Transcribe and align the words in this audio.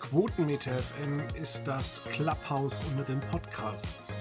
Quotenmeter 0.00 0.72
FM 0.72 1.22
ist 1.40 1.64
das 1.64 2.02
Clubhouse 2.12 2.80
unter 2.90 3.04
den 3.04 3.20
Podcasts. 3.30 4.14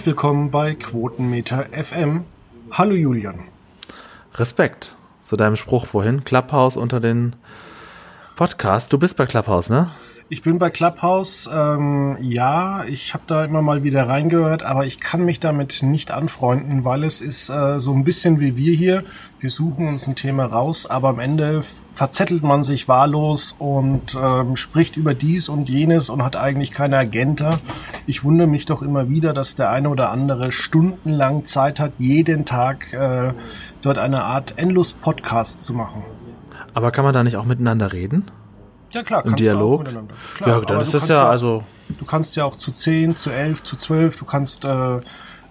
Herzlich 0.00 0.16
willkommen 0.16 0.50
bei 0.50 0.76
Quotenmeter 0.76 1.66
FM. 1.72 2.24
Hallo 2.72 2.94
Julian. 2.94 3.40
Respekt 4.32 4.94
zu 5.22 5.36
deinem 5.36 5.56
Spruch 5.56 5.84
vorhin. 5.84 6.24
Clubhouse 6.24 6.78
unter 6.78 7.00
den 7.00 7.36
Podcasts. 8.34 8.88
Du 8.88 8.98
bist 8.98 9.18
bei 9.18 9.26
Clubhouse, 9.26 9.68
ne? 9.68 9.90
Ich 10.32 10.42
bin 10.42 10.60
bei 10.60 10.70
Clubhouse, 10.70 11.50
ähm, 11.52 12.16
ja, 12.20 12.84
ich 12.84 13.14
habe 13.14 13.24
da 13.26 13.44
immer 13.44 13.62
mal 13.62 13.82
wieder 13.82 14.08
reingehört, 14.08 14.62
aber 14.62 14.86
ich 14.86 15.00
kann 15.00 15.24
mich 15.24 15.40
damit 15.40 15.82
nicht 15.82 16.12
anfreunden, 16.12 16.84
weil 16.84 17.02
es 17.02 17.20
ist 17.20 17.48
äh, 17.48 17.80
so 17.80 17.92
ein 17.92 18.04
bisschen 18.04 18.38
wie 18.38 18.56
wir 18.56 18.72
hier. 18.72 19.02
Wir 19.40 19.50
suchen 19.50 19.88
uns 19.88 20.06
ein 20.06 20.14
Thema 20.14 20.44
raus, 20.44 20.86
aber 20.86 21.08
am 21.08 21.18
Ende 21.18 21.62
verzettelt 21.88 22.44
man 22.44 22.62
sich 22.62 22.86
wahllos 22.86 23.56
und 23.58 24.16
ähm, 24.16 24.54
spricht 24.54 24.96
über 24.96 25.14
dies 25.14 25.48
und 25.48 25.68
jenes 25.68 26.10
und 26.10 26.22
hat 26.22 26.36
eigentlich 26.36 26.70
keine 26.70 26.96
Agenda. 26.96 27.58
Ich 28.06 28.22
wundere 28.22 28.46
mich 28.46 28.66
doch 28.66 28.82
immer 28.82 29.08
wieder, 29.08 29.32
dass 29.32 29.56
der 29.56 29.70
eine 29.70 29.88
oder 29.88 30.10
andere 30.10 30.52
stundenlang 30.52 31.44
Zeit 31.46 31.80
hat, 31.80 31.94
jeden 31.98 32.44
Tag 32.44 32.92
äh, 32.92 33.32
dort 33.82 33.98
eine 33.98 34.22
Art 34.22 34.58
Endlos-Podcast 34.58 35.64
zu 35.64 35.74
machen. 35.74 36.04
Aber 36.72 36.92
kann 36.92 37.04
man 37.04 37.14
da 37.14 37.24
nicht 37.24 37.36
auch 37.36 37.46
miteinander 37.46 37.92
reden? 37.92 38.30
Ja 38.90 39.02
klar, 39.02 39.24
im 39.24 39.36
Dialog. 39.36 39.84
Klar, 40.36 40.48
ja, 40.48 40.60
dann 40.60 40.80
ist 40.80 40.94
das 40.94 41.08
ja, 41.08 41.28
also. 41.28 41.64
Du 41.98 42.04
kannst 42.04 42.36
ja 42.36 42.44
auch 42.44 42.56
zu 42.56 42.72
10, 42.72 43.16
zu 43.16 43.30
11, 43.30 43.62
zu 43.64 43.76
12, 43.76 44.16
du 44.16 44.24
kannst 44.24 44.64
äh, 44.64 45.00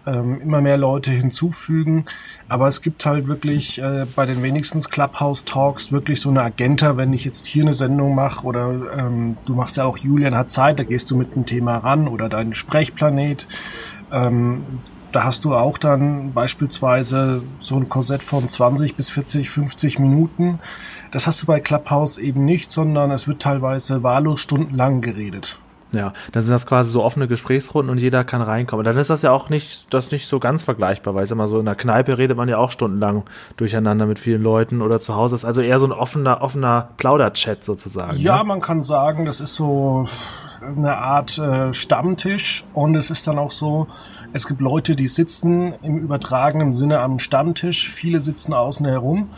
ähm, 0.09 0.42
immer 0.42 0.62
mehr 0.62 0.78
Leute 0.78 1.12
hinzufügen. 1.12 2.06
Aber 2.48 2.67
es 2.67 2.82
gibt 2.82 3.06
halt 3.06 3.28
wirklich 3.28 3.82
äh, 3.82 4.06
bei 4.16 4.26
den 4.26 4.42
wenigsten 4.42 4.82
Clubhouse 4.82 5.45
Talks 5.45 5.92
wirklich 5.92 6.22
so 6.22 6.30
eine 6.30 6.42
Agenda, 6.42 6.98
wenn 6.98 7.14
ich 7.14 7.26
jetzt 7.26 7.45
hier 7.45 7.64
eine 7.64 7.73
Sendung 7.73 8.16
mache 8.16 8.45
oder 8.45 8.98
ähm, 8.98 9.38
du 9.45 9.54
machst 9.54 9.78
ja 9.78 9.84
auch 9.84 9.98
Julian 9.98 10.36
hat 10.36 10.52
Zeit, 10.52 10.80
da 10.80 10.84
gehst 10.84 11.12
du 11.12 11.17
mit 11.17 11.34
einem 11.34 11.45
Thema 11.45 11.78
ran 11.78 12.08
oder 12.08 12.30
dein 12.30 12.54
Sprechplanet. 12.54 13.48
Ähm, 14.12 14.64
da 15.12 15.24
hast 15.24 15.46
du 15.46 15.56
auch 15.56 15.78
dann 15.78 16.34
beispielsweise 16.34 17.42
so 17.60 17.76
ein 17.76 17.90
Korsett 17.90 18.24
von 18.24 18.48
20 18.48 18.96
bis 18.96 19.10
40, 19.10 19.50
50 19.50 20.00
Minuten. 20.00 20.60
Das 21.12 21.28
hast 21.28 21.42
du 21.42 21.46
bei 21.46 21.60
Clubhouse 21.60 22.18
eben 22.18 22.46
nicht, 22.46 22.72
sondern 22.72 23.12
es 23.12 23.28
wird 23.28 23.42
teilweise 23.42 24.04
wahllos 24.04 24.40
stundenlang 24.42 25.02
geredet. 25.02 25.60
Ja, 25.92 26.14
dann 26.32 26.44
sind 26.44 26.54
das 26.54 26.68
quasi 26.68 26.92
so 26.92 27.04
offene 27.04 27.28
Gesprächsrunden 27.28 27.90
und 27.90 28.00
jeder 28.00 28.24
kann 28.24 28.42
reinkommen. 28.42 28.84
Dann 28.84 28.98
ist 28.98 29.10
das 29.10 29.24
ja 29.24 29.32
auch 29.32 29.50
nicht, 29.50 29.92
das 29.92 30.12
nicht 30.12 30.28
so 30.28 30.40
ganz 30.40 30.64
vergleichbar, 30.64 31.16
weil 31.16 31.23
ich 31.23 31.30
sag 31.30 31.38
mal 31.38 31.48
so 31.48 31.60
in 31.60 31.66
der 31.66 31.76
Kneipe 31.76 32.18
redet 32.18 32.38
man 32.38 32.48
ja 32.48 32.58
auch 32.58 32.70
stundenlang 32.70 33.23
durcheinander 33.58 34.06
mit 34.06 34.20
vielen 34.20 34.44
Leuten 34.44 34.82
oder 34.82 35.00
zu 35.00 35.16
Hause 35.16 35.36
ist 35.36 35.46
also 35.46 35.62
eher 35.62 35.80
so 35.80 35.88
ein 35.88 35.92
offener, 35.92 36.42
offener 36.42 36.90
Plauderchat 36.98 37.64
sozusagen. 37.64 38.18
Ja, 38.18 38.38
ne? 38.39 38.44
man 38.44 38.62
kann 38.62 38.83
sagen, 38.83 39.26
das 39.26 39.42
ist 39.42 39.56
so 39.56 40.08
eine 40.62 40.98
Art 40.98 41.38
äh, 41.39 41.73
Stammtisch 41.73 42.66
und 42.73 42.95
es 42.95 43.10
ist 43.10 43.28
dann 43.28 43.39
auch 43.39 43.52
so, 43.52 43.88
es 44.34 44.48
gibt 44.48 44.62
Leute, 44.62 44.95
die 44.95 45.08
sitzen 45.08 45.73
im 45.82 45.98
übertragenen 45.98 46.73
Sinne 46.73 47.00
am 47.00 47.20
Stammtisch, 47.20 47.90
viele 47.90 48.20
sitzen 48.20 48.54
außen 48.54 48.86
herum, 48.86 49.30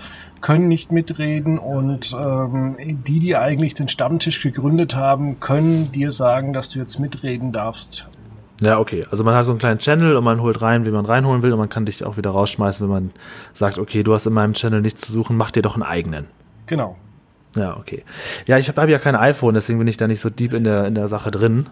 können 0.42 0.68
nicht 0.68 0.92
mitreden 0.92 1.58
und 1.58 2.16
ähm, 2.20 2.76
die, 2.80 3.20
die 3.20 3.38
eigentlich 3.38 3.74
den 3.74 3.88
Stammtisch 3.88 4.42
gegründet 4.42 4.96
haben, 4.96 5.40
können 5.40 5.92
dir 5.92 6.12
sagen, 6.12 6.54
dass 6.54 6.70
du 6.70 6.80
jetzt 6.80 7.00
mitreden 7.00 7.52
darfst. 7.52 8.08
Ja, 8.60 8.80
okay. 8.80 9.06
Also 9.10 9.24
man 9.24 9.34
hat 9.34 9.46
so 9.46 9.52
einen 9.52 9.60
kleinen 9.60 9.80
Channel 9.80 10.16
und 10.16 10.24
man 10.24 10.42
holt 10.42 10.62
rein, 10.62 10.86
wie 10.86 10.92
man 10.92 11.06
reinholen 11.06 11.42
will 11.42 11.52
und 11.52 11.60
man 11.60 11.70
kann 11.70 11.86
dich 11.86 12.04
auch 12.04 12.18
wieder 12.18 12.30
rausschmeißen, 12.30 12.86
wenn 12.86 12.94
man 12.94 13.12
sagt, 13.54 13.80
okay, 13.80 14.04
du 14.04 14.14
hast 14.14 14.28
in 14.28 14.34
meinem 14.34 14.54
Channel 14.54 14.82
nichts 14.82 15.02
zu 15.02 15.12
suchen, 15.12 15.36
mach 15.36 15.52
dir 15.52 15.64
doch 15.64 15.76
einen 15.76 15.84
eigenen. 15.84 16.28
Genau. 16.68 16.96
Ja, 17.56 17.76
okay. 17.78 18.04
Ja, 18.46 18.58
ich 18.58 18.68
habe 18.68 18.82
hab 18.82 18.90
ja 18.90 19.00
kein 19.00 19.16
iPhone, 19.16 19.56
deswegen 19.56 19.80
bin 19.80 19.88
ich 19.88 19.98
da 19.98 20.08
nicht 20.08 20.22
so 20.22 20.30
deep 20.30 20.54
in 20.54 20.64
der, 20.64 20.86
in 20.86 20.96
der 20.96 21.08
Sache 21.08 21.32
drin. 21.32 21.68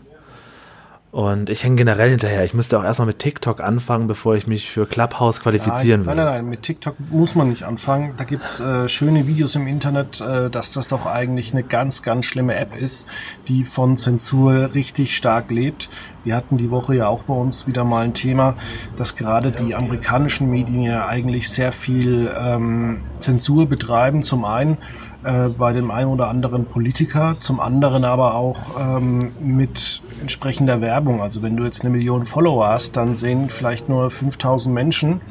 Und 1.11 1.49
ich 1.49 1.63
hänge 1.63 1.77
generell 1.77 2.11
hinterher. 2.11 2.43
Ich 2.43 2.53
müsste 2.53 2.77
auch 2.77 2.83
erstmal 2.83 3.07
mit 3.07 3.17
TikTok 3.17 3.61
anfangen, 3.61 4.05
bevor 4.05 4.35
ich 4.35 4.45
mich 4.45 4.69
für 4.69 4.85
Clubhouse 4.85 5.41
qualifizieren 5.41 6.01
will. 6.01 6.13
Nein, 6.13 6.17
nein, 6.17 6.35
nein, 6.35 6.49
mit 6.49 6.61
TikTok 6.61 6.97
muss 7.09 7.33
man 7.33 7.49
nicht 7.49 7.63
anfangen. 7.63 8.13
Da 8.17 8.25
gibt's 8.25 8.59
äh, 8.59 8.87
schöne 8.87 9.25
Videos 9.25 9.55
im 9.55 9.65
Internet, 9.65 10.21
äh, 10.21 10.51
dass 10.51 10.71
das 10.71 10.87
doch 10.87 11.07
eigentlich 11.07 11.51
eine 11.51 11.63
ganz, 11.63 12.03
ganz 12.03 12.25
schlimme 12.25 12.55
App 12.55 12.75
ist, 12.75 13.07
die 13.47 13.63
von 13.63 13.97
Zensur 13.97 14.75
richtig 14.75 15.17
stark 15.17 15.49
lebt. 15.49 15.89
Wir 16.23 16.35
hatten 16.35 16.57
die 16.57 16.69
Woche 16.69 16.95
ja 16.95 17.07
auch 17.07 17.23
bei 17.23 17.33
uns 17.33 17.65
wieder 17.65 17.83
mal 17.83 18.03
ein 18.03 18.13
Thema, 18.13 18.53
dass 18.95 19.15
gerade 19.15 19.49
die 19.49 19.73
amerikanischen 19.73 20.51
Medien 20.51 20.83
ja 20.83 21.07
eigentlich 21.07 21.49
sehr 21.49 21.71
viel 21.71 22.31
ähm, 22.37 23.01
Zensur 23.17 23.67
betreiben. 23.67 24.21
Zum 24.21 24.45
einen 24.45 24.77
äh, 25.23 25.49
bei 25.49 25.73
dem 25.73 25.91
einen 25.91 26.09
oder 26.09 26.29
anderen 26.29 26.65
Politiker, 26.65 27.35
zum 27.39 27.59
anderen 27.59 28.05
aber 28.05 28.35
auch 28.35 28.59
ähm, 28.79 29.33
mit 29.41 30.01
entsprechender 30.21 30.79
Werbung. 30.79 31.21
Also 31.21 31.41
wenn 31.41 31.57
du 31.57 31.65
jetzt 31.65 31.81
eine 31.81 31.89
Million 31.89 32.25
Follower 32.25 32.67
hast, 32.67 32.95
dann 32.95 33.15
sehen 33.15 33.49
vielleicht 33.49 33.89
nur 33.89 34.09
5000 34.09 34.73
Menschen 34.73 35.21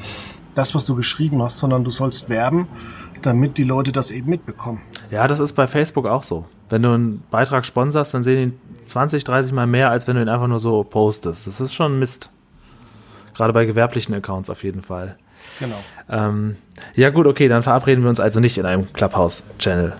das, 0.54 0.74
was 0.74 0.84
du 0.84 0.94
geschrieben 0.94 1.42
hast, 1.42 1.58
sondern 1.58 1.84
du 1.84 1.90
sollst 1.90 2.28
werben, 2.28 2.68
damit 3.22 3.58
die 3.58 3.64
Leute 3.64 3.92
das 3.92 4.10
eben 4.10 4.28
mitbekommen. 4.28 4.80
Ja, 5.10 5.26
das 5.26 5.40
ist 5.40 5.54
bei 5.54 5.66
Facebook 5.66 6.06
auch 6.06 6.22
so. 6.22 6.44
Wenn 6.68 6.82
du 6.82 6.90
einen 6.90 7.22
Beitrag 7.30 7.64
sponserst, 7.64 8.12
dann 8.12 8.22
sehen 8.22 8.58
die 8.78 8.84
20, 8.84 9.24
30 9.24 9.52
Mal 9.52 9.66
mehr, 9.66 9.90
als 9.90 10.06
wenn 10.06 10.16
du 10.16 10.22
ihn 10.22 10.28
einfach 10.28 10.48
nur 10.48 10.60
so 10.60 10.82
postest. 10.84 11.46
Das 11.46 11.60
ist 11.60 11.74
schon 11.74 11.98
Mist. 11.98 12.30
Gerade 13.34 13.52
bei 13.52 13.64
gewerblichen 13.64 14.14
Accounts 14.14 14.50
auf 14.50 14.64
jeden 14.64 14.82
Fall. 14.82 15.16
Genau. 15.58 15.76
Ähm, 16.08 16.56
ja 16.94 17.10
gut, 17.10 17.26
okay, 17.26 17.48
dann 17.48 17.62
verabreden 17.62 18.02
wir 18.02 18.10
uns 18.10 18.20
also 18.20 18.40
nicht 18.40 18.58
in 18.58 18.66
einem 18.66 18.92
Clubhouse-Channel. 18.92 19.94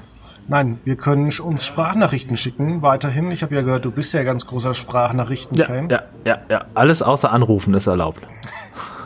Nein, 0.48 0.80
wir 0.84 0.96
können 0.96 1.30
uns 1.42 1.66
Sprachnachrichten 1.66 2.38
schicken 2.38 2.80
weiterhin. 2.80 3.30
Ich 3.30 3.42
habe 3.42 3.54
ja 3.54 3.60
gehört, 3.60 3.84
du 3.84 3.90
bist 3.90 4.14
ja 4.14 4.22
ganz 4.22 4.46
großer 4.46 4.72
Sprachnachrichten-Fan. 4.72 5.90
Ja, 5.90 6.02
ja, 6.24 6.38
ja, 6.38 6.42
ja, 6.48 6.64
alles 6.72 7.02
außer 7.02 7.30
Anrufen 7.30 7.74
ist 7.74 7.86
erlaubt. 7.86 8.22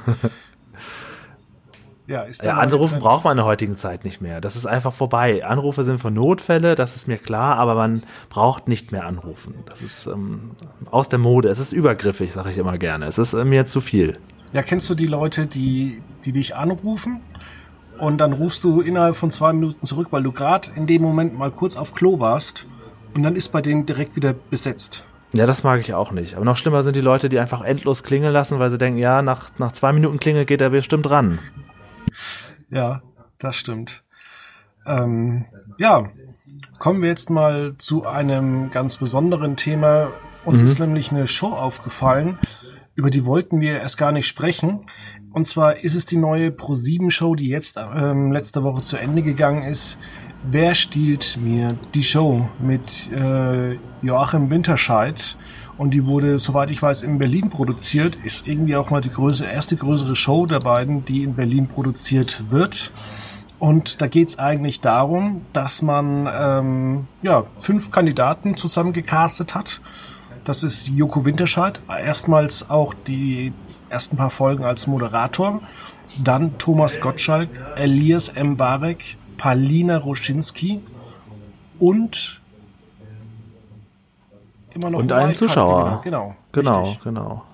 ja, 2.07 2.23
ist 2.23 2.45
ja, 2.45 2.59
Anrufen 2.59 3.01
braucht 3.01 3.25
man 3.25 3.33
in 3.33 3.37
der 3.39 3.47
heutigen 3.47 3.77
Zeit 3.77 4.05
nicht 4.05 4.21
mehr. 4.21 4.41
Das 4.41 4.55
ist 4.55 4.67
einfach 4.67 4.93
vorbei. 4.93 5.45
Anrufe 5.45 5.83
sind 5.83 5.99
für 5.99 6.13
Notfälle, 6.13 6.77
das 6.77 6.95
ist 6.95 7.09
mir 7.09 7.19
klar, 7.19 7.57
aber 7.57 7.75
man 7.75 8.05
braucht 8.31 8.69
nicht 8.69 8.93
mehr 8.93 9.05
anrufen. 9.05 9.65
Das 9.67 9.83
ist 9.83 10.07
ähm, 10.07 10.53
aus 10.93 11.09
der 11.09 11.19
Mode. 11.19 11.49
Es 11.49 11.59
ist 11.59 11.73
übergriffig, 11.73 12.33
sage 12.33 12.53
ich 12.53 12.59
immer 12.59 12.79
gerne. 12.79 13.07
Es 13.07 13.19
ist 13.19 13.35
äh, 13.35 13.45
mir 13.45 13.67
zu 13.67 13.81
viel. 13.81 14.21
Ja, 14.53 14.63
kennst 14.63 14.89
du 14.91 14.95
die 14.95 15.07
Leute, 15.07 15.47
die, 15.47 16.03
die 16.25 16.33
dich 16.33 16.55
anrufen 16.55 17.21
und 17.99 18.19
dann 18.19 18.33
rufst 18.33 18.65
du 18.65 18.81
innerhalb 18.81 19.17
von 19.17 19.31
zwei 19.31 19.53
Minuten 19.53 19.87
zurück, 19.87 20.09
weil 20.11 20.23
du 20.23 20.33
gerade 20.33 20.71
in 20.77 20.87
dem 20.87 21.03
Moment 21.03 21.39
mal 21.39 21.51
kurz 21.51 21.77
auf 21.77 21.95
Klo 21.95 22.21
warst 22.21 22.67
und 23.15 23.23
dann 23.23 23.37
ist 23.37 23.49
bei 23.51 23.63
denen 23.63 23.87
direkt 23.87 24.17
wieder 24.17 24.35
besetzt. 24.35 25.05
Ja, 25.35 25.47
das 25.47 25.63
mag 25.63 25.81
ich 25.81 25.95
auch 25.95 26.11
nicht. 26.11 26.37
Aber 26.37 26.45
noch 26.45 26.59
schlimmer 26.59 26.83
sind 26.83 26.95
die 26.95 27.01
Leute, 27.01 27.29
die 27.29 27.39
einfach 27.39 27.63
endlos 27.63 28.03
klingeln 28.03 28.33
lassen, 28.33 28.59
weil 28.59 28.71
sie 28.71 28.77
denken, 28.77 28.99
ja, 28.99 29.23
nach, 29.23 29.51
nach 29.59 29.73
zwei 29.73 29.93
Minuten 29.93 30.21
Klingel 30.21 30.45
geht 30.45 30.61
er 30.61 30.71
bestimmt 30.71 31.09
ran. 31.11 31.39
Ja, 32.69 33.03
das 33.39 33.57
stimmt. 33.57 34.05
Ähm, 34.87 35.47
ja, 35.79 36.11
kommen 36.79 37.01
wir 37.01 37.09
jetzt 37.09 37.31
mal 37.31 37.75
zu 37.79 38.07
einem 38.07 38.71
ganz 38.71 38.99
besonderen 38.99 39.57
Thema. 39.57 40.09
Uns 40.45 40.61
mhm. 40.61 40.67
ist 40.67 40.79
nämlich 40.81 41.13
eine 41.13 41.27
Show 41.27 41.53
aufgefallen, 41.53 42.39
über 42.95 43.11
die 43.11 43.25
wollten 43.25 43.61
wir 43.61 43.81
erst 43.81 43.99
gar 43.99 44.13
nicht 44.13 44.27
sprechen. 44.27 44.81
Und 45.33 45.47
zwar 45.47 45.79
ist 45.79 45.95
es 45.95 46.05
die 46.05 46.19
neue 46.19 46.51
Pro7-Show, 46.51 47.35
die 47.35 47.49
jetzt 47.49 47.79
ähm, 47.79 48.33
letzte 48.33 48.63
Woche 48.63 48.83
zu 48.83 48.99
Ende 48.99 49.23
gegangen 49.23 49.63
ist. 49.63 49.99
Wer 50.45 50.75
stiehlt 50.75 51.39
mir 51.41 51.77
die 51.95 52.03
Show 52.03 52.49
mit 52.61 53.11
äh, 53.13 53.79
Joachim 54.03 54.51
Winterscheid? 54.51 55.37
Und 55.79 55.95
die 55.95 56.07
wurde, 56.07 56.39
soweit 56.39 56.71
ich 56.71 56.83
weiß, 56.83 57.03
in 57.05 57.19
Berlin 57.19 57.49
produziert. 57.49 58.17
Ist 58.25 58.47
irgendwie 58.47 58.77
auch 58.77 58.91
mal 58.91 59.01
die 59.01 59.11
größere, 59.11 59.51
erste 59.51 59.77
größere 59.77 60.15
Show 60.15 60.45
der 60.47 60.59
beiden, 60.59 61.05
die 61.05 61.23
in 61.23 61.35
Berlin 61.35 61.69
produziert 61.69 62.45
wird. 62.51 62.93
Und 63.59 64.03
da 64.03 64.09
geht's 64.09 64.39
eigentlich 64.39 64.81
darum, 64.81 65.47
dass 65.53 65.81
man 65.81 66.29
ähm, 66.31 67.07
ja, 67.23 67.45
fünf 67.55 67.91
Kandidaten 67.91 68.57
zusammengecastet 68.57 69.55
hat 69.55 69.81
Das 70.45 70.65
ist 70.65 70.89
Joko 70.89 71.25
Winterscheid. 71.25 71.81
Erstmals 71.89 72.69
auch 72.69 72.95
die 72.95 73.53
ersten 73.89 74.17
paar 74.17 74.31
Folgen 74.31 74.65
als 74.65 74.87
Moderator. 74.87 75.61
Dann 76.23 76.59
Thomas 76.59 77.01
Gottschalk, 77.01 77.49
Elias 77.77 78.33
Mbarek, 78.35 79.17
Palina 79.39 79.99
Roschinski 79.99 80.81
und 81.79 82.41
immer 84.75 84.91
noch 84.91 85.01
und 85.01 85.13
einen 85.13 85.35
Zuschauer. 85.35 86.01
Genau, 86.05 86.35
genau, 86.53 86.83
richtig. 86.83 87.03
genau. 87.03 87.45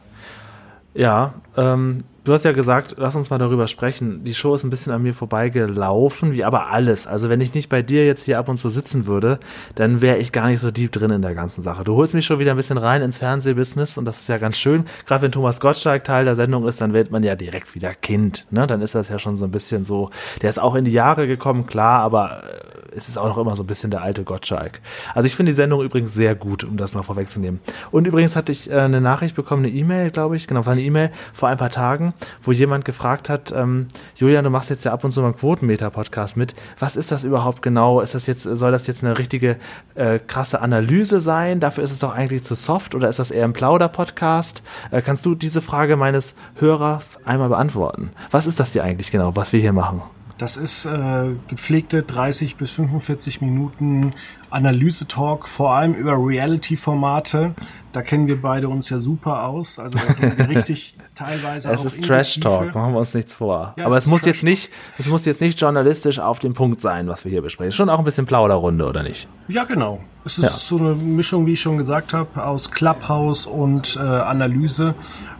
Ja, 0.99 1.35
ähm, 1.57 2.03
du 2.25 2.33
hast 2.33 2.45
ja 2.45 2.51
gesagt, 2.51 2.97
lass 2.99 3.15
uns 3.15 3.31
mal 3.31 3.39
darüber 3.39 3.69
sprechen. 3.69 4.25
Die 4.25 4.35
Show 4.35 4.57
ist 4.57 4.65
ein 4.65 4.71
bisschen 4.71 4.93
an 4.93 5.01
mir 5.01 5.15
vorbeigelaufen, 5.15 6.33
wie 6.33 6.43
aber 6.43 6.73
alles. 6.73 7.07
Also 7.07 7.29
wenn 7.29 7.41
ich 7.41 7.55
nicht 7.55 7.69
bei 7.69 7.83
dir 7.83 8.05
jetzt 8.05 8.25
hier 8.25 8.37
ab 8.37 8.49
und 8.49 8.57
zu 8.57 8.69
sitzen 8.69 9.07
würde, 9.07 9.39
dann 9.77 10.01
wäre 10.01 10.19
ich 10.19 10.33
gar 10.33 10.49
nicht 10.49 10.59
so 10.59 10.73
deep 10.73 10.91
drin 10.91 11.13
in 11.13 11.23
der 11.23 11.37
ganzen 11.37 11.63
Sache. 11.63 11.85
Du 11.85 11.95
holst 11.95 12.15
mich 12.15 12.27
schon 12.27 12.41
wieder 12.41 12.51
ein 12.51 12.57
bisschen 12.57 12.79
rein 12.79 13.01
ins 13.01 13.19
Fernsehbusiness 13.19 13.97
und 13.97 14.07
das 14.07 14.23
ist 14.23 14.29
ja 14.29 14.39
ganz 14.39 14.59
schön. 14.59 14.87
Gerade 15.07 15.23
wenn 15.23 15.31
Thomas 15.31 15.61
Gottschalk 15.61 16.03
Teil 16.03 16.25
der 16.25 16.35
Sendung 16.35 16.67
ist, 16.67 16.81
dann 16.81 16.93
wird 16.93 17.13
man 17.13 17.23
ja 17.23 17.37
direkt 17.37 17.77
wieder 17.77 17.95
Kind. 17.95 18.47
Ne? 18.51 18.67
Dann 18.67 18.81
ist 18.81 18.97
das 18.97 19.09
ja 19.09 19.21
schon 19.21 19.37
so 19.37 19.45
ein 19.45 19.53
bisschen 19.53 19.85
so. 19.85 20.11
Der 20.43 20.51
ist 20.51 20.59
auch 20.59 20.75
in 20.75 20.85
die 20.85 20.91
Jahre 20.91 21.29
gekommen, 21.29 21.67
klar, 21.67 22.01
aber 22.01 22.43
äh, 22.43 22.78
es 22.99 23.09
ist 23.09 23.17
auch 23.17 23.29
noch 23.29 23.39
immer 23.39 23.57
so 23.57 23.63
ein 23.63 23.67
bisschen 23.67 23.91
der 23.91 24.03
alte 24.03 24.25
Gottschalk. 24.25 24.81
Also 25.15 25.27
ich 25.27 25.37
finde 25.37 25.53
die 25.53 25.57
Sendung 25.57 25.83
übrigens 25.83 26.13
sehr 26.13 26.35
gut, 26.35 26.65
um 26.65 26.77
das 26.77 26.95
mal 26.95 27.03
vorwegzunehmen. 27.03 27.61
Und 27.91 28.07
übrigens 28.07 28.37
hatte 28.37 28.53
ich 28.53 28.71
äh, 28.71 28.75
eine 28.75 29.01
Nachricht 29.01 29.37
bekommen, 29.37 29.65
eine 29.65 29.73
E-Mail, 29.73 30.11
glaube 30.11 30.37
ich, 30.37 30.47
genau, 30.47 30.67
war 30.67 30.73
eine 30.73 30.83
E-Mail 30.83 31.11
vor 31.33 31.49
ein 31.49 31.57
paar 31.57 31.71
Tagen, 31.71 32.13
wo 32.43 32.53
jemand 32.53 32.85
gefragt 32.85 33.29
hat, 33.29 33.53
ähm, 33.53 33.87
Julian, 34.17 34.45
du 34.45 34.51
machst 34.51 34.69
jetzt 34.71 34.85
ja 34.85 34.93
ab 34.93 35.05
und 35.05 35.13
zu 35.13 35.21
mal 35.21 35.29
einen 35.29 35.37
Quotenmeter-Podcast 35.37 36.37
mit. 36.37 36.55
Was 36.79 36.97
ist 36.97 37.13
das 37.13 37.25
überhaupt 37.25 37.63
genau? 37.63 38.01
Ist 38.01 38.15
das 38.15 38.27
jetzt, 38.27 38.43
soll 38.43 38.73
das 38.73 38.87
jetzt 38.87 39.05
eine 39.05 39.17
richtige 39.17 39.57
äh, 39.95 40.19
krasse 40.19 40.61
Analyse 40.61 41.21
sein? 41.21 41.61
Dafür 41.61 41.85
ist 41.85 41.93
es 41.93 42.01
doch 42.01 42.15
eigentlich 42.15 42.43
zu 42.43 42.57
soft 42.57 42.95
oder 42.95 43.09
ist 43.09 43.21
das 43.21 43.31
eher 43.31 43.45
ein 43.45 43.53
Plauder-Podcast? 43.53 44.63
Äh, 44.91 45.03
kannst 45.03 45.25
du 45.25 45.35
diese 45.37 45.63
Frage 45.63 45.97
meines 45.97 46.35
Hörers 46.57 47.25
einmal 47.25 47.49
beantworten? 47.49 48.11
Was 48.33 48.47
ist 48.47 48.59
das 48.59 48.73
dir 48.73 48.83
eigentlich 48.83 49.11
genau, 49.13 49.37
was 49.37 49.53
wir 49.53 49.61
hier 49.61 49.73
machen? 49.73 50.03
Das 50.39 50.57
ist 50.57 50.87
äh, 50.87 51.31
gepflegte 51.49 52.05
30 52.05 52.57
bis 52.57 52.71
45 52.71 53.41
Minuten 53.41 54.15
Analyse-Talk, 54.51 55.49
vor 55.49 55.73
allem 55.73 55.95
über 55.95 56.13
Reality-Formate. 56.13 57.57
Da 57.91 58.03
kennen 58.03 58.29
wir 58.29 58.41
beide 58.41 58.69
uns 58.69 58.89
ja 58.89 59.01
super 59.01 59.49
aus. 59.49 59.81
Also 59.81 59.99
da 59.99 60.13
gehen 60.15 60.39
wir 60.39 60.49
richtig 60.57 60.97
teilweise. 61.17 61.71
Es 61.71 61.85
ist 61.85 62.05
Trash-Talk, 62.05 62.73
machen 62.73 62.93
wir 62.93 63.01
uns 63.01 63.15
nichts 63.15 63.35
vor. 63.35 63.75
Ja, 63.77 63.87
Aber 63.87 63.97
es, 63.97 64.05
es 64.05 64.11
muss 64.11 64.25
jetzt 64.25 64.45
nicht, 64.45 64.71
es 64.97 65.09
muss 65.09 65.25
jetzt 65.25 65.41
nicht 65.41 65.61
journalistisch 65.61 66.21
auf 66.21 66.39
den 66.39 66.55
Punkt 66.55 66.81
sein, 66.81 67.09
was 67.09 67.25
wir 67.25 67.33
hier 67.33 67.43
besprechen. 67.43 67.73
Schon 67.73 67.91
auch 67.91 67.99
ein 67.99 68.05
bisschen 68.05 68.27
Plauderrunde, 68.27 68.87
oder 68.87 69.03
nicht? 69.03 69.29
Ja, 69.49 69.65
genau. 69.65 70.01
Es 70.25 70.39
ist 70.39 70.45
ja. 70.45 70.51
so 70.51 70.79
eine 70.79 70.95
Mischung, 70.95 71.47
wie 71.47 71.55
ich 71.55 71.61
schon 71.61 71.79
gesagt 71.79 72.15
habe, 72.15 72.45
aus 72.45 72.71
Clubhouse 72.71 73.47
und 73.47 73.97
äh, 73.97 74.01
Analyse. 74.01 74.95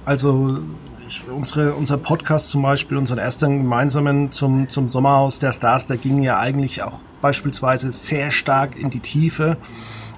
Also 0.05 0.59
unsere, 1.31 1.75
unser 1.75 1.97
Podcast 1.97 2.51
zum 2.51 2.63
Beispiel, 2.63 2.97
unseren 2.97 3.19
ersten 3.19 3.59
gemeinsamen 3.59 4.33
zum, 4.33 4.69
zum 4.69 4.89
Sommerhaus 4.89 5.39
der 5.39 5.53
Stars, 5.53 5.87
der 5.87 5.97
ging 5.97 6.23
ja 6.23 6.39
eigentlich 6.39 6.83
auch 6.83 7.01
beispielsweise 7.21 7.93
sehr 7.93 8.31
stark 8.31 8.77
in 8.77 8.91
die 8.91 9.01
Tiefe. 9.01 9.57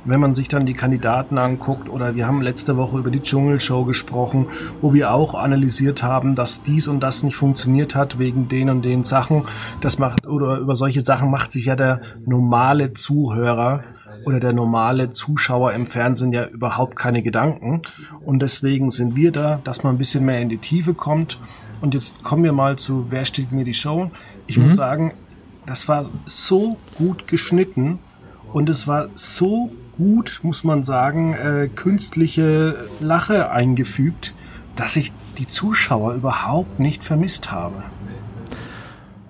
Wenn 0.05 0.20
man 0.20 0.35
sich 0.35 0.49
dann 0.49 0.67
die 0.67 0.75
Kandidaten 0.75 1.38
anguckt 1.38 1.88
oder 1.88 2.14
wir 2.14 2.26
haben 2.26 2.43
letzte 2.43 2.76
Woche 2.76 2.99
über 2.99 3.11
die 3.11 3.23
Dschungelshow 3.23 3.85
gesprochen, 3.85 4.47
wo 4.81 4.94
wir 4.94 5.12
auch 5.12 5.35
analysiert 5.35 6.02
haben, 6.02 6.35
dass 6.35 6.62
dies 6.62 6.88
und 6.88 7.00
das 7.00 7.23
nicht 7.23 7.37
funktioniert 7.37 7.94
hat 7.94 8.19
wegen 8.19 8.49
den 8.49 8.70
und 8.70 8.82
den 8.82 9.05
Sachen. 9.05 9.44
Das 9.81 9.99
macht 9.99 10.26
oder 10.26 10.58
über 10.58 10.75
solche 10.75 11.02
Sachen 11.02 11.31
macht 11.31 11.52
sich 11.52 11.67
ja 11.67 11.76
der 11.76 12.00
normale 12.25 12.93
Zuhörer 12.93 13.85
oder 14.25 14.41
der 14.41 14.52
normale 14.52 15.11
Zuschauer 15.11 15.73
im 15.73 15.87
Fernsehen 15.87 16.32
ja 16.32 16.46
überhaupt 16.46 16.96
keine 16.96 17.23
Gedanken. 17.23 17.82
Und 18.25 18.43
deswegen 18.43 18.91
sind 18.91 19.17
wir 19.17 19.32
da, 19.32 19.61
dass 19.64 19.82
man 19.82 19.94
ein 19.94 19.99
bisschen 19.99 20.25
mehr 20.25 20.41
in 20.41 20.49
die 20.49 20.58
Tiefe 20.58 20.94
kommt. 20.94 21.38
Und 21.81 21.94
jetzt 21.94 22.23
kommen 22.25 22.44
wir 22.44 22.53
mal 22.53 22.76
zu 22.76 23.06
Wer 23.11 23.25
steht 23.25 23.53
mir 23.53 23.64
die 23.64 23.75
Show? 23.75 24.11
Ich 24.46 24.58
mhm. 24.58 24.64
muss 24.64 24.76
sagen, 24.76 25.14
das 25.67 25.88
war 25.88 26.08
so 26.26 26.76
gut 26.96 27.29
geschnitten 27.29 27.99
und 28.53 28.69
es 28.69 28.87
war 28.87 29.08
so 29.14 29.70
gut, 30.00 30.41
muss 30.43 30.64
man 30.64 30.82
sagen, 30.82 31.35
äh, 31.35 31.69
künstliche 31.69 32.88
Lache 33.00 33.50
eingefügt, 33.50 34.35
dass 34.75 34.97
ich 34.97 35.12
die 35.37 35.47
Zuschauer 35.47 36.14
überhaupt 36.14 36.81
nicht 36.81 37.05
vermisst 37.05 37.52
habe. 37.52 37.82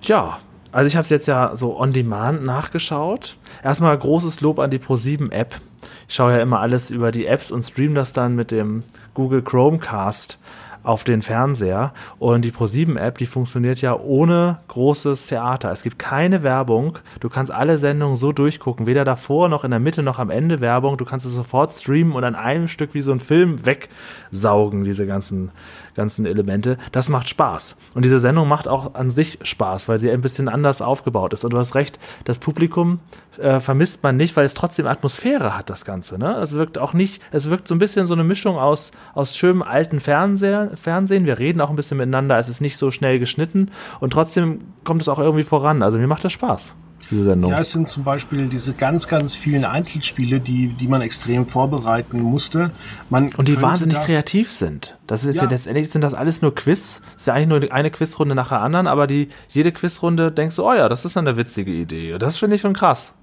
Ja, 0.01 0.39
also 0.71 0.87
ich 0.87 0.95
habe 0.95 1.03
es 1.03 1.09
jetzt 1.09 1.27
ja 1.27 1.57
so 1.57 1.77
on 1.77 1.91
demand 1.91 2.45
nachgeschaut. 2.45 3.35
Erstmal 3.61 3.97
großes 3.97 4.39
Lob 4.39 4.59
an 4.59 4.71
die 4.71 4.79
Pro7 4.79 5.31
App. 5.31 5.59
Ich 6.07 6.15
schaue 6.15 6.33
ja 6.33 6.39
immer 6.39 6.61
alles 6.61 6.89
über 6.89 7.11
die 7.11 7.25
Apps 7.25 7.51
und 7.51 7.63
stream 7.63 7.93
das 7.93 8.13
dann 8.13 8.35
mit 8.35 8.51
dem 8.51 8.83
Google 9.13 9.41
Chromecast 9.41 10.39
auf 10.83 11.03
den 11.03 11.21
Fernseher. 11.21 11.93
Und 12.19 12.43
die 12.43 12.51
Pro7-App, 12.51 13.17
die 13.17 13.25
funktioniert 13.25 13.81
ja 13.81 13.97
ohne 13.97 14.59
großes 14.67 15.27
Theater. 15.27 15.71
Es 15.71 15.83
gibt 15.83 15.99
keine 15.99 16.43
Werbung. 16.43 16.97
Du 17.19 17.29
kannst 17.29 17.51
alle 17.51 17.77
Sendungen 17.77 18.15
so 18.15 18.31
durchgucken. 18.31 18.85
Weder 18.85 19.05
davor 19.05 19.49
noch 19.49 19.63
in 19.63 19.71
der 19.71 19.79
Mitte 19.79 20.03
noch 20.03 20.19
am 20.19 20.29
Ende 20.29 20.61
Werbung. 20.61 20.97
Du 20.97 21.05
kannst 21.05 21.25
es 21.25 21.33
sofort 21.33 21.71
streamen 21.73 22.13
und 22.13 22.23
an 22.23 22.35
einem 22.35 22.67
Stück 22.67 22.93
wie 22.93 23.01
so 23.01 23.11
ein 23.11 23.19
Film 23.19 23.57
wegsaugen, 23.65 24.83
diese 24.83 25.05
ganzen, 25.05 25.51
ganzen 25.95 26.25
Elemente. 26.25 26.77
Das 26.91 27.09
macht 27.09 27.29
Spaß. 27.29 27.75
Und 27.93 28.05
diese 28.05 28.19
Sendung 28.19 28.47
macht 28.47 28.67
auch 28.67 28.95
an 28.95 29.09
sich 29.09 29.39
Spaß, 29.41 29.89
weil 29.89 29.99
sie 29.99 30.11
ein 30.11 30.21
bisschen 30.21 30.47
anders 30.47 30.81
aufgebaut 30.81 31.33
ist. 31.33 31.43
Und 31.43 31.53
du 31.53 31.57
hast 31.57 31.75
recht, 31.75 31.99
das 32.23 32.37
Publikum 32.37 32.99
äh, 33.37 33.59
vermisst 33.59 34.03
man 34.03 34.17
nicht, 34.17 34.35
weil 34.35 34.45
es 34.45 34.53
trotzdem 34.53 34.87
Atmosphäre 34.87 35.57
hat, 35.57 35.69
das 35.69 35.85
Ganze. 35.85 36.17
Ne? 36.17 36.33
Es 36.35 36.53
wirkt 36.53 36.77
auch 36.77 36.93
nicht, 36.93 37.21
es 37.31 37.49
wirkt 37.49 37.67
so 37.67 37.75
ein 37.75 37.79
bisschen 37.79 38.07
so 38.07 38.13
eine 38.13 38.23
Mischung 38.23 38.57
aus, 38.57 38.91
aus 39.13 39.35
schönem 39.35 39.61
alten 39.61 39.99
Fernseher, 39.99 40.71
Fernsehen. 40.75 41.25
Wir 41.25 41.39
reden 41.39 41.61
auch 41.61 41.69
ein 41.69 41.75
bisschen 41.75 41.97
miteinander, 41.97 42.37
es 42.37 42.49
ist 42.49 42.61
nicht 42.61 42.77
so 42.77 42.91
schnell 42.91 43.19
geschnitten 43.19 43.71
und 43.99 44.11
trotzdem 44.13 44.59
kommt 44.83 45.01
es 45.01 45.09
auch 45.09 45.19
irgendwie 45.19 45.43
voran. 45.43 45.83
Also 45.83 45.97
mir 45.97 46.07
macht 46.07 46.23
das 46.23 46.33
Spaß 46.33 46.75
diese 47.09 47.23
Sendung. 47.23 47.51
Ja, 47.51 47.59
es 47.59 47.71
sind 47.71 47.89
zum 47.89 48.03
Beispiel 48.03 48.47
diese 48.47 48.73
ganz, 48.73 49.07
ganz 49.07 49.35
vielen 49.35 49.65
Einzelspiele, 49.65 50.39
die, 50.39 50.69
die 50.69 50.87
man 50.87 51.01
extrem 51.01 51.45
vorbereiten 51.45 52.21
musste. 52.21 52.71
Man 53.09 53.33
und 53.35 53.47
die 53.47 53.61
wahnsinnig 53.61 53.99
kreativ 54.01 54.49
sind. 54.51 54.97
Das 55.07 55.25
ist 55.25 55.37
ja. 55.37 55.43
ja. 55.43 55.49
letztendlich 55.49 55.89
sind 55.89 56.01
das 56.01 56.13
alles 56.13 56.41
nur 56.41 56.53
Quiz. 56.53 57.01
Ist 57.15 57.27
ja 57.27 57.33
eigentlich 57.33 57.61
nur 57.61 57.73
eine 57.73 57.91
Quizrunde 57.91 58.35
nach 58.35 58.49
der 58.49 58.61
anderen, 58.61 58.87
aber 58.87 59.07
die, 59.07 59.29
jede 59.49 59.71
Quizrunde 59.71 60.31
denkst 60.31 60.55
du, 60.55 60.65
oh 60.65 60.73
ja, 60.73 60.89
das 60.89 61.05
ist 61.05 61.17
eine 61.17 61.37
witzige 61.37 61.71
Idee. 61.71 62.17
Das 62.17 62.37
finde 62.37 62.55
ich 62.55 62.61
schon 62.61 62.73
krass. 62.73 63.13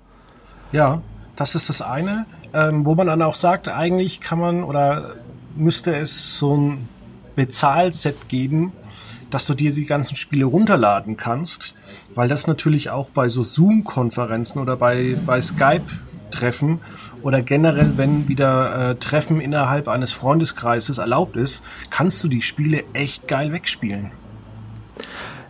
Ja, 0.72 1.02
das 1.36 1.54
ist 1.54 1.68
das 1.68 1.82
eine. 1.82 2.26
Ähm, 2.52 2.84
wo 2.86 2.94
man 2.94 3.06
dann 3.06 3.20
auch 3.22 3.34
sagt, 3.34 3.68
eigentlich 3.68 4.20
kann 4.20 4.38
man 4.38 4.64
oder 4.64 5.16
müsste 5.54 5.94
es 5.94 6.38
so 6.38 6.56
ein 6.56 6.88
Bezahlset 7.36 8.28
geben, 8.28 8.72
dass 9.30 9.46
du 9.46 9.54
dir 9.54 9.72
die 9.72 9.84
ganzen 9.84 10.16
Spiele 10.16 10.44
runterladen 10.44 11.16
kannst, 11.16 11.74
weil 12.14 12.28
das 12.28 12.46
natürlich 12.46 12.90
auch 12.90 13.10
bei 13.10 13.28
so 13.28 13.42
Zoom-Konferenzen 13.42 14.60
oder 14.60 14.76
bei, 14.76 15.16
bei 15.26 15.40
Skype-Treffen 15.40 16.80
oder 17.22 17.42
generell, 17.42 17.92
wenn 17.96 18.28
wieder 18.28 18.90
äh, 18.90 18.94
Treffen 18.96 19.40
innerhalb 19.40 19.88
eines 19.88 20.12
Freundeskreises 20.12 20.98
erlaubt 20.98 21.36
ist, 21.36 21.62
kannst 21.90 22.22
du 22.22 22.28
die 22.28 22.42
Spiele 22.42 22.84
echt 22.92 23.28
geil 23.28 23.52
wegspielen. 23.52 24.10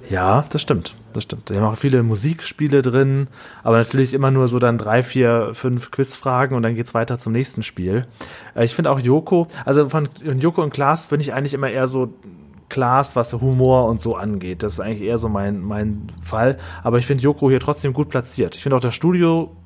Ja, 0.09 0.45
das 0.51 0.63
stimmt. 0.63 0.97
Das 1.13 1.25
stimmt. 1.25 1.49
Die 1.49 1.57
haben 1.57 1.65
auch 1.65 1.77
viele 1.77 2.03
Musikspiele 2.03 2.83
drin, 2.83 3.29
aber 3.63 3.79
natürlich 3.79 4.15
immer 4.15 4.31
nur 4.31 4.47
so 4.47 4.59
dann 4.59 4.79
drei, 4.79 5.03
vier, 5.03 5.51
fünf 5.55 5.91
Quizfragen 5.91 6.57
und 6.57 6.63
dann 6.63 6.75
geht's 6.75 6.95
weiter 6.95 7.19
zum 7.19 7.33
nächsten 7.33 7.63
Spiel. 7.63 8.07
Äh, 8.55 8.65
ich 8.65 8.75
finde 8.75 8.91
auch 8.91 9.01
Joko, 9.01 9.49
also 9.65 9.89
von 9.89 10.09
Joko 10.23 10.63
und 10.63 10.73
Klaas 10.73 11.07
bin 11.07 11.21
ich 11.21 11.33
eigentlich 11.33 11.55
immer 11.55 11.71
eher 11.71 11.89
so 11.89 12.13
Klaas, 12.69 13.17
was 13.17 13.33
Humor 13.33 13.87
und 13.89 14.01
so 14.01 14.17
angeht. 14.17 14.63
Das 14.63 14.75
ist 14.75 14.81
eigentlich 14.81 15.03
eher 15.03 15.19
so 15.19 15.29
mein, 15.29 15.61
mein 15.61 16.13
Fall. 16.23 16.59
Aber 16.83 16.99
ich 16.99 17.07
finde 17.07 17.23
Joko 17.23 17.49
hier 17.51 17.61
trotzdem 17.61 17.93
gut 17.93 18.09
platziert. 18.09 18.57
Ich 18.57 18.63
finde 18.63 18.77
auch 18.77 18.81
das 18.81 18.95
Studio, 18.95 19.57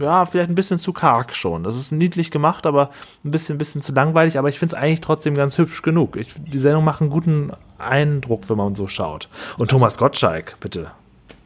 ja, 0.00 0.26
vielleicht 0.26 0.48
ein 0.48 0.54
bisschen 0.54 0.80
zu 0.80 0.92
karg 0.92 1.34
schon. 1.34 1.64
Das 1.64 1.76
ist 1.76 1.92
niedlich 1.92 2.30
gemacht, 2.30 2.66
aber 2.66 2.90
ein 3.24 3.30
bisschen, 3.30 3.56
ein 3.56 3.58
bisschen 3.58 3.82
zu 3.82 3.92
langweilig. 3.92 4.38
Aber 4.38 4.48
ich 4.48 4.58
finde 4.58 4.76
es 4.76 4.82
eigentlich 4.82 5.00
trotzdem 5.00 5.34
ganz 5.34 5.58
hübsch 5.58 5.82
genug. 5.82 6.16
Ich, 6.16 6.34
die 6.34 6.58
Sendung 6.58 6.84
macht 6.84 7.00
einen 7.00 7.10
guten 7.10 7.52
Eindruck, 7.78 8.48
wenn 8.48 8.56
man 8.56 8.74
so 8.74 8.86
schaut. 8.86 9.28
Und 9.56 9.70
Thomas 9.70 9.98
Gottschalk, 9.98 10.58
bitte. 10.60 10.90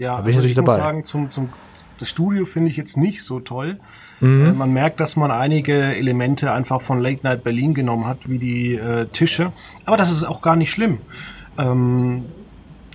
Ja, 0.03 0.17
da 0.17 0.23
bin 0.23 0.27
also 0.27 0.31
ich 0.31 0.37
natürlich 0.37 0.51
ich 0.51 0.57
dabei. 0.57 0.73
muss 0.73 0.85
sagen, 0.85 1.05
zum, 1.05 1.31
zum, 1.31 1.49
das 1.99 2.09
Studio 2.09 2.45
finde 2.45 2.71
ich 2.71 2.77
jetzt 2.77 2.97
nicht 2.97 3.23
so 3.23 3.39
toll. 3.39 3.79
Mhm. 4.21 4.47
Äh, 4.47 4.53
man 4.53 4.73
merkt, 4.73 4.99
dass 4.99 5.15
man 5.15 5.31
einige 5.31 5.95
Elemente 5.95 6.53
einfach 6.53 6.81
von 6.81 7.01
Late 7.01 7.21
Night 7.23 7.45
Berlin 7.45 7.73
genommen 7.73 8.07
hat, 8.07 8.29
wie 8.29 8.39
die 8.39 8.75
äh, 8.75 9.07
Tische. 9.07 9.53
Aber 9.85 9.97
das 9.97 10.11
ist 10.11 10.25
auch 10.25 10.43
gar 10.43 10.57
nicht 10.57 10.73
schlimm. 10.73 10.99
Ähm, 11.57 12.27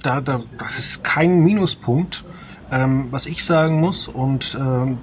da, 0.03 0.19
da, 0.19 0.41
das 0.57 0.77
ist 0.77 1.03
kein 1.05 1.39
Minuspunkt. 1.39 2.25
Ähm, 2.69 3.07
was 3.11 3.25
ich 3.25 3.45
sagen 3.45 3.79
muss, 3.79 4.09
und 4.09 4.57
ähm, 4.59 4.97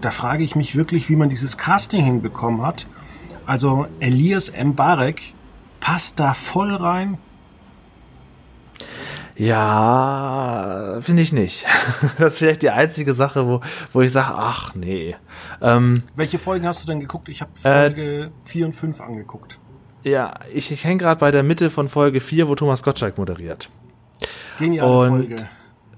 da 0.00 0.12
frage 0.12 0.44
ich 0.44 0.54
mich 0.54 0.76
wirklich, 0.76 1.08
wie 1.08 1.16
man 1.16 1.28
dieses 1.28 1.58
Casting 1.58 2.04
hinbekommen 2.04 2.62
hat. 2.62 2.86
Also 3.46 3.86
Elias 3.98 4.52
Mbarek 4.52 5.34
passt 5.80 6.20
da 6.20 6.34
voll 6.34 6.72
rein. 6.72 7.18
Ja, 9.38 10.98
finde 11.00 11.22
ich 11.22 11.32
nicht. 11.32 11.64
Das 12.18 12.34
ist 12.34 12.38
vielleicht 12.38 12.62
die 12.62 12.70
einzige 12.70 13.14
Sache, 13.14 13.46
wo, 13.46 13.60
wo 13.92 14.02
ich 14.02 14.12
sage, 14.12 14.34
ach 14.36 14.74
nee. 14.74 15.14
Ähm, 15.62 16.02
Welche 16.16 16.38
Folgen 16.38 16.66
hast 16.66 16.82
du 16.82 16.86
denn 16.88 17.00
geguckt? 17.00 17.28
Ich 17.28 17.40
habe 17.40 17.52
Folge 17.54 18.32
4 18.42 18.62
äh, 18.62 18.64
und 18.64 18.72
5 18.74 19.00
angeguckt. 19.00 19.58
Ja, 20.02 20.34
ich, 20.52 20.72
ich 20.72 20.84
hänge 20.84 20.98
gerade 20.98 21.20
bei 21.20 21.30
der 21.30 21.42
Mitte 21.44 21.70
von 21.70 21.88
Folge 21.88 22.20
4, 22.20 22.48
wo 22.48 22.54
Thomas 22.56 22.82
Gottschalk 22.82 23.16
moderiert. 23.18 23.70
Geniale 24.58 24.90
und, 24.90 25.28
Folge. 25.28 25.48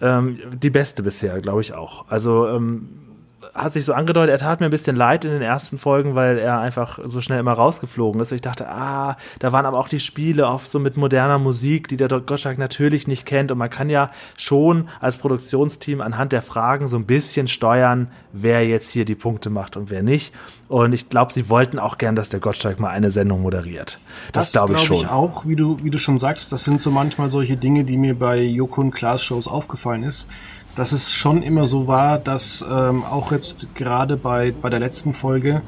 Ähm, 0.03 0.39
die 0.55 0.71
beste 0.71 1.03
bisher, 1.03 1.41
glaube 1.41 1.63
ich 1.63 1.73
auch. 1.73 2.07
Also 2.09 2.47
ähm, 2.49 3.10
hat 3.55 3.73
sich 3.73 3.85
so 3.85 3.93
angedeutet, 3.93 4.31
er 4.31 4.39
tat 4.39 4.61
mir 4.61 4.67
ein 4.67 4.71
bisschen 4.71 4.97
leid 4.97 5.25
in 5.25 5.33
den 5.33 5.43
ersten 5.43 5.79
Folgen, 5.79 6.15
weil 6.15 6.39
er 6.39 6.61
einfach 6.61 6.99
so 7.05 7.21
schnell 7.21 7.41
immer 7.41 7.53
rausgeflogen 7.53 8.21
ist. 8.21 8.31
Und 8.31 8.37
ich 8.37 8.43
dachte, 8.43 8.69
ah, 8.69 9.17
da 9.39 9.53
waren 9.53 9.67
aber 9.67 9.79
auch 9.79 9.89
die 9.89 10.01
Spiele 10.01 10.47
oft 10.47 10.71
so 10.71 10.79
mit 10.79 10.97
moderner 10.97 11.39
Musik, 11.39 11.89
die 11.89 11.97
der 11.97 12.09
Gottschalk 12.09 12.59
natürlich 12.59 13.07
nicht 13.07 13.27
kennt. 13.27 13.51
Und 13.51 13.59
man 13.59 13.71
kann 13.71 13.91
ja 13.91 14.11
schon 14.37 14.89
als 15.01 15.17
Produktionsteam 15.17 16.01
anhand 16.01 16.33
der 16.33 16.43
Fragen 16.43 16.89
so 16.89 16.97
ein 16.97 17.07
bisschen 17.07 17.49
steuern, 17.49 18.11
wer 18.33 18.67
jetzt 18.67 18.91
hier 18.93 19.05
die 19.05 19.15
Punkte 19.15 19.51
macht 19.51 19.77
und 19.77 19.91
wer 19.91 20.03
nicht. 20.03 20.35
Und 20.69 20.93
ich 20.93 21.09
glaube, 21.09 21.33
sie 21.33 21.49
wollten 21.49 21.81
auch 21.81 21.99
gern, 21.99 22.15
dass 22.15 22.29
der 22.29 22.39
Gottschalk 22.39 22.79
mal 22.79 22.91
eine 22.91 23.11
Sendung 23.11 23.43
moderiert. 23.43 23.99
Das, 24.33 24.47
das 24.47 24.53
glaube 24.53 24.75
ich 24.75 24.79
glaub 24.79 24.87
schon. 24.87 25.07
Ich 25.07 25.11
auch, 25.11 25.45
wie 25.45 25.57
du, 25.57 25.83
wie 25.83 25.91
du 25.91 25.99
schon 25.99 26.17
sagst, 26.17 26.53
das 26.53 26.63
sind 26.63 26.81
so 26.81 26.93
manchmal 26.93 27.29
solche 27.31 27.57
Dinge, 27.57 27.83
die 27.83 27.97
mir 27.97 28.17
bei 28.17 28.41
Joko 28.41 28.83
und 28.83 28.93
Klaas 28.93 29.25
Shows 29.25 29.49
aufgefallen 29.49 30.05
ist 30.05 30.29
dass 30.75 30.93
es 30.93 31.13
schon 31.13 31.43
immer 31.43 31.67
so 31.67 31.87
war, 31.87 32.19
dass 32.19 32.65
ähm, 32.69 33.05
auch 33.05 33.33
jetzt 33.33 33.75
gerade 33.75 34.17
bei, 34.17 34.53
bei 34.53 34.71
der 34.71 34.81
letzten 34.81 35.13
Folge 35.13 35.63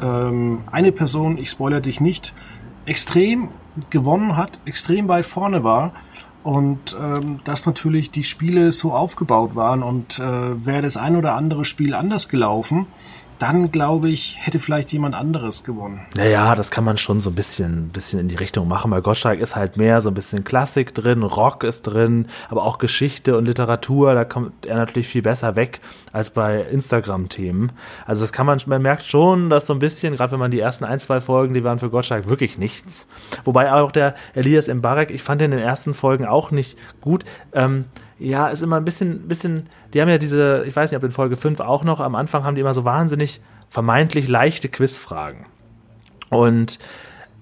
ähm, 0.00 0.60
eine 0.70 0.92
Person, 0.92 1.38
ich 1.38 1.50
spoilere 1.50 1.80
dich 1.80 2.00
nicht, 2.00 2.34
extrem 2.84 3.48
gewonnen 3.90 4.36
hat, 4.36 4.60
extrem 4.64 5.08
weit 5.08 5.24
vorne 5.24 5.64
war 5.64 5.92
und 6.42 6.96
ähm, 7.00 7.40
dass 7.44 7.66
natürlich 7.66 8.10
die 8.10 8.24
Spiele 8.24 8.72
so 8.72 8.92
aufgebaut 8.92 9.54
waren 9.54 9.82
und 9.82 10.18
äh, 10.18 10.66
wäre 10.66 10.82
das 10.82 10.96
ein 10.96 11.16
oder 11.16 11.34
andere 11.34 11.64
Spiel 11.64 11.94
anders 11.94 12.28
gelaufen, 12.28 12.86
dann 13.42 13.72
glaube 13.72 14.08
ich, 14.08 14.38
hätte 14.40 14.60
vielleicht 14.60 14.92
jemand 14.92 15.16
anderes 15.16 15.64
gewonnen. 15.64 16.06
Naja, 16.14 16.54
das 16.54 16.70
kann 16.70 16.84
man 16.84 16.96
schon 16.96 17.20
so 17.20 17.30
ein 17.30 17.34
bisschen, 17.34 17.88
bisschen 17.88 18.20
in 18.20 18.28
die 18.28 18.36
Richtung 18.36 18.68
machen. 18.68 18.92
Bei 18.92 19.00
Gottschalk 19.00 19.40
ist 19.40 19.56
halt 19.56 19.76
mehr 19.76 20.00
so 20.00 20.10
ein 20.10 20.14
bisschen 20.14 20.44
Klassik 20.44 20.94
drin, 20.94 21.24
Rock 21.24 21.64
ist 21.64 21.82
drin, 21.82 22.28
aber 22.48 22.62
auch 22.62 22.78
Geschichte 22.78 23.36
und 23.36 23.46
Literatur, 23.46 24.14
da 24.14 24.24
kommt 24.24 24.64
er 24.64 24.76
natürlich 24.76 25.08
viel 25.08 25.22
besser 25.22 25.56
weg 25.56 25.80
als 26.12 26.30
bei 26.30 26.60
Instagram-Themen. 26.62 27.72
Also 28.06 28.22
das 28.22 28.32
kann 28.32 28.46
man, 28.46 28.60
man 28.66 28.80
merkt 28.80 29.02
schon, 29.02 29.50
dass 29.50 29.66
so 29.66 29.72
ein 29.72 29.80
bisschen, 29.80 30.14
gerade 30.14 30.30
wenn 30.30 30.38
man 30.38 30.52
die 30.52 30.60
ersten 30.60 30.84
ein, 30.84 31.00
zwei 31.00 31.20
Folgen, 31.20 31.52
die 31.52 31.64
waren 31.64 31.80
für 31.80 31.90
Gottschalk 31.90 32.28
wirklich 32.28 32.58
nichts. 32.58 33.08
Wobei 33.44 33.72
auch 33.72 33.90
der 33.90 34.14
Elias 34.34 34.68
Mbarek, 34.68 35.10
ich 35.10 35.24
fand 35.24 35.42
in 35.42 35.50
den 35.50 35.58
ersten 35.58 35.94
Folgen 35.94 36.26
auch 36.26 36.52
nicht 36.52 36.78
gut. 37.00 37.24
Ähm, 37.52 37.86
ja, 38.22 38.48
ist 38.48 38.62
immer 38.62 38.76
ein 38.76 38.84
bisschen, 38.84 39.26
bisschen, 39.26 39.64
die 39.92 40.00
haben 40.00 40.08
ja 40.08 40.18
diese, 40.18 40.64
ich 40.66 40.74
weiß 40.76 40.90
nicht, 40.90 40.96
ob 40.96 41.04
in 41.04 41.10
Folge 41.10 41.36
5 41.36 41.60
auch 41.60 41.82
noch, 41.82 42.00
am 42.00 42.14
Anfang 42.14 42.44
haben 42.44 42.54
die 42.54 42.60
immer 42.60 42.74
so 42.74 42.84
wahnsinnig 42.84 43.40
vermeintlich 43.68 44.28
leichte 44.28 44.68
Quizfragen. 44.68 45.46
Und 46.30 46.78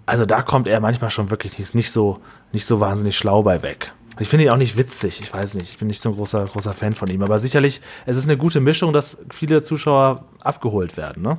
also 0.06 0.24
da 0.24 0.42
kommt 0.42 0.66
er 0.66 0.80
manchmal 0.80 1.10
schon 1.10 1.30
wirklich 1.30 1.58
nicht, 1.58 1.74
nicht 1.74 1.90
so, 1.92 2.20
nicht 2.52 2.64
so 2.64 2.80
wahnsinnig 2.80 3.16
schlau 3.16 3.42
bei 3.42 3.62
weg. 3.62 3.92
Ich 4.18 4.28
finde 4.28 4.46
ihn 4.46 4.50
auch 4.50 4.56
nicht 4.56 4.76
witzig, 4.76 5.20
ich 5.20 5.32
weiß 5.32 5.54
nicht, 5.54 5.70
ich 5.70 5.78
bin 5.78 5.88
nicht 5.88 6.00
so 6.00 6.10
ein 6.10 6.16
großer, 6.16 6.46
großer 6.46 6.72
Fan 6.72 6.94
von 6.94 7.08
ihm, 7.08 7.22
aber 7.22 7.38
sicherlich, 7.38 7.80
es 8.06 8.16
ist 8.16 8.24
eine 8.24 8.36
gute 8.36 8.60
Mischung, 8.60 8.92
dass 8.92 9.18
viele 9.30 9.62
Zuschauer 9.62 10.24
abgeholt 10.42 10.96
werden, 10.96 11.22
ne? 11.22 11.38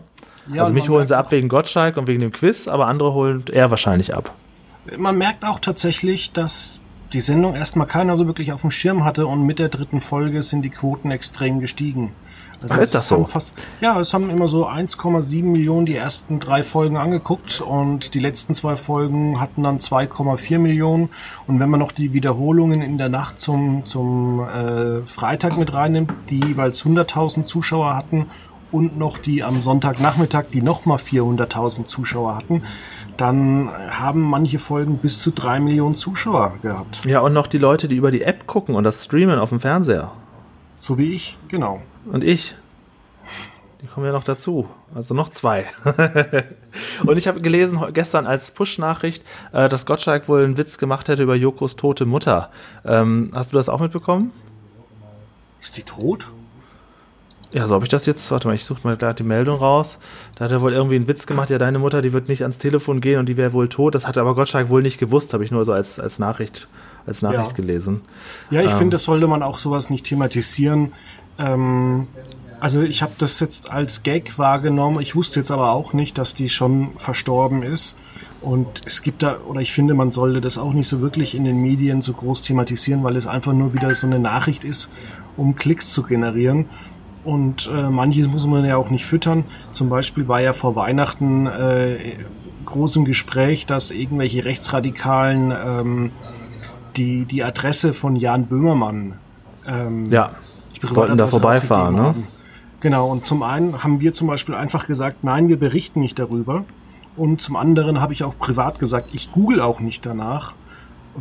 Ja, 0.51 0.63
also 0.63 0.74
mich 0.74 0.89
holen 0.89 1.05
sie 1.05 1.15
ab 1.15 1.31
wegen 1.31 1.50
Gottschalk 1.50 1.98
und 1.98 2.07
wegen 2.07 2.19
dem 2.19 2.31
Quiz, 2.31 2.67
aber 2.67 2.88
andere 2.88 3.13
holen 3.13 3.43
er 3.51 3.69
wahrscheinlich 3.69 4.15
ab. 4.15 4.33
Man 4.98 5.17
merkt 5.17 5.45
auch 5.45 5.60
tatsächlich, 5.60 6.31
dass 6.31 6.80
die 7.13 7.22
Sendung 7.22 7.56
erstmal 7.56 7.88
keiner 7.88 8.15
so 8.15 8.27
wirklich 8.27 8.53
auf 8.53 8.62
dem 8.62 8.72
Schirm 8.72 9.03
hatte 9.03 9.27
und 9.27 9.46
mit 9.46 9.60
der 9.60 9.70
dritten 9.70 10.01
Folge 10.01 10.44
sind 10.44 10.62
die 10.62 10.70
Quoten 10.70 11.12
extrem 11.12 11.60
gestiegen. 11.60 12.12
Also 12.62 12.75
Ach, 12.75 12.80
ist 12.80 12.94
das 12.94 13.08
so? 13.08 13.25
Fast, 13.25 13.56
ja, 13.82 14.00
es 14.00 14.13
haben 14.13 14.30
immer 14.30 14.48
so 14.48 14.68
1,7 14.68 15.44
Millionen 15.44 15.88
die 15.88 15.96
ersten 15.96 16.39
drei 16.39 16.62
Folgen 16.63 16.96
angeguckt 16.96 17.60
und 17.60 18.13
die 18.13 18.20
letzten 18.20 18.53
zwei 18.53 18.77
Folgen 18.77 19.41
hatten 19.41 19.63
dann 19.63 19.80
2,4 19.80 20.60
Millionen. 20.60 21.10
Und 21.48 21.60
wenn 21.60 21.70
man 21.70 21.80
noch 21.80 21.91
die 21.91 22.13
Wiederholungen 22.13 22.82
in 22.82 23.00
der 23.00 23.10
Nacht 23.10 23.39
zum, 23.39 23.86
zum 23.86 24.41
äh, 24.41 25.01
Freitag 25.08 25.58
mit 25.58 25.74
reinnimmt, 25.74 26.13
die 26.30 26.39
jeweils 26.39 26.84
100.000 26.86 27.44
Zuschauer 27.44 27.96
hatten 27.96 28.27
und 28.72 28.98
noch 28.98 29.18
die 29.18 29.44
am 29.44 29.62
Sonntagnachmittag, 29.62 30.46
die 30.53 30.62
nochmal 30.62 30.98
400.000 30.98 31.84
Zuschauer 31.84 32.36
hatten, 32.36 32.63
dann 33.21 33.69
haben 33.89 34.21
manche 34.21 34.57
Folgen 34.57 34.97
bis 34.97 35.19
zu 35.19 35.29
drei 35.29 35.59
Millionen 35.59 35.93
Zuschauer 35.93 36.57
gehabt. 36.63 37.05
Ja, 37.05 37.19
und 37.19 37.33
noch 37.33 37.45
die 37.45 37.59
Leute, 37.59 37.87
die 37.87 37.95
über 37.95 38.09
die 38.09 38.23
App 38.23 38.47
gucken 38.47 38.73
und 38.73 38.83
das 38.83 39.05
streamen 39.05 39.37
auf 39.37 39.49
dem 39.49 39.59
Fernseher. 39.59 40.11
So 40.77 40.97
wie 40.97 41.13
ich, 41.13 41.37
genau. 41.47 41.81
Und 42.11 42.23
ich. 42.23 42.55
Die 43.81 43.87
kommen 43.87 44.07
ja 44.07 44.11
noch 44.11 44.23
dazu. 44.23 44.67
Also 44.95 45.13
noch 45.13 45.29
zwei. 45.29 45.67
und 47.05 47.17
ich 47.17 47.27
habe 47.27 47.41
gelesen 47.41 47.79
gestern 47.93 48.25
als 48.25 48.51
Push-Nachricht, 48.51 49.23
äh, 49.53 49.69
dass 49.69 49.85
Gottschalk 49.85 50.27
wohl 50.27 50.43
einen 50.43 50.57
Witz 50.57 50.79
gemacht 50.79 51.07
hätte 51.07 51.21
über 51.21 51.35
Jokos 51.35 51.75
tote 51.75 52.07
Mutter. 52.07 52.49
Ähm, 52.83 53.29
hast 53.33 53.51
du 53.51 53.55
das 53.55 53.69
auch 53.69 53.79
mitbekommen? 53.79 54.31
Ist 55.59 55.77
die 55.77 55.83
tot? 55.83 56.31
Ja, 57.53 57.67
so 57.67 57.75
habe 57.75 57.86
ich 57.86 57.89
das 57.89 58.05
jetzt. 58.05 58.31
Warte 58.31 58.48
mal, 58.48 58.53
ich 58.53 58.63
suche 58.63 58.81
mal 58.84 58.96
gerade 58.96 59.15
die 59.15 59.24
Meldung 59.24 59.58
raus. 59.58 60.00
Da 60.36 60.46
hat 60.46 60.51
er 60.51 60.62
wohl 60.62 60.74
irgendwie 60.74 60.96
einen 60.96 61.08
Witz 61.08 61.27
gemacht. 61.27 61.50
Ja, 61.50 61.58
deine 61.58 61.79
Mutter, 61.79 62.01
die 62.01 62.13
wird 62.13 62.29
nicht 62.29 62.43
ans 62.43 62.58
Telefon 62.58 63.01
gehen 63.01 63.20
und 63.20 63.27
die 63.27 63.38
wäre 63.38 63.53
wohl 63.53 63.67
tot. 63.67 63.93
Das 63.96 64.08
hat 64.08 64.17
aber 64.17 64.36
Gottschalk 64.36 64.70
wohl 64.70 64.81
nicht 64.81 65.00
gewusst. 65.00 65.34
Habe 65.34 65.43
ich 65.43 65.51
nur 65.51 65.65
so 65.65 65.74
als, 65.74 66.00
als 66.00 66.17
Nachricht, 66.17 66.70
als 67.05 67.22
Nachricht 67.22 67.51
ja. 67.51 67.55
gelesen. 67.55 68.01
Ja, 68.51 68.62
ich 68.62 68.72
ähm. 68.72 68.77
finde, 68.77 68.96
das 68.96 69.03
sollte 69.03 69.27
man 69.27 69.43
auch 69.43 69.60
sowas 69.60 69.89
nicht 69.89 70.05
thematisieren. 70.05 70.93
Ähm, 71.38 72.08
also 72.62 72.84
ich 72.84 73.01
habe 73.01 73.13
das 73.17 73.39
jetzt 73.39 73.70
als 73.70 74.03
Gag 74.03 74.38
wahrgenommen. 74.38 75.01
Ich 75.01 75.15
wusste 75.15 75.39
jetzt 75.39 75.51
aber 75.51 75.72
auch 75.72 75.93
nicht, 75.93 76.17
dass 76.17 76.36
die 76.36 76.48
schon 76.48 76.91
verstorben 76.96 77.63
ist. 77.63 77.98
Und 78.41 78.81
es 78.86 79.01
gibt 79.01 79.24
da, 79.24 79.39
oder 79.48 79.62
ich 79.62 79.72
finde, 79.74 79.93
man 79.93 80.12
sollte 80.12 80.41
das 80.41 80.58
auch 80.58 80.74
nicht 80.74 80.88
so 80.88 81.01
wirklich 81.01 81.36
in 81.36 81.43
den 81.43 81.58
Medien 81.58 82.01
so 82.01 82.13
groß 82.13 82.41
thematisieren, 82.41 83.03
weil 83.03 83.15
es 83.15 83.27
einfach 83.27 83.53
nur 83.53 83.74
wieder 83.74 83.93
so 83.93 84.08
eine 84.08 84.20
Nachricht 84.20 84.63
ist, 84.63 84.91
um 85.38 85.55
Klicks 85.55 85.91
zu 85.91 86.03
generieren. 86.03 86.65
Und 87.23 87.69
äh, 87.71 87.89
manches 87.89 88.27
muss 88.27 88.47
man 88.47 88.65
ja 88.65 88.77
auch 88.77 88.89
nicht 88.89 89.05
füttern. 89.05 89.43
Zum 89.71 89.89
Beispiel 89.89 90.27
war 90.27 90.41
ja 90.41 90.53
vor 90.53 90.75
Weihnachten 90.75 91.45
äh, 91.45 92.15
groß 92.65 92.95
im 92.95 93.05
Gespräch, 93.05 93.65
dass 93.65 93.91
irgendwelche 93.91 94.43
Rechtsradikalen 94.43 95.51
ähm, 95.51 96.11
die, 96.95 97.25
die 97.25 97.43
Adresse 97.43 97.93
von 97.93 98.15
Jan 98.15 98.47
Böhmermann 98.47 99.13
ähm, 99.67 100.11
ja, 100.11 100.31
wollten 100.81 101.17
da 101.17 101.27
vorbeifahren. 101.27 101.95
Ne? 101.95 102.15
Genau, 102.79 103.09
und 103.09 103.25
zum 103.25 103.43
einen 103.43 103.83
haben 103.83 104.01
wir 104.01 104.13
zum 104.13 104.27
Beispiel 104.27 104.55
einfach 104.55 104.87
gesagt, 104.87 105.23
nein, 105.23 105.47
wir 105.47 105.59
berichten 105.59 105.99
nicht 105.99 106.17
darüber. 106.17 106.63
Und 107.15 107.41
zum 107.41 107.55
anderen 107.55 108.01
habe 108.01 108.13
ich 108.13 108.23
auch 108.23 108.37
privat 108.37 108.79
gesagt, 108.79 109.09
ich 109.13 109.31
google 109.31 109.61
auch 109.61 109.79
nicht 109.79 110.05
danach, 110.05 110.53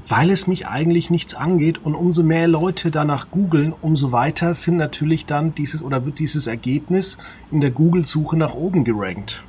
weil 0.09 0.31
es 0.31 0.47
mich 0.47 0.67
eigentlich 0.67 1.11
nichts 1.11 1.35
angeht 1.35 1.79
und 1.85 1.95
umso 1.95 2.23
mehr 2.23 2.49
Leute 2.49 2.91
danach 2.91 3.31
googeln, 3.31 3.73
umso 3.81 4.13
weiter 4.13 4.55
sind 4.55 4.77
natürlich 4.77 5.27
dann 5.27 5.55
dieses 5.55 5.83
oder 5.83 6.07
wird 6.07 6.19
dieses 6.19 6.47
Ergebnis 6.47 7.19
in 7.51 7.61
der 7.61 7.71
Google-Suche 7.71 8.37
nach 8.37 8.55
oben 8.55 8.85
gerankt. 8.85 9.43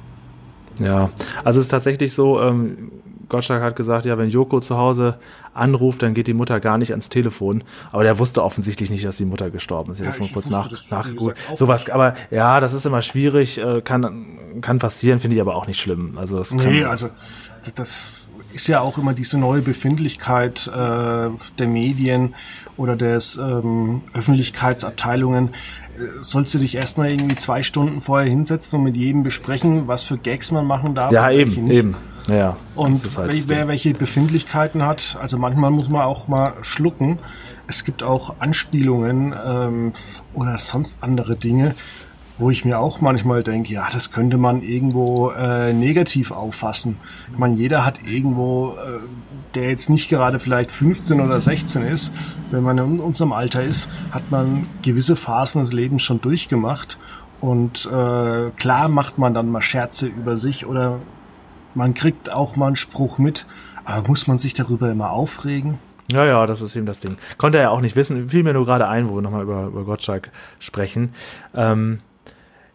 Ja, 0.80 1.12
also 1.44 1.60
es 1.60 1.68
ist 1.68 1.72
tatsächlich 1.72 2.14
so, 2.14 2.42
ähm, 2.42 2.92
Gottschalk 3.32 3.64
hat 3.64 3.76
gesagt, 3.76 4.06
ja, 4.06 4.18
wenn 4.18 4.30
Joko 4.30 4.60
zu 4.60 4.78
Hause 4.78 5.18
anruft, 5.54 6.04
dann 6.04 6.14
geht 6.14 6.28
die 6.28 6.34
Mutter 6.34 6.60
gar 6.60 6.78
nicht 6.78 6.92
ans 6.92 7.08
Telefon. 7.08 7.64
Aber 7.92 8.04
der 8.04 8.20
wusste 8.20 8.44
offensichtlich 8.44 8.90
nicht, 8.90 9.06
dass 9.06 9.16
die 9.16 9.26
Mutter 9.26 9.50
gestorben 9.50 9.94
ist. 9.94 10.02
Ich 10.02 10.08
ja, 10.08 10.20
mal 10.20 10.30
kurz 10.34 10.50
nach, 10.50 10.70
nachgeguckt. 10.90 11.38
Sowas, 11.56 11.90
aber 11.90 12.16
ja, 12.30 12.60
das 12.60 12.74
ist 12.74 12.86
immer 12.86 13.02
schwierig, 13.02 13.58
äh, 13.58 13.82
kann, 13.82 14.60
kann 14.60 14.80
passieren, 14.80 15.22
finde 15.22 15.36
ich 15.36 15.42
aber 15.42 15.56
auch 15.56 15.66
nicht 15.66 15.80
schlimm. 15.80 16.18
Also 16.18 16.38
das 16.38 16.54
nee, 16.54 16.84
also 16.84 17.10
das 17.76 18.21
ist 18.53 18.67
ja 18.67 18.81
auch 18.81 18.98
immer 18.98 19.13
diese 19.13 19.38
neue 19.38 19.62
Befindlichkeit 19.62 20.67
äh, 20.67 21.29
der 21.60 21.67
Medien 21.67 22.36
oder 22.77 22.96
des 22.96 23.38
ähm, 23.38 24.01
Öffentlichkeitsabteilungen. 24.13 25.50
Äh, 25.50 26.22
sollst 26.22 26.53
du 26.53 26.60
dich 26.60 26.75
erstmal 26.75 27.12
irgendwie 27.12 27.36
zwei 27.36 27.63
Stunden 27.63 28.01
vorher 28.01 28.29
hinsetzen 28.29 28.79
und 28.79 28.86
mit 28.86 28.98
jedem 28.98 29.24
besprechen, 29.24 29.88
was 29.88 30.03
für 30.03 30.17
Gags 30.17 30.51
man 30.51 30.65
machen 30.65 30.96
darf? 30.96 31.12
Ja, 31.12 31.31
eben, 31.31 31.70
eben. 31.70 31.96
Ja, 32.27 32.58
und 32.75 33.03
halt 33.17 33.50
wer 33.50 33.67
welche 33.67 33.91
Befindlichkeiten 33.91 34.86
hat, 34.86 35.17
also 35.20 35.38
manchmal 35.39 35.72
muss 35.72 35.89
man 35.89 36.01
auch 36.03 36.27
mal 36.27 36.53
schlucken. 36.62 37.20
Es 37.67 37.84
gibt 37.84 38.03
auch 38.03 38.36
Anspielungen 38.39 39.34
ähm, 39.43 39.93
oder 40.34 40.58
sonst 40.58 41.00
andere 41.01 41.36
Dinge, 41.36 41.75
wo 42.38 42.50
ich 42.50 42.66
mir 42.66 42.80
auch 42.80 43.02
manchmal 43.02 43.44
denke, 43.44 43.74
ja, 43.74 43.88
das 43.92 44.12
könnte 44.12 44.38
man 44.38 44.62
irgendwo 44.62 45.32
äh, 45.32 45.74
negativ 45.74 46.32
auffassen. 46.32 46.98
Ich 47.32 47.38
meine, 47.38 47.56
jeder 47.56 47.86
hat 47.86 48.02
irgendwo, 48.06 48.74
äh, 48.74 49.00
der 49.56 49.70
jetzt 49.70 49.90
nicht 49.90 50.10
gerade 50.10 50.40
vielleicht 50.40 50.72
15 50.72 51.22
oder 51.22 51.40
16 51.40 51.84
ist, 51.84 52.14
wenn 52.52 52.64
man 52.64 52.78
in 52.78 53.00
unserem 53.00 53.34
Alter 53.34 53.64
ist, 53.64 53.90
hat 54.12 54.32
man 54.32 54.68
gewisse 54.82 55.16
Phasen 55.16 55.62
des 55.64 55.74
Lebens 55.74 56.04
schon 56.04 56.22
durchgemacht. 56.22 56.98
Und 57.40 57.86
äh, 57.88 58.50
klar 58.52 58.88
macht 58.88 59.18
man 59.18 59.34
dann 59.34 59.50
mal 59.50 59.62
Scherze 59.62 60.08
über 60.08 60.38
sich 60.38 60.66
oder 60.66 61.00
man 61.74 61.94
kriegt 61.94 62.34
auch 62.34 62.56
mal 62.56 62.68
einen 62.68 62.76
Spruch 62.76 63.18
mit, 63.18 63.48
aber 63.84 64.08
muss 64.08 64.28
man 64.28 64.38
sich 64.38 64.54
darüber 64.54 64.92
immer 64.92 65.12
aufregen? 65.12 65.80
Ja, 66.12 66.26
ja, 66.26 66.46
das 66.46 66.62
ist 66.62 66.76
eben 66.76 66.86
das 66.86 67.00
Ding. 67.00 67.18
Konnte 67.38 67.58
er 67.58 67.66
ja 67.66 67.70
auch 67.70 67.82
nicht 67.82 67.96
wissen, 67.96 68.30
fiel 68.30 68.44
mir 68.44 68.54
nur 68.54 68.66
gerade 68.66 68.88
ein, 68.88 69.10
wo 69.10 69.16
wir 69.16 69.22
nochmal 69.22 69.44
über, 69.44 69.68
über 69.68 69.86
Gottschalk 69.86 70.32
sprechen. 70.60 71.14
Ähm, 71.56 72.02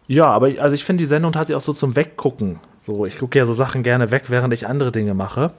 ja, 0.07 0.25
aber 0.25 0.49
ich, 0.49 0.61
also 0.61 0.73
ich 0.73 0.83
finde, 0.83 1.03
die 1.03 1.07
Sendung 1.07 1.35
hat 1.35 1.47
sich 1.47 1.55
auch 1.55 1.61
so 1.61 1.73
zum 1.73 1.95
Weggucken. 1.95 2.59
So, 2.79 3.05
ich 3.05 3.17
gucke 3.17 3.37
ja 3.37 3.45
so 3.45 3.53
Sachen 3.53 3.83
gerne 3.83 4.11
weg, 4.11 4.25
während 4.27 4.53
ich 4.53 4.67
andere 4.67 4.91
Dinge 4.91 5.13
mache. 5.13 5.51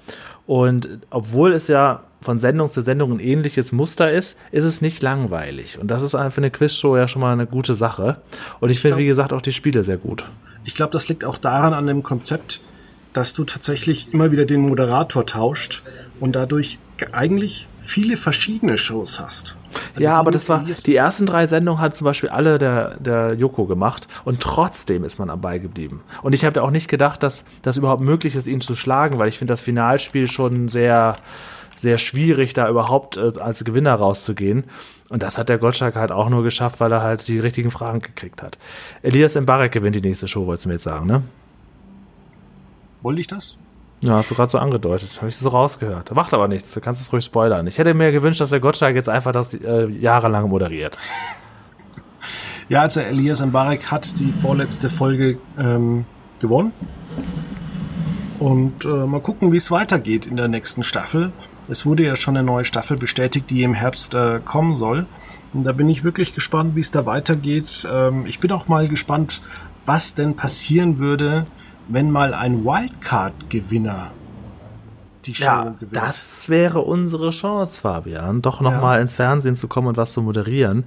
Und 0.46 1.00
obwohl 1.10 1.52
es 1.52 1.68
ja 1.68 2.04
von 2.22 2.38
Sendung 2.38 2.70
zu 2.70 2.80
Sendung 2.80 3.12
ein 3.12 3.20
ähnliches 3.20 3.72
Muster 3.72 4.10
ist, 4.10 4.38
ist 4.50 4.64
es 4.64 4.80
nicht 4.80 5.02
langweilig. 5.02 5.78
Und 5.78 5.90
das 5.90 6.02
ist 6.02 6.12
für 6.12 6.38
eine 6.38 6.50
Quizshow 6.50 6.96
ja 6.96 7.06
schon 7.06 7.20
mal 7.20 7.32
eine 7.32 7.46
gute 7.46 7.74
Sache. 7.74 8.22
Und 8.60 8.70
ich 8.70 8.80
finde, 8.80 8.96
wie 8.96 9.06
gesagt, 9.06 9.32
auch 9.32 9.42
die 9.42 9.52
Spiele 9.52 9.84
sehr 9.84 9.98
gut. 9.98 10.24
Ich 10.64 10.74
glaube, 10.74 10.92
das 10.92 11.08
liegt 11.08 11.24
auch 11.24 11.38
daran 11.38 11.74
an 11.74 11.86
dem 11.86 12.02
Konzept, 12.02 12.62
dass 13.12 13.34
du 13.34 13.44
tatsächlich 13.44 14.12
immer 14.12 14.32
wieder 14.32 14.46
den 14.46 14.62
Moderator 14.62 15.26
tauscht 15.26 15.82
und 16.20 16.34
dadurch 16.34 16.78
eigentlich 17.12 17.68
viele 17.80 18.16
verschiedene 18.16 18.76
Shows 18.76 19.18
hast. 19.18 19.56
Also 19.94 20.04
ja, 20.04 20.14
aber 20.14 20.30
das 20.30 20.48
war, 20.48 20.64
die 20.64 20.96
ersten 20.96 21.26
drei 21.26 21.46
Sendungen 21.46 21.80
hat 21.80 21.96
zum 21.96 22.04
Beispiel 22.04 22.28
alle 22.28 22.58
der, 22.58 22.96
der 22.98 23.34
Joko 23.34 23.66
gemacht 23.66 24.06
und 24.24 24.40
trotzdem 24.40 25.04
ist 25.04 25.18
man 25.18 25.30
am 25.30 25.40
Ball 25.40 25.60
geblieben. 25.60 26.02
Und 26.22 26.34
ich 26.34 26.44
habe 26.44 26.62
auch 26.62 26.70
nicht 26.70 26.88
gedacht, 26.88 27.22
dass 27.22 27.44
das 27.62 27.76
überhaupt 27.76 28.02
möglich 28.02 28.34
ist, 28.36 28.46
ihn 28.46 28.60
zu 28.60 28.74
schlagen, 28.74 29.18
weil 29.18 29.28
ich 29.28 29.38
finde 29.38 29.52
das 29.52 29.60
Finalspiel 29.60 30.28
schon 30.28 30.68
sehr, 30.68 31.16
sehr 31.76 31.98
schwierig, 31.98 32.52
da 32.52 32.68
überhaupt 32.68 33.16
äh, 33.16 33.32
als 33.40 33.64
Gewinner 33.64 33.94
rauszugehen. 33.94 34.64
Und 35.08 35.22
das 35.22 35.38
hat 35.38 35.48
der 35.48 35.58
Gottschalk 35.58 35.96
halt 35.96 36.12
auch 36.12 36.28
nur 36.28 36.42
geschafft, 36.42 36.80
weil 36.80 36.92
er 36.92 37.02
halt 37.02 37.26
die 37.28 37.38
richtigen 37.38 37.70
Fragen 37.70 38.00
gekriegt 38.00 38.42
hat. 38.42 38.58
Elias 39.02 39.34
Mbarek 39.34 39.72
gewinnt 39.72 39.96
die 39.96 40.02
nächste 40.02 40.28
Show, 40.28 40.46
wolltest 40.46 40.66
du 40.66 40.68
mir 40.68 40.74
jetzt 40.74 40.84
sagen, 40.84 41.06
ne? 41.06 41.22
Wollte 43.00 43.20
ich 43.20 43.26
das? 43.26 43.56
Ja, 44.00 44.14
hast 44.14 44.30
du 44.30 44.34
gerade 44.34 44.50
so 44.50 44.58
angedeutet. 44.58 45.10
Habe 45.16 45.28
ich 45.28 45.36
so 45.36 45.48
rausgehört. 45.48 46.14
Macht 46.14 46.32
aber 46.32 46.46
nichts. 46.46 46.72
Du 46.72 46.80
kannst 46.80 47.00
es 47.00 47.12
ruhig 47.12 47.24
spoilern. 47.24 47.66
Ich 47.66 47.78
hätte 47.78 47.94
mir 47.94 48.12
gewünscht, 48.12 48.40
dass 48.40 48.50
der 48.50 48.60
Gottschalk 48.60 48.94
jetzt 48.94 49.08
einfach 49.08 49.32
das 49.32 49.54
äh, 49.54 49.86
jahrelang 49.88 50.48
moderiert. 50.48 50.98
Ja, 52.70 52.82
also 52.82 53.00
Elias 53.00 53.40
Mbarek 53.40 53.90
hat 53.90 54.20
die 54.20 54.30
vorletzte 54.30 54.90
Folge 54.90 55.38
ähm, 55.58 56.04
gewonnen. 56.38 56.72
Und 58.38 58.84
äh, 58.84 58.88
mal 58.88 59.22
gucken, 59.22 59.52
wie 59.52 59.56
es 59.56 59.70
weitergeht 59.70 60.26
in 60.26 60.36
der 60.36 60.48
nächsten 60.48 60.82
Staffel. 60.82 61.32
Es 61.70 61.86
wurde 61.86 62.04
ja 62.04 62.14
schon 62.14 62.36
eine 62.36 62.44
neue 62.44 62.66
Staffel 62.66 62.98
bestätigt, 62.98 63.48
die 63.48 63.62
im 63.62 63.72
Herbst 63.72 64.12
äh, 64.12 64.40
kommen 64.44 64.74
soll. 64.74 65.06
Und 65.54 65.64
da 65.64 65.72
bin 65.72 65.88
ich 65.88 66.04
wirklich 66.04 66.34
gespannt, 66.34 66.76
wie 66.76 66.80
es 66.80 66.90
da 66.90 67.06
weitergeht. 67.06 67.88
Ähm, 67.90 68.26
ich 68.26 68.38
bin 68.38 68.52
auch 68.52 68.68
mal 68.68 68.86
gespannt, 68.86 69.40
was 69.86 70.14
denn 70.14 70.36
passieren 70.36 70.98
würde, 70.98 71.46
wenn 71.88 72.10
mal 72.10 72.34
ein 72.34 72.64
Wildcard-Gewinner 72.64 74.10
die 75.24 75.34
Show 75.34 75.44
ja, 75.44 75.64
gewinnt. 75.64 75.96
Das 75.96 76.48
wäre 76.48 76.80
unsere 76.80 77.30
Chance, 77.30 77.80
Fabian, 77.80 78.42
doch 78.42 78.60
nochmal 78.60 78.96
ja. 78.96 79.02
ins 79.02 79.14
Fernsehen 79.14 79.56
zu 79.56 79.68
kommen 79.68 79.88
und 79.88 79.96
was 79.96 80.12
zu 80.12 80.22
moderieren. 80.22 80.84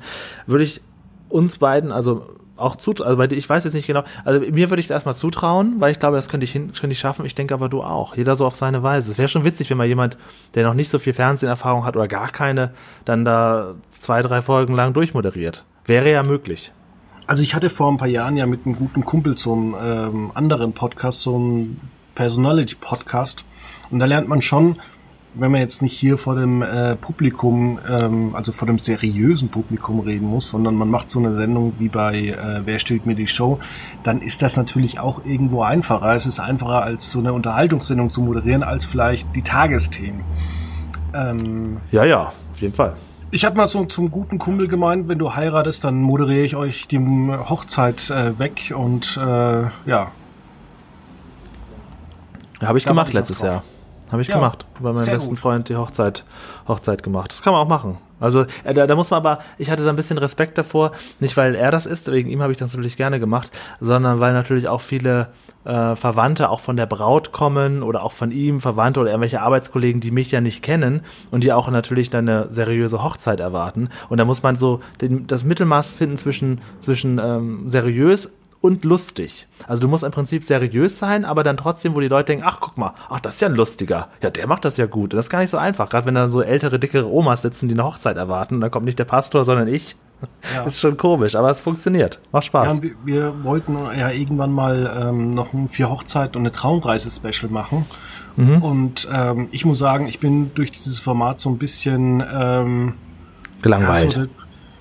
Würde 0.47 0.63
ich 0.63 0.81
uns 1.29 1.57
beiden, 1.57 1.91
also 1.91 2.35
auch 2.57 2.75
zu, 2.75 2.91
also 3.03 3.17
bei 3.17 3.27
dir, 3.27 3.35
ich 3.35 3.49
weiß 3.49 3.63
jetzt 3.63 3.73
nicht 3.73 3.87
genau, 3.87 4.03
also 4.23 4.39
mir 4.39 4.69
würde 4.69 4.79
ich 4.79 4.85
es 4.85 4.91
erstmal 4.91 5.15
zutrauen, 5.15 5.75
weil 5.79 5.91
ich 5.91 5.99
glaube, 5.99 6.15
das 6.15 6.29
könnte 6.29 6.43
ich, 6.43 6.51
hin, 6.51 6.71
könnte 6.73 6.93
ich 6.93 6.99
schaffen. 6.99 7.25
Ich 7.25 7.35
denke 7.35 7.53
aber 7.53 7.69
du 7.69 7.81
auch. 7.81 8.15
Jeder 8.15 8.35
so 8.35 8.45
auf 8.45 8.55
seine 8.55 8.83
Weise. 8.83 9.11
Es 9.11 9.17
wäre 9.17 9.27
schon 9.27 9.45
witzig, 9.45 9.69
wenn 9.69 9.77
mal 9.77 9.87
jemand, 9.87 10.17
der 10.53 10.65
noch 10.65 10.75
nicht 10.75 10.89
so 10.89 10.99
viel 10.99 11.13
Fernseherfahrung 11.13 11.85
hat 11.85 11.95
oder 11.95 12.07
gar 12.07 12.29
keine, 12.29 12.71
dann 13.03 13.25
da 13.25 13.75
zwei, 13.89 14.21
drei 14.21 14.41
Folgen 14.41 14.75
lang 14.75 14.93
durchmoderiert. 14.93 15.65
Wäre 15.85 16.11
ja 16.11 16.23
möglich. 16.23 16.71
Also 17.31 17.43
ich 17.43 17.55
hatte 17.55 17.69
vor 17.69 17.89
ein 17.89 17.95
paar 17.95 18.09
Jahren 18.09 18.35
ja 18.35 18.45
mit 18.45 18.65
einem 18.65 18.75
guten 18.75 19.05
Kumpel 19.05 19.37
so 19.37 19.53
einen 19.53 19.73
ähm, 19.81 20.31
anderen 20.33 20.73
Podcast, 20.73 21.21
so 21.21 21.37
einen 21.37 21.79
Personality-Podcast. 22.13 23.45
Und 23.89 23.99
da 23.99 24.05
lernt 24.05 24.27
man 24.27 24.41
schon, 24.41 24.81
wenn 25.35 25.49
man 25.49 25.61
jetzt 25.61 25.81
nicht 25.81 25.97
hier 25.97 26.17
vor 26.17 26.35
dem 26.35 26.61
äh, 26.61 26.97
Publikum, 26.97 27.79
ähm, 27.89 28.35
also 28.35 28.51
vor 28.51 28.65
dem 28.65 28.79
seriösen 28.79 29.47
Publikum 29.47 30.01
reden 30.01 30.27
muss, 30.27 30.49
sondern 30.49 30.75
man 30.75 30.89
macht 30.89 31.09
so 31.09 31.19
eine 31.19 31.33
Sendung 31.33 31.71
wie 31.79 31.87
bei 31.87 32.17
äh, 32.19 32.63
Wer 32.65 32.79
stellt 32.79 33.05
mir 33.05 33.15
die 33.15 33.27
Show, 33.27 33.59
dann 34.03 34.21
ist 34.21 34.41
das 34.41 34.57
natürlich 34.57 34.99
auch 34.99 35.23
irgendwo 35.23 35.63
einfacher. 35.63 36.13
Es 36.13 36.25
ist 36.25 36.41
einfacher, 36.41 36.83
als 36.83 37.13
so 37.13 37.19
eine 37.19 37.31
Unterhaltungssendung 37.31 38.09
zu 38.09 38.23
moderieren, 38.23 38.61
als 38.61 38.83
vielleicht 38.83 39.33
die 39.37 39.41
Tagesthemen. 39.41 40.25
Ähm, 41.13 41.77
ja, 41.93 42.03
ja, 42.03 42.33
auf 42.51 42.59
jeden 42.59 42.73
Fall. 42.73 42.97
Ich 43.33 43.45
habe 43.45 43.55
mal 43.55 43.67
so 43.67 43.85
zum 43.85 44.11
guten 44.11 44.37
Kumpel 44.39 44.67
gemeint, 44.67 45.07
wenn 45.07 45.17
du 45.17 45.33
heiratest, 45.33 45.85
dann 45.85 46.01
moderiere 46.01 46.43
ich 46.43 46.57
euch 46.57 46.89
die 46.89 46.99
Hochzeit 46.99 48.09
äh, 48.09 48.37
weg 48.37 48.73
und 48.75 49.15
äh, 49.15 49.21
ja. 49.21 50.11
Habe 52.61 52.77
ich 52.77 52.83
da 52.83 52.89
gemacht 52.89 53.13
letztes 53.13 53.41
Jahr. 53.41 53.63
Habe 54.11 54.21
ich 54.21 54.27
ja, 54.27 54.35
gemacht. 54.35 54.65
Bei 54.81 54.91
meinem 54.91 55.05
besten 55.05 55.29
gut. 55.29 55.39
Freund 55.39 55.69
die 55.69 55.77
Hochzeit, 55.77 56.25
Hochzeit 56.67 57.03
gemacht. 57.03 57.31
Das 57.31 57.41
kann 57.41 57.53
man 57.53 57.61
auch 57.61 57.69
machen. 57.69 57.97
Also 58.19 58.45
äh, 58.65 58.73
da, 58.73 58.85
da 58.85 58.95
muss 58.97 59.09
man 59.11 59.19
aber, 59.19 59.39
ich 59.57 59.71
hatte 59.71 59.85
da 59.85 59.89
ein 59.91 59.95
bisschen 59.95 60.17
Respekt 60.17 60.57
davor, 60.57 60.91
nicht 61.21 61.37
weil 61.37 61.55
er 61.55 61.71
das 61.71 61.85
ist, 61.85 62.11
wegen 62.11 62.29
ihm 62.29 62.41
habe 62.41 62.51
ich 62.51 62.57
das 62.57 62.73
natürlich 62.73 62.97
gerne 62.97 63.21
gemacht, 63.21 63.49
sondern 63.79 64.19
weil 64.19 64.33
natürlich 64.33 64.67
auch 64.67 64.81
viele 64.81 65.29
äh, 65.65 65.95
Verwandte 65.95 66.49
auch 66.49 66.59
von 66.59 66.75
der 66.75 66.85
Braut 66.85 67.31
kommen 67.31 67.83
oder 67.83 68.03
auch 68.03 68.11
von 68.11 68.31
ihm 68.31 68.61
Verwandte 68.61 68.99
oder 68.99 69.11
irgendwelche 69.11 69.41
Arbeitskollegen, 69.41 70.01
die 70.01 70.11
mich 70.11 70.31
ja 70.31 70.41
nicht 70.41 70.63
kennen 70.63 71.01
und 71.31 71.43
die 71.43 71.53
auch 71.53 71.69
natürlich 71.69 72.09
dann 72.09 72.27
eine 72.27 72.51
seriöse 72.51 73.03
Hochzeit 73.03 73.39
erwarten. 73.39 73.89
Und 74.09 74.17
da 74.17 74.25
muss 74.25 74.43
man 74.43 74.55
so 74.55 74.81
den, 75.01 75.27
das 75.27 75.43
Mittelmaß 75.43 75.95
finden 75.95 76.17
zwischen, 76.17 76.61
zwischen 76.79 77.19
ähm, 77.19 77.69
seriös 77.69 78.31
und 78.61 78.85
lustig. 78.85 79.47
Also 79.67 79.81
du 79.81 79.87
musst 79.87 80.03
im 80.03 80.11
Prinzip 80.11 80.43
seriös 80.43 80.99
sein, 80.99 81.25
aber 81.25 81.43
dann 81.43 81.57
trotzdem, 81.57 81.95
wo 81.95 81.99
die 81.99 82.07
Leute 82.07 82.27
denken, 82.27 82.45
ach 82.47 82.59
guck 82.61 82.77
mal, 82.77 82.93
ach 83.09 83.19
das 83.19 83.35
ist 83.35 83.41
ja 83.41 83.47
ein 83.47 83.55
lustiger, 83.55 84.09
ja 84.21 84.29
der 84.29 84.47
macht 84.47 84.65
das 84.65 84.77
ja 84.77 84.85
gut. 84.85 85.13
Und 85.13 85.17
das 85.17 85.25
ist 85.25 85.29
gar 85.29 85.39
nicht 85.39 85.49
so 85.49 85.57
einfach, 85.57 85.89
gerade 85.89 86.05
wenn 86.05 86.15
da 86.15 86.29
so 86.29 86.41
ältere, 86.41 86.79
dickere 86.79 87.11
Omas 87.11 87.41
sitzen, 87.41 87.67
die 87.67 87.73
eine 87.73 87.83
Hochzeit 87.83 88.17
erwarten, 88.17 88.55
und 88.55 88.61
dann 88.61 88.71
kommt 88.71 88.85
nicht 88.85 88.99
der 88.99 89.05
Pastor, 89.05 89.43
sondern 89.43 89.67
ich. 89.67 89.95
Ja. 90.53 90.63
Ist 90.65 90.79
schon 90.79 90.97
komisch, 90.97 91.35
aber 91.35 91.49
es 91.49 91.61
funktioniert. 91.61 92.19
Macht 92.31 92.45
Spaß. 92.45 92.75
Ja, 92.75 92.83
wir, 92.83 92.91
wir, 93.03 93.43
wollten 93.43 93.75
ja 93.97 94.11
irgendwann 94.11 94.51
mal 94.51 95.07
ähm, 95.09 95.33
noch 95.33 95.51
ein 95.53 95.67
vier 95.67 95.89
Hochzeit 95.89 96.35
und 96.35 96.43
eine 96.43 96.51
Traumreise-Special 96.51 97.51
machen. 97.51 97.87
Mhm. 98.35 98.61
Und 98.61 99.09
ähm, 99.11 99.47
ich 99.51 99.65
muss 99.65 99.79
sagen, 99.79 100.07
ich 100.07 100.19
bin 100.19 100.51
durch 100.53 100.71
dieses 100.71 100.99
Format 100.99 101.39
so 101.39 101.49
ein 101.49 101.57
bisschen 101.57 102.23
ähm, 102.31 102.93
gelangweilt. 103.63 104.13
Ja, 104.13 104.19
so 104.21 104.25
der, 104.27 104.29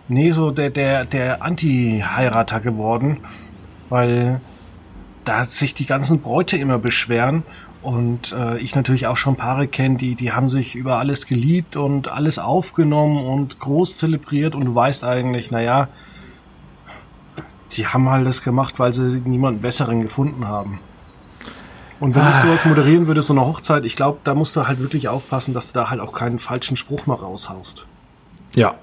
nee, 0.08 0.30
so 0.30 0.50
der, 0.50 0.68
der, 0.68 1.06
der 1.06 1.42
Anti-Heirater 1.42 2.60
geworden 2.60 3.22
weil 3.90 4.40
da 5.24 5.44
sich 5.44 5.74
die 5.74 5.84
ganzen 5.84 6.20
Bräute 6.20 6.56
immer 6.56 6.78
beschweren 6.78 7.42
und 7.82 8.32
äh, 8.32 8.58
ich 8.58 8.74
natürlich 8.74 9.06
auch 9.06 9.16
schon 9.16 9.36
Paare 9.36 9.68
kenne, 9.68 9.96
die, 9.96 10.14
die 10.14 10.32
haben 10.32 10.48
sich 10.48 10.74
über 10.74 10.98
alles 10.98 11.26
geliebt 11.26 11.76
und 11.76 12.08
alles 12.08 12.38
aufgenommen 12.38 13.24
und 13.24 13.58
groß 13.58 13.96
zelebriert 13.96 14.54
und 14.54 14.64
du 14.64 14.74
weißt 14.74 15.04
eigentlich, 15.04 15.50
naja, 15.50 15.88
die 17.72 17.86
haben 17.86 18.08
halt 18.08 18.26
das 18.26 18.42
gemacht, 18.42 18.78
weil 18.78 18.92
sie 18.92 19.20
niemanden 19.20 19.60
besseren 19.60 20.02
gefunden 20.02 20.48
haben. 20.48 20.80
Und 22.00 22.14
wenn 22.14 22.22
ah. 22.22 22.30
ich 22.32 22.38
sowas 22.38 22.64
moderieren 22.64 23.06
würde, 23.06 23.22
so 23.22 23.34
eine 23.34 23.42
Hochzeit, 23.42 23.84
ich 23.84 23.94
glaube, 23.94 24.20
da 24.24 24.34
musst 24.34 24.56
du 24.56 24.66
halt 24.66 24.80
wirklich 24.80 25.08
aufpassen, 25.08 25.52
dass 25.52 25.72
du 25.72 25.80
da 25.80 25.90
halt 25.90 26.00
auch 26.00 26.12
keinen 26.12 26.38
falschen 26.38 26.76
Spruch 26.76 27.06
mal 27.06 27.14
raushaust. 27.14 27.86
Ja, 28.56 28.74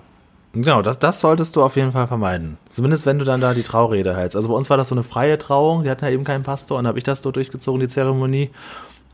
Genau, 0.58 0.82
das, 0.82 0.98
das 0.98 1.22
solltest 1.22 1.56
du 1.56 1.62
auf 1.62 1.76
jeden 1.76 1.92
Fall 1.92 2.08
vermeiden. 2.08 2.58
Zumindest 2.72 3.06
wenn 3.06 3.20
du 3.20 3.26
dann 3.26 3.42
da 3.42 3.54
die 3.54 3.62
Traurede 3.62 4.18
hältst. 4.18 4.36
Also 4.36 4.50
bei 4.50 4.56
uns 4.56 4.72
war 4.72 4.78
das 4.78 4.90
so 4.90 4.96
eine 4.96 5.04
freie 5.04 5.38
Trauung, 5.38 5.84
die 5.84 5.90
hatten 5.90 6.04
ja 6.04 6.10
eben 6.10 6.24
keinen 6.24 6.44
Pastor 6.44 6.78
und 6.78 6.86
dann 6.86 6.90
habe 6.90 6.98
ich 6.98 7.04
das 7.04 7.22
so 7.22 7.32
durchgezogen, 7.32 7.80
die 7.80 7.88
Zeremonie. 7.88 8.50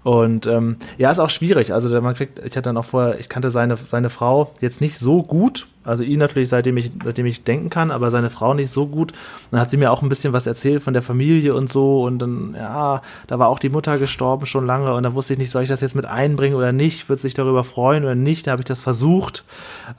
Und 0.03 0.47
ähm, 0.47 0.77
ja, 0.97 1.11
ist 1.11 1.19
auch 1.19 1.29
schwierig. 1.29 1.73
Also 1.73 2.01
man 2.01 2.15
kriegt, 2.15 2.39
ich 2.39 2.57
hatte 2.57 2.63
dann 2.63 2.77
auch 2.77 2.85
vorher, 2.85 3.19
ich 3.19 3.29
kannte 3.29 3.51
seine, 3.51 3.77
seine 3.77 4.09
Frau 4.09 4.51
jetzt 4.59 4.81
nicht 4.81 4.97
so 4.97 5.23
gut. 5.23 5.67
Also 5.85 6.03
ihn 6.03 6.19
natürlich, 6.19 6.49
seitdem 6.49 6.77
ich, 6.77 6.91
seitdem 7.03 7.25
ich 7.25 7.43
denken 7.43 7.69
kann, 7.69 7.91
aber 7.91 8.09
seine 8.11 8.29
Frau 8.29 8.53
nicht 8.53 8.71
so 8.71 8.87
gut. 8.87 9.13
Dann 9.51 9.59
hat 9.59 9.71
sie 9.71 9.77
mir 9.77 9.91
auch 9.91 10.01
ein 10.01 10.09
bisschen 10.09 10.33
was 10.33 10.47
erzählt 10.47 10.81
von 10.81 10.93
der 10.93 11.01
Familie 11.01 11.55
und 11.55 11.71
so. 11.71 12.03
Und 12.03 12.19
dann, 12.19 12.55
ja, 12.57 13.01
da 13.27 13.39
war 13.39 13.47
auch 13.47 13.59
die 13.59 13.69
Mutter 13.69 13.97
gestorben 13.97 14.45
schon 14.45 14.65
lange. 14.65 14.93
Und 14.93 15.03
da 15.03 15.13
wusste 15.13 15.33
ich 15.33 15.39
nicht, 15.39 15.51
soll 15.51 15.63
ich 15.63 15.69
das 15.69 15.81
jetzt 15.81 15.95
mit 15.95 16.05
einbringen 16.05 16.55
oder 16.55 16.71
nicht? 16.71 17.07
Wird 17.09 17.21
sich 17.21 17.33
darüber 17.33 17.63
freuen 17.63 18.03
oder 18.03 18.15
nicht? 18.15 18.47
Da 18.47 18.51
habe 18.51 18.61
ich 18.61 18.67
das 18.67 18.81
versucht. 18.81 19.43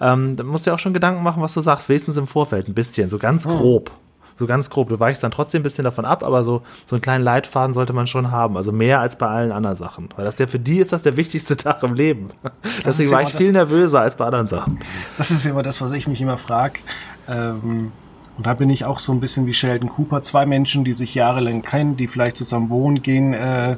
Ähm, 0.01 0.37
da 0.37 0.45
musst 0.45 0.67
du 0.67 0.71
ja 0.71 0.75
auch 0.75 0.81
schon 0.81 0.95
Gedanken 0.95 1.23
machen, 1.23 1.43
was 1.43 1.55
du 1.55 1.61
sagst, 1.61 1.89
wenigstens 1.89 2.17
im 2.17 2.27
Vorfeld 2.27 2.69
ein 2.69 2.75
bisschen, 2.75 3.09
so 3.09 3.19
ganz 3.19 3.45
hm. 3.47 3.57
grob 3.57 3.91
so 4.37 4.47
ganz 4.47 4.71
grob. 4.71 4.89
Du 4.89 4.99
weichst 4.99 5.23
dann 5.23 5.31
trotzdem 5.31 5.61
ein 5.61 5.63
bisschen 5.63 5.85
davon 5.85 6.05
ab, 6.05 6.23
aber 6.23 6.45
so, 6.45 6.63
so 6.87 6.97
einen 6.97 7.03
kleinen 7.03 7.25
Leitfaden 7.25 7.73
sollte 7.73 7.93
man 7.93 8.07
schon 8.07 8.31
haben. 8.31 8.57
Also 8.57 8.73
mehr 8.73 9.01
als 9.01 9.17
bei 9.17 9.27
allen 9.27 9.53
anderen 9.53 9.77
Sachen. 9.77 10.09
Weil 10.17 10.25
das 10.25 10.39
ja 10.39 10.47
für 10.47 10.59
die 10.59 10.79
ist 10.79 10.93
das 10.93 11.03
der 11.03 11.17
wichtigste 11.17 11.57
Tag 11.57 11.83
im 11.83 11.95
Leben. 11.95 12.31
Das 12.43 12.63
Deswegen 12.97 13.11
war 13.11 13.23
ich 13.23 13.33
viel 13.33 13.53
nervöser 13.53 14.01
als 14.01 14.17
bei 14.17 14.25
anderen 14.25 14.49
Sachen. 14.49 14.81
Das 15.17 15.31
ist 15.31 15.45
immer 15.47 15.63
das, 15.63 15.81
was 15.81 15.93
ich 15.93 16.09
mich 16.09 16.21
immer 16.21 16.39
frage. 16.39 16.81
Ähm, 17.29 17.85
und 18.37 18.47
da 18.47 18.55
bin 18.55 18.69
ich 18.71 18.85
auch 18.85 18.99
so 18.99 19.13
ein 19.13 19.21
bisschen 19.21 19.47
wie 19.47 19.53
Sheldon 19.55 19.89
Cooper. 19.89 20.23
Zwei 20.23 20.45
Menschen, 20.47 20.85
die 20.85 20.93
sich 20.93 21.15
jahrelang 21.15 21.63
kennen, 21.63 21.97
die 21.97 22.09
vielleicht 22.09 22.37
zusammen 22.37 22.71
wohnen, 22.71 23.01
gehen, 23.03 23.33
äh, 23.33 23.77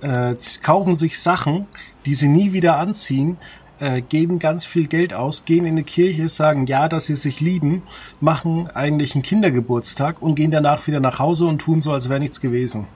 äh, 0.00 0.36
kaufen 0.62 0.94
sich 0.94 1.20
Sachen, 1.20 1.66
die 2.06 2.14
sie 2.14 2.28
nie 2.28 2.52
wieder 2.52 2.78
anziehen, 2.78 3.36
äh, 3.80 4.00
geben 4.00 4.38
ganz 4.38 4.64
viel 4.64 4.86
Geld 4.86 5.14
aus, 5.14 5.44
gehen 5.44 5.64
in 5.64 5.72
eine 5.72 5.84
Kirche, 5.84 6.28
sagen 6.28 6.66
ja, 6.66 6.88
dass 6.88 7.06
sie 7.06 7.16
sich 7.16 7.40
lieben, 7.40 7.82
machen 8.20 8.68
eigentlich 8.74 9.14
einen 9.14 9.22
Kindergeburtstag 9.22 10.20
und 10.22 10.34
gehen 10.34 10.50
danach 10.50 10.86
wieder 10.86 11.00
nach 11.00 11.18
Hause 11.18 11.46
und 11.46 11.58
tun 11.58 11.80
so, 11.80 11.92
als 11.92 12.08
wäre 12.08 12.20
nichts 12.20 12.40
gewesen. 12.40 12.86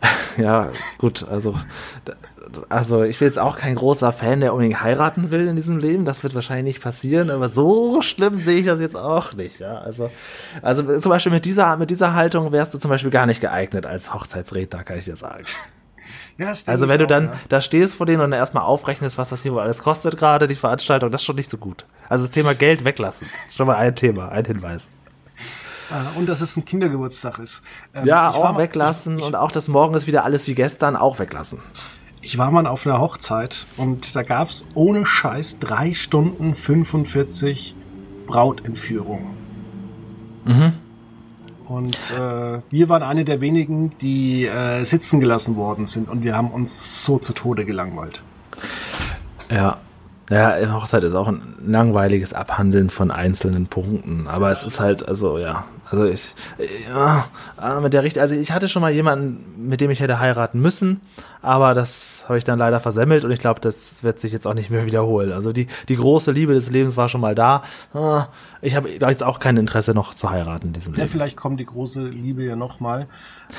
Ja, 0.38 0.70
gut, 0.98 1.26
also 1.26 1.54
also 2.68 3.02
ich 3.02 3.18
bin 3.18 3.26
jetzt 3.26 3.38
auch 3.38 3.56
kein 3.56 3.74
großer 3.74 4.12
Fan, 4.12 4.40
der 4.40 4.52
unbedingt 4.52 4.82
heiraten 4.82 5.30
will 5.30 5.48
in 5.48 5.56
diesem 5.56 5.78
Leben. 5.78 6.04
Das 6.04 6.22
wird 6.22 6.34
wahrscheinlich 6.34 6.76
nicht 6.76 6.82
passieren, 6.82 7.30
aber 7.30 7.48
so 7.48 8.02
schlimm 8.02 8.38
sehe 8.38 8.58
ich 8.58 8.66
das 8.66 8.80
jetzt 8.80 8.96
auch 8.96 9.34
nicht. 9.34 9.58
Ja, 9.58 9.78
also, 9.78 10.10
also 10.62 10.98
zum 10.98 11.10
Beispiel 11.10 11.32
mit 11.32 11.44
dieser, 11.44 11.76
mit 11.76 11.90
dieser 11.90 12.14
Haltung 12.14 12.52
wärst 12.52 12.74
du 12.74 12.78
zum 12.78 12.90
Beispiel 12.90 13.10
gar 13.10 13.26
nicht 13.26 13.40
geeignet 13.40 13.86
als 13.86 14.14
Hochzeitsredner, 14.14 14.84
kann 14.84 14.98
ich 14.98 15.04
dir 15.04 15.16
sagen. 15.16 15.44
Ja, 16.38 16.52
also 16.66 16.88
wenn 16.88 16.98
du 16.98 17.06
dann 17.06 17.28
auch, 17.28 17.32
ja. 17.32 17.40
da 17.48 17.60
stehst 17.62 17.94
vor 17.94 18.04
denen 18.04 18.20
und 18.20 18.30
dann 18.30 18.38
erstmal 18.38 18.64
aufrechnest, 18.64 19.16
was 19.16 19.30
das 19.30 19.42
hier 19.42 19.52
wohl 19.52 19.60
alles 19.60 19.82
kostet 19.82 20.18
gerade, 20.18 20.46
die 20.46 20.54
Veranstaltung, 20.54 21.10
das 21.10 21.22
ist 21.22 21.26
schon 21.26 21.36
nicht 21.36 21.48
so 21.48 21.56
gut. 21.56 21.86
Also 22.08 22.24
das 22.24 22.30
Thema 22.30 22.54
Geld 22.54 22.84
weglassen, 22.84 23.28
schon 23.56 23.66
mal 23.66 23.76
ein 23.76 23.96
Thema, 23.96 24.28
ein 24.28 24.44
Hinweis. 24.44 24.90
Ah, 25.90 26.18
und 26.18 26.28
dass 26.28 26.40
es 26.40 26.56
ein 26.56 26.64
Kindergeburtstag 26.64 27.38
ist. 27.38 27.62
Ähm, 27.94 28.06
ja, 28.06 28.30
auch 28.30 28.52
mal, 28.52 28.58
weglassen 28.58 29.18
ich, 29.18 29.24
und 29.24 29.34
auch 29.34 29.52
das 29.52 29.68
Morgen 29.68 29.94
ist 29.94 30.06
wieder 30.06 30.24
alles 30.24 30.46
wie 30.48 30.54
gestern, 30.54 30.96
auch 30.96 31.18
weglassen. 31.18 31.60
Ich 32.20 32.38
war 32.38 32.50
mal 32.50 32.66
auf 32.66 32.86
einer 32.86 33.00
Hochzeit 33.00 33.66
und 33.76 34.16
da 34.16 34.22
gab 34.22 34.48
es 34.48 34.66
ohne 34.74 35.06
Scheiß 35.06 35.60
drei 35.60 35.94
Stunden 35.94 36.54
45 36.54 37.76
Brautentführungen. 38.26 39.36
Mhm. 40.44 40.72
Und 41.68 41.96
äh, 42.12 42.60
wir 42.70 42.88
waren 42.88 43.02
eine 43.02 43.24
der 43.24 43.40
wenigen, 43.40 43.92
die 44.00 44.46
äh, 44.46 44.84
sitzen 44.84 45.20
gelassen 45.20 45.56
worden 45.56 45.86
sind 45.86 46.08
und 46.08 46.22
wir 46.22 46.36
haben 46.36 46.50
uns 46.50 47.04
so 47.04 47.18
zu 47.18 47.32
Tode 47.32 47.64
gelangweilt. 47.64 48.22
Ja, 49.50 49.78
ja, 50.30 50.72
Hochzeit 50.72 51.04
ist 51.04 51.14
auch 51.14 51.28
ein 51.28 51.54
langweiliges 51.64 52.32
Abhandeln 52.32 52.90
von 52.90 53.10
einzelnen 53.10 53.66
Punkten. 53.66 54.26
Aber 54.26 54.50
es 54.50 54.64
ist 54.64 54.80
halt, 54.80 55.06
also 55.06 55.38
ja, 55.38 55.64
also 55.88 56.04
ich, 56.04 56.34
ja, 56.88 57.26
ah, 57.56 57.80
mit 57.80 57.92
der 57.92 58.02
Richt, 58.02 58.18
also 58.18 58.34
ich 58.34 58.50
hatte 58.50 58.68
schon 58.68 58.82
mal 58.82 58.90
jemanden, 58.90 59.68
mit 59.68 59.80
dem 59.80 59.90
ich 59.90 60.00
hätte 60.00 60.18
heiraten 60.18 60.60
müssen, 60.60 61.00
aber 61.46 61.74
das 61.74 62.24
habe 62.26 62.38
ich 62.38 62.44
dann 62.44 62.58
leider 62.58 62.80
versemmelt 62.80 63.24
und 63.24 63.30
ich 63.30 63.38
glaube, 63.38 63.60
das 63.60 64.02
wird 64.02 64.18
sich 64.18 64.32
jetzt 64.32 64.48
auch 64.48 64.54
nicht 64.54 64.68
mehr 64.68 64.84
wiederholen. 64.84 65.32
Also 65.32 65.52
die, 65.52 65.68
die 65.88 65.94
große 65.94 66.32
Liebe 66.32 66.54
des 66.54 66.70
Lebens 66.70 66.96
war 66.96 67.08
schon 67.08 67.20
mal 67.20 67.36
da. 67.36 67.62
Ah, 67.94 68.26
ich 68.62 68.74
habe 68.74 68.90
jetzt 68.90 69.22
auch 69.22 69.38
kein 69.38 69.56
Interesse 69.56 69.94
noch 69.94 70.12
zu 70.12 70.28
heiraten 70.28 70.68
in 70.68 70.72
diesem 70.72 70.92
ja, 70.94 71.00
Leben. 71.00 71.10
vielleicht 71.12 71.36
kommt 71.36 71.60
die 71.60 71.64
große 71.64 72.04
Liebe 72.04 72.42
ja 72.42 72.56
noch 72.56 72.80
mal. 72.80 73.06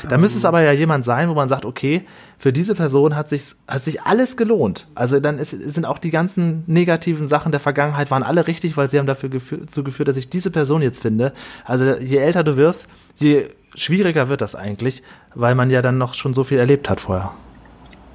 Da 0.10 0.16
ähm, 0.16 0.22
müsste 0.22 0.38
es 0.38 0.44
aber 0.44 0.62
ja 0.62 0.74
jemand 0.74 1.06
sein, 1.06 1.30
wo 1.30 1.34
man 1.34 1.48
sagt, 1.48 1.64
okay, 1.64 2.06
für 2.38 2.52
diese 2.52 2.76
Person 2.76 3.16
hat 3.16 3.30
sich 3.30 3.56
hat 3.70 3.86
sich 3.86 4.02
alles 4.02 4.36
gelohnt. 4.36 4.88
Also 4.94 5.22
dann 5.22 5.40
ist, 5.40 5.52
sind 5.52 5.86
auch 5.86 5.98
die 5.98 6.10
ganzen 6.10 6.64
negativen 6.68 7.28
Sachen 7.28 7.54
der 7.54 7.62
Vergangenheit 7.62 8.12
waren 8.12 8.24
alle 8.24 8.48
richtig, 8.48 8.76
weil 8.76 8.90
sie 8.90 9.00
haben 9.00 9.08
dafür 9.08 9.30
geführt, 9.30 9.72
zugeführt, 9.72 10.10
dass 10.10 10.18
ich 10.18 10.30
diese 10.30 10.52
Person 10.52 10.82
jetzt 10.82 11.02
finde. 11.02 11.32
Also 11.64 11.96
je 11.96 12.18
älter 12.18 12.44
du 12.44 12.58
wirst, 12.58 12.90
je 13.16 13.48
schwieriger 13.76 14.28
wird 14.28 14.42
das 14.42 14.56
eigentlich, 14.56 15.04
weil 15.36 15.56
man 15.56 15.70
ja 15.70 15.82
dann 15.82 15.98
noch 15.98 16.16
schon 16.16 16.34
so 16.34 16.44
viel 16.44 16.60
erlebt 16.60 16.90
hat 16.90 17.00
vorher. 17.00 17.32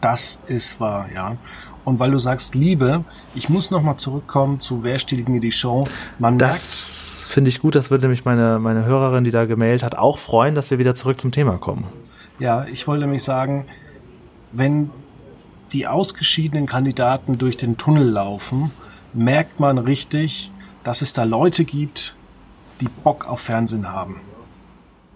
Das 0.03 0.41
ist 0.49 0.81
wahr, 0.81 1.07
ja. 1.15 1.37
Und 1.85 2.01
weil 2.01 2.11
du 2.11 2.19
sagst 2.19 2.57
Liebe, 2.57 3.05
ich 3.35 3.49
muss 3.49 3.71
noch 3.71 3.83
mal 3.83 3.97
zurückkommen 3.97 4.59
zu 4.59 4.83
Wer 4.83 4.99
stiehlt 4.99 5.29
mir 5.29 5.41
die 5.41 5.53
Show. 5.53 5.85
Man 6.19 6.39
das 6.39 7.29
finde 7.31 7.49
ich 7.49 7.61
gut, 7.61 7.77
das 7.77 7.91
würde 7.91 8.03
nämlich 8.03 8.25
meine, 8.25 8.59
meine 8.59 8.85
Hörerin, 8.85 9.23
die 9.25 9.31
da 9.31 9.47
gemailt 9.47 9.83
hat, 9.85 9.97
auch 9.97 10.19
freuen, 10.19 10.55
dass 10.57 10.71
wir 10.71 10.79
wieder 10.79 10.95
zurück 10.97 11.21
zum 11.21 11.31
Thema 11.31 11.57
kommen. 11.57 11.85
Ja, 12.41 12.65
ich 12.65 12.87
wollte 12.89 13.03
nämlich 13.03 13.23
sagen, 13.23 13.67
wenn 14.51 14.91
die 15.73 15.87
ausgeschiedenen 15.87 16.67
Kandidaten 16.67 17.39
durch 17.39 17.57
den 17.57 17.77
Tunnel 17.79 18.09
laufen, 18.11 18.73
merkt 19.15 19.61
man 19.61 19.79
richtig, 19.79 20.51
dass 20.83 21.01
es 21.01 21.13
da 21.13 21.23
Leute 21.23 21.65
gibt, 21.65 22.17
die 22.81 22.89
Bock 22.89 23.27
auf 23.29 23.41
Fernsehen 23.41 23.91
haben. 23.91 24.21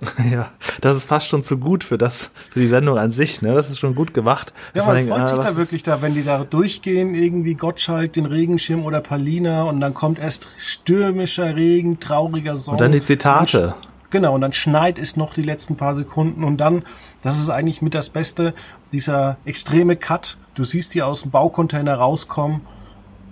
Ja, 0.31 0.51
das 0.81 0.97
ist 0.97 1.05
fast 1.05 1.27
schon 1.27 1.43
zu 1.43 1.59
gut 1.59 1.85
für 1.85 1.99
das, 1.99 2.31
für 2.51 2.61
die 2.61 2.69
Sendung 2.69 2.99
an 2.99 3.13
sich, 3.13 3.43
ne? 3.43 3.55
Das 3.55 3.71
ist 3.71 3.79
schon 3.79 3.95
gut 3.95 4.13
gemacht. 4.13 4.53
Ja, 4.75 4.85
man, 4.85 4.95
man 4.95 5.09
freut 5.09 5.19
denkt, 5.19 5.29
sich 5.29 5.39
ah, 5.39 5.51
da 5.51 5.57
wirklich 5.57 5.83
da, 5.83 6.03
wenn 6.03 6.15
die 6.15 6.23
da 6.23 6.45
durchgehen, 6.45 7.15
irgendwie 7.15 7.55
Gottschalk, 7.55 8.13
den 8.13 8.27
Regenschirm 8.27 8.85
oder 8.85 9.01
Palina 9.01 9.65
und 9.65 9.81
dann 9.81 9.95
kommt 9.95 10.19
erst 10.19 10.49
stürmischer 10.59 11.57
Regen, 11.57 11.99
trauriger 12.01 12.57
Song. 12.57 12.73
Und 12.73 12.81
dann 12.81 12.93
die 12.93 13.03
Zitate. 13.03 13.69
Und, 13.69 14.11
genau, 14.11 14.35
und 14.35 14.41
dann 14.43 14.53
schneit 14.53 14.99
es 14.99 15.17
noch 15.17 15.35
die 15.35 15.43
letzten 15.43 15.77
paar 15.77 15.95
Sekunden 15.95 16.45
und 16.45 16.59
dann, 16.59 16.85
das 17.23 17.39
ist 17.39 17.49
eigentlich 17.49 17.83
mit 17.83 17.95
das 17.95 18.11
Beste, 18.11 18.55
dieser 18.93 19.39
extreme 19.45 19.97
Cut. 19.97 20.37
Du 20.55 20.65
siehst 20.65 20.95
die 20.95 21.03
aus 21.03 21.23
dem 21.23 21.31
Baucontainer 21.31 21.95
rauskommen 21.95 22.61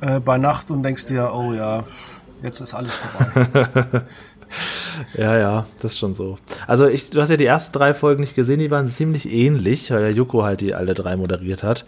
äh, 0.01 0.21
bei 0.21 0.39
Nacht 0.39 0.71
und 0.71 0.83
denkst 0.83 1.07
dir, 1.07 1.33
oh 1.35 1.53
ja, 1.53 1.85
jetzt 2.43 2.61
ist 2.61 2.75
alles 2.75 2.95
vorbei. 2.95 4.03
ja, 5.19 5.39
ja, 5.39 5.67
das 5.81 5.93
ist 5.93 5.99
schon 5.99 6.15
so. 6.15 6.39
Also 6.67 6.87
ich, 6.87 7.11
du 7.11 7.21
hast 7.21 7.31
ja 7.31 7.37
die 7.37 7.47
ersten 7.47 7.73
drei 7.73 7.95
Folgen 7.95 8.21
nicht 8.21 8.35
gesehen, 8.35 8.59
die 8.59 8.71
waren 8.71 8.89
ziemlich 8.89 9.31
ähnlich, 9.31 9.91
weil 9.91 10.01
der 10.01 10.13
Yuko 10.13 10.45
halt 10.45 10.61
die 10.61 10.75
alle 10.75 10.95
drei 10.95 11.17
moderiert 11.17 11.63
hat. 11.63 11.85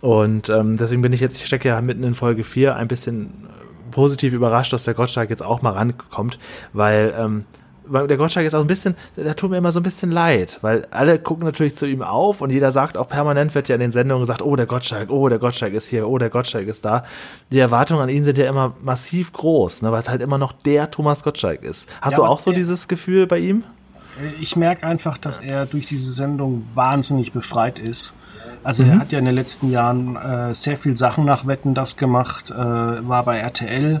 Und 0.00 0.50
ähm, 0.50 0.76
deswegen 0.76 1.02
bin 1.02 1.12
ich 1.12 1.20
jetzt, 1.20 1.38
ich 1.38 1.46
stecke 1.46 1.68
ja 1.68 1.80
mitten 1.80 2.04
in 2.04 2.14
Folge 2.14 2.44
4, 2.44 2.76
ein 2.76 2.88
bisschen 2.88 3.48
positiv 3.90 4.32
überrascht, 4.32 4.72
dass 4.72 4.84
der 4.84 4.94
Gottschalk 4.94 5.30
jetzt 5.30 5.42
auch 5.42 5.62
mal 5.62 5.70
rankommt, 5.70 6.38
weil 6.72 7.14
ähm, 7.16 7.44
der 7.88 8.16
Gottschalk 8.16 8.46
ist 8.46 8.54
auch 8.54 8.60
ein 8.60 8.66
bisschen, 8.66 8.94
der 9.16 9.36
tut 9.36 9.50
mir 9.50 9.56
immer 9.56 9.72
so 9.72 9.80
ein 9.80 9.82
bisschen 9.82 10.10
leid, 10.10 10.58
weil 10.62 10.86
alle 10.90 11.18
gucken 11.18 11.44
natürlich 11.44 11.76
zu 11.76 11.86
ihm 11.86 12.02
auf 12.02 12.40
und 12.40 12.50
jeder 12.50 12.72
sagt 12.72 12.96
auch 12.96 13.08
permanent, 13.08 13.54
wird 13.54 13.68
ja 13.68 13.74
in 13.74 13.80
den 13.80 13.92
Sendungen 13.92 14.22
gesagt, 14.22 14.42
oh, 14.42 14.56
der 14.56 14.66
Gottschalk, 14.66 15.10
oh, 15.10 15.28
der 15.28 15.38
Gottschalk 15.38 15.72
ist 15.72 15.88
hier, 15.88 16.08
oh, 16.08 16.18
der 16.18 16.30
Gottschalk 16.30 16.66
ist 16.66 16.84
da. 16.84 17.04
Die 17.52 17.58
Erwartungen 17.58 18.02
an 18.02 18.08
ihn 18.08 18.24
sind 18.24 18.38
ja 18.38 18.48
immer 18.48 18.74
massiv 18.82 19.32
groß, 19.32 19.82
ne, 19.82 19.92
weil 19.92 20.00
es 20.00 20.08
halt 20.08 20.22
immer 20.22 20.38
noch 20.38 20.52
der 20.52 20.90
Thomas 20.90 21.22
Gottschalk 21.22 21.62
ist. 21.62 21.88
Hast 22.00 22.12
ja, 22.12 22.18
du 22.18 22.24
auch 22.24 22.40
so 22.40 22.52
dieses 22.52 22.88
Gefühl 22.88 23.26
bei 23.26 23.38
ihm? 23.38 23.64
Ich 24.40 24.56
merke 24.56 24.86
einfach, 24.86 25.18
dass 25.18 25.38
er 25.38 25.66
durch 25.66 25.86
diese 25.86 26.12
Sendung 26.12 26.66
wahnsinnig 26.74 27.32
befreit 27.32 27.78
ist. 27.78 28.14
Also 28.64 28.82
mhm. 28.82 28.90
er 28.90 28.98
hat 29.00 29.12
ja 29.12 29.18
in 29.18 29.26
den 29.26 29.34
letzten 29.34 29.70
Jahren 29.70 30.16
äh, 30.16 30.54
sehr 30.54 30.76
viel 30.76 30.96
Sachen 30.96 31.24
nach 31.24 31.46
Wetten 31.46 31.74
das 31.74 31.96
gemacht, 31.96 32.50
äh, 32.50 32.54
war 32.56 33.24
bei 33.24 33.38
RTL, 33.38 34.00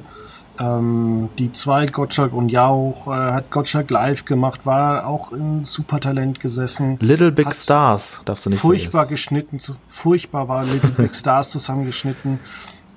ähm, 0.58 1.28
die 1.38 1.52
zwei, 1.52 1.86
Gottschalk 1.86 2.32
und 2.32 2.48
Jauch, 2.48 3.06
äh, 3.08 3.10
hat 3.10 3.50
Gottschalk 3.50 3.90
live 3.90 4.24
gemacht, 4.24 4.66
war 4.66 5.06
auch 5.06 5.32
in 5.32 5.64
Supertalent 5.64 6.40
gesessen. 6.40 6.98
Little 7.00 7.32
Big 7.32 7.54
Stars, 7.54 8.20
darfst 8.24 8.46
du 8.46 8.50
nicht 8.50 8.60
Furchtbar 8.60 9.06
vergessen. 9.06 9.36
geschnitten, 9.36 9.60
furchtbar 9.86 10.48
war 10.48 10.64
Little 10.64 10.90
Big 10.90 11.14
Stars 11.14 11.50
zusammengeschnitten. 11.50 12.40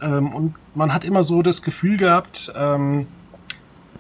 Ähm, 0.02 0.34
und 0.34 0.56
man 0.76 0.94
hat 0.94 1.04
immer 1.04 1.24
so 1.24 1.42
das 1.42 1.62
Gefühl 1.62 1.98
gehabt, 1.98 2.54
ähm, 2.56 3.08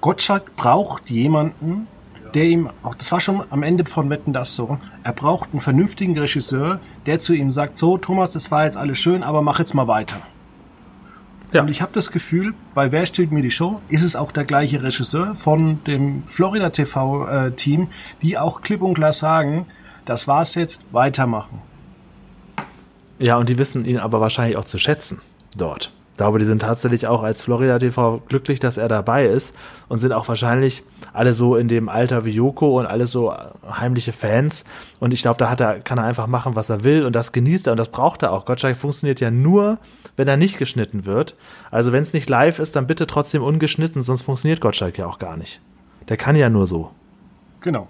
Gottschalk 0.01 0.55
braucht 0.55 1.09
jemanden, 1.09 1.87
der 2.33 2.45
ihm, 2.45 2.69
auch 2.83 2.95
das 2.95 3.11
war 3.11 3.19
schon 3.19 3.43
am 3.49 3.63
Ende 3.63 3.85
von 3.85 4.09
Wetten 4.09 4.33
das 4.33 4.55
so, 4.55 4.77
er 5.03 5.13
braucht 5.13 5.51
einen 5.51 5.61
vernünftigen 5.61 6.17
Regisseur, 6.17 6.79
der 7.05 7.19
zu 7.19 7.33
ihm 7.33 7.51
sagt, 7.51 7.77
so 7.77 7.97
Thomas, 7.97 8.31
das 8.31 8.51
war 8.51 8.65
jetzt 8.65 8.77
alles 8.77 8.99
schön, 8.99 9.23
aber 9.23 9.41
mach 9.41 9.59
jetzt 9.59 9.73
mal 9.73 9.87
weiter. 9.87 10.17
Ja. 11.51 11.61
Und 11.61 11.69
ich 11.69 11.81
habe 11.81 11.91
das 11.93 12.11
Gefühl, 12.11 12.53
bei 12.75 12.91
Wer 12.91 13.05
stellt 13.05 13.31
mir 13.31 13.41
die 13.41 13.51
Show 13.51 13.81
ist 13.89 14.03
es 14.03 14.15
auch 14.15 14.31
der 14.31 14.45
gleiche 14.45 14.83
Regisseur 14.83 15.33
von 15.33 15.83
dem 15.85 16.23
Florida 16.27 16.69
TV 16.69 17.27
äh, 17.27 17.51
die 18.21 18.37
auch 18.37 18.61
klipp 18.61 18.81
und 18.81 18.93
klar 18.93 19.13
sagen, 19.13 19.65
das 20.05 20.27
war's 20.27 20.55
jetzt, 20.55 20.85
weitermachen. 20.91 21.61
Ja, 23.17 23.37
und 23.37 23.49
die 23.49 23.57
wissen 23.57 23.85
ihn 23.85 23.97
aber 23.97 24.21
wahrscheinlich 24.21 24.57
auch 24.57 24.65
zu 24.65 24.77
schätzen 24.77 25.21
dort. 25.55 25.91
Ich 26.11 26.17
glaube, 26.17 26.37
die 26.37 26.45
sind 26.45 26.61
tatsächlich 26.61 27.07
auch 27.07 27.23
als 27.23 27.43
Florida 27.43 27.79
TV 27.79 28.21
glücklich, 28.27 28.59
dass 28.59 28.77
er 28.77 28.89
dabei 28.89 29.25
ist 29.25 29.55
und 29.87 29.99
sind 29.99 30.11
auch 30.11 30.27
wahrscheinlich 30.27 30.83
alle 31.13 31.33
so 31.33 31.55
in 31.55 31.69
dem 31.69 31.87
Alter 31.87 32.25
wie 32.25 32.31
Joko 32.31 32.77
und 32.79 32.85
alle 32.85 33.07
so 33.07 33.33
heimliche 33.69 34.11
Fans. 34.11 34.65
Und 34.99 35.13
ich 35.13 35.21
glaube, 35.21 35.37
da 35.37 35.49
hat 35.49 35.61
er, 35.61 35.79
kann 35.79 35.97
er 35.97 36.03
einfach 36.03 36.27
machen, 36.27 36.55
was 36.55 36.69
er 36.69 36.83
will 36.83 37.05
und 37.05 37.15
das 37.15 37.31
genießt 37.31 37.67
er 37.67 37.71
und 37.71 37.77
das 37.77 37.89
braucht 37.89 38.21
er 38.23 38.33
auch. 38.33 38.45
Gottschalk 38.45 38.75
funktioniert 38.75 39.21
ja 39.21 39.31
nur, 39.31 39.79
wenn 40.19 40.27
er 40.27 40.37
nicht 40.37 40.57
geschnitten 40.57 41.05
wird. 41.05 41.35
Also 41.71 41.91
wenn 41.93 42.03
es 42.03 42.13
nicht 42.13 42.29
live 42.29 42.59
ist, 42.59 42.75
dann 42.75 42.85
bitte 42.85 43.07
trotzdem 43.07 43.41
ungeschnitten, 43.41 44.01
sonst 44.01 44.21
funktioniert 44.23 44.59
Gottschalk 44.59 44.97
ja 44.97 45.07
auch 45.07 45.17
gar 45.17 45.37
nicht. 45.37 45.61
Der 46.09 46.17
kann 46.17 46.35
ja 46.35 46.49
nur 46.49 46.67
so. 46.67 46.91
Genau. 47.61 47.87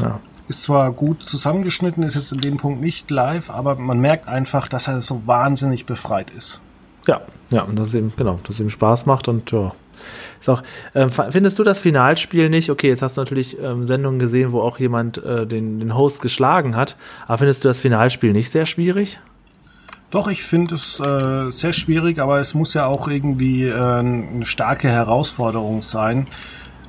Ja. 0.00 0.18
Ist 0.48 0.62
zwar 0.62 0.92
gut 0.92 1.26
zusammengeschnitten, 1.26 2.02
ist 2.02 2.14
jetzt 2.14 2.32
in 2.32 2.40
dem 2.40 2.56
Punkt 2.56 2.80
nicht 2.80 3.10
live, 3.10 3.50
aber 3.50 3.74
man 3.74 4.00
merkt 4.00 4.28
einfach, 4.28 4.66
dass 4.66 4.88
er 4.88 5.02
so 5.02 5.22
wahnsinnig 5.26 5.86
befreit 5.86 6.30
ist. 6.30 6.60
Ja, 7.06 7.20
ja, 7.50 7.62
und 7.62 7.76
dass 7.76 7.88
es 7.88 7.94
ihm, 7.94 8.12
genau, 8.16 8.40
dass 8.42 8.56
es 8.56 8.60
ihm 8.60 8.70
Spaß 8.70 9.06
macht 9.06 9.28
und 9.28 9.50
ja. 9.52 9.72
Ist 10.40 10.48
auch, 10.48 10.62
äh, 10.94 11.08
findest 11.08 11.58
du 11.58 11.64
das 11.64 11.80
Finalspiel 11.80 12.48
nicht? 12.48 12.70
Okay, 12.70 12.88
jetzt 12.88 13.02
hast 13.02 13.16
du 13.16 13.20
natürlich 13.20 13.60
ähm, 13.60 13.84
Sendungen 13.84 14.18
gesehen, 14.18 14.52
wo 14.52 14.60
auch 14.60 14.78
jemand 14.78 15.22
äh, 15.22 15.46
den, 15.46 15.80
den 15.80 15.96
Host 15.96 16.22
geschlagen 16.22 16.76
hat, 16.76 16.96
aber 17.26 17.38
findest 17.38 17.64
du 17.64 17.68
das 17.68 17.80
Finalspiel 17.80 18.32
nicht 18.32 18.50
sehr 18.50 18.66
schwierig? 18.66 19.18
Doch, 20.16 20.28
ich 20.28 20.44
finde 20.44 20.76
es 20.76 20.98
äh, 20.98 21.50
sehr 21.50 21.74
schwierig, 21.74 22.20
aber 22.20 22.40
es 22.40 22.54
muss 22.54 22.72
ja 22.72 22.86
auch 22.86 23.06
irgendwie 23.06 23.64
äh, 23.64 23.74
eine 23.74 24.46
starke 24.46 24.88
Herausforderung 24.88 25.82
sein. 25.82 26.26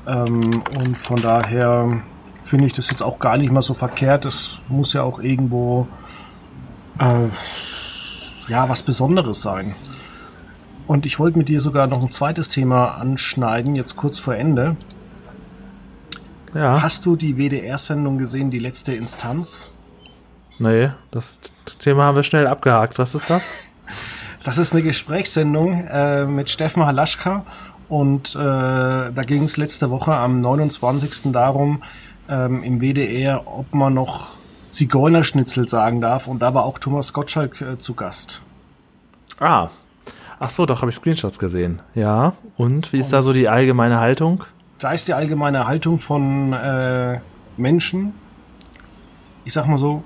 Ähm, 0.07 0.63
und 0.77 0.97
von 0.97 1.21
daher 1.21 2.03
finde 2.41 2.67
ich 2.67 2.71
das 2.71 2.89
jetzt 2.89 3.03
auch 3.03 3.19
gar 3.19 3.37
nicht 3.37 3.51
mal 3.51 3.61
so 3.61 3.73
verkehrt. 3.73 4.23
Es 4.23 4.61
muss 4.69 4.93
ja 4.93 5.03
auch 5.03 5.19
irgendwo 5.19 5.89
äh, 6.99 7.27
ja 8.47 8.69
was 8.69 8.83
Besonderes 8.83 9.41
sein. 9.41 9.75
Und 10.87 11.05
ich 11.05 11.19
wollte 11.19 11.37
mit 11.37 11.49
dir 11.49 11.59
sogar 11.59 11.87
noch 11.87 12.01
ein 12.01 12.13
zweites 12.13 12.47
Thema 12.47 12.91
anschneiden, 12.91 13.75
jetzt 13.75 13.97
kurz 13.97 14.19
vor 14.19 14.35
Ende. 14.35 14.77
Ja. 16.55 16.81
Hast 16.81 17.05
du 17.05 17.17
die 17.17 17.35
WDR-Sendung 17.35 18.19
gesehen, 18.19 18.51
die 18.51 18.59
letzte 18.59 18.95
Instanz? 18.95 19.69
Nee, 20.59 20.89
das 21.11 21.39
Thema 21.79 22.05
haben 22.05 22.15
wir 22.15 22.23
schnell 22.23 22.47
abgehakt. 22.47 22.97
Was 22.97 23.15
ist 23.15 23.29
das? 23.29 23.43
Das 24.43 24.57
ist 24.57 24.73
eine 24.73 24.81
Gesprächssendung 24.81 25.85
äh, 25.87 26.25
mit 26.25 26.49
Steffen 26.49 26.85
Halaschka 26.85 27.45
und 27.89 28.35
äh, 28.35 28.39
da 28.39 29.23
ging 29.25 29.43
es 29.43 29.57
letzte 29.57 29.89
Woche 29.89 30.15
am 30.15 30.41
29. 30.41 31.31
darum, 31.31 31.83
ähm, 32.29 32.63
im 32.63 32.81
WDR, 32.81 33.45
ob 33.45 33.73
man 33.73 33.93
noch 33.93 34.37
Zigeunerschnitzel 34.69 35.67
sagen 35.69 36.01
darf 36.01 36.27
und 36.27 36.39
da 36.39 36.53
war 36.53 36.63
auch 36.63 36.79
Thomas 36.79 37.13
Gottschalk 37.13 37.61
äh, 37.61 37.77
zu 37.77 37.93
Gast. 37.93 38.41
Ah, 39.39 39.69
ach 40.39 40.49
so, 40.49 40.65
doch 40.65 40.81
habe 40.81 40.89
ich 40.91 40.95
Screenshots 40.95 41.39
gesehen. 41.39 41.81
Ja, 41.93 42.33
und 42.57 42.93
wie 42.93 42.99
ist 42.99 43.07
und 43.07 43.13
da 43.13 43.23
so 43.23 43.33
die 43.33 43.47
allgemeine 43.47 43.99
Haltung? 43.99 44.43
Da 44.79 44.91
ist 44.91 45.07
die 45.07 45.13
allgemeine 45.13 45.67
Haltung 45.67 45.99
von 45.99 46.53
äh, 46.53 47.19
Menschen, 47.57 48.13
ich 49.43 49.53
sag 49.53 49.67
mal 49.67 49.77
so, 49.77 50.03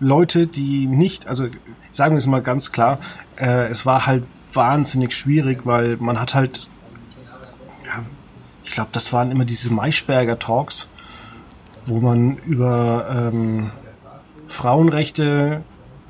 Leute, 0.00 0.46
die 0.46 0.86
nicht, 0.86 1.26
also 1.26 1.46
sagen 1.90 2.14
wir 2.14 2.18
es 2.18 2.26
mal 2.26 2.42
ganz 2.42 2.72
klar, 2.72 2.98
äh, 3.36 3.68
es 3.68 3.86
war 3.86 4.06
halt 4.06 4.24
wahnsinnig 4.52 5.12
schwierig, 5.12 5.64
weil 5.64 5.96
man 5.98 6.20
hat 6.20 6.34
halt, 6.34 6.68
ja, 7.84 8.04
ich 8.64 8.72
glaube, 8.72 8.90
das 8.92 9.12
waren 9.12 9.30
immer 9.30 9.44
diese 9.44 9.72
Maischberger 9.72 10.38
Talks, 10.38 10.88
wo 11.84 12.00
man 12.00 12.36
über 12.38 13.30
ähm, 13.32 13.70
Frauenrechte 14.46 15.62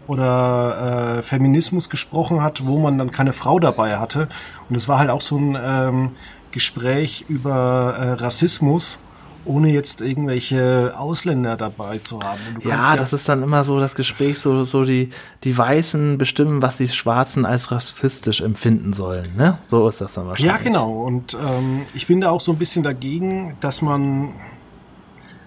oder 0.07 1.19
äh, 1.19 1.23
Feminismus 1.23 1.89
gesprochen 1.89 2.43
hat, 2.43 2.67
wo 2.67 2.79
man 2.79 2.99
dann 2.99 3.11
keine 3.11 3.33
Frau 3.33 3.59
dabei 3.59 3.99
hatte. 3.99 4.29
Und 4.69 4.77
es 4.77 4.89
war 4.89 4.99
halt 4.99 5.11
auch 5.11 5.23
so 5.23 5.39
ein 5.39 5.57
ähm, 5.61 6.11
Gespräch 6.51 7.25
über 7.29 7.97
äh, 7.99 8.13
Rassismus 8.13 8.99
ohne 9.45 9.71
jetzt 9.71 10.01
irgendwelche 10.01 10.95
Ausländer 10.97 11.57
dabei 11.57 11.99
zu 11.99 12.21
haben. 12.21 12.41
Ja, 12.63 12.71
ja, 12.71 12.97
das 12.97 13.13
ist 13.13 13.29
dann 13.29 13.43
immer 13.43 13.65
so 13.65 13.79
das 13.81 13.95
Gespräch, 13.95 14.39
so, 14.39 14.65
so 14.65 14.85
die, 14.85 15.11
die 15.45 15.57
Weißen 15.57 16.19
bestimmen, 16.19 16.63
was 16.63 16.77
die 16.79 16.89
Schwarzen 16.89 17.45
als 17.45 17.71
rassistisch 17.71 18.41
empfinden 18.41 18.93
sollen, 18.93 19.37
ne? 19.37 19.59
So 19.67 19.87
ist 19.89 20.01
das 20.01 20.15
dann 20.15 20.27
wahrscheinlich. 20.27 20.57
Ja, 20.57 20.63
genau. 20.63 21.05
Und 21.05 21.35
ähm, 21.35 21.83
ich 21.95 22.07
bin 22.07 22.21
da 22.21 22.31
auch 22.31 22.41
so 22.41 22.53
ein 22.53 22.59
bisschen 22.59 22.83
dagegen, 22.83 23.57
dass 23.61 23.83
man 23.83 24.33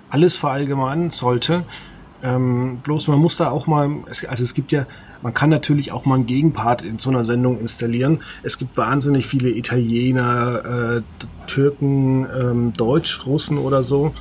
alles 0.10 0.36
verallgemeinern 0.36 1.12
sollte. 1.12 1.64
Ähm, 2.24 2.80
bloß 2.84 3.08
man 3.10 3.20
muss 3.20 3.38
da 3.38 3.52
auch 3.52 3.68
mal, 3.68 3.90
also 4.28 4.44
es 4.44 4.54
gibt 4.54 4.72
ja 4.72 4.86
man 5.28 5.34
kann 5.34 5.50
natürlich 5.50 5.92
auch 5.92 6.06
mal 6.06 6.16
einen 6.16 6.26
Gegenpart 6.26 6.84
in 6.84 7.00
so 7.00 7.10
einer 7.10 7.26
Sendung 7.26 7.60
installieren. 7.60 8.22
Es 8.44 8.58
gibt 8.58 8.78
wahnsinnig 8.78 9.26
viele 9.26 9.50
Italiener, 9.50 11.02
äh, 11.02 11.02
Türken, 11.48 12.26
ähm, 12.34 12.72
Deutsch, 12.72 13.26
Russen 13.26 13.58
oder 13.58 13.84
so, 13.84 14.14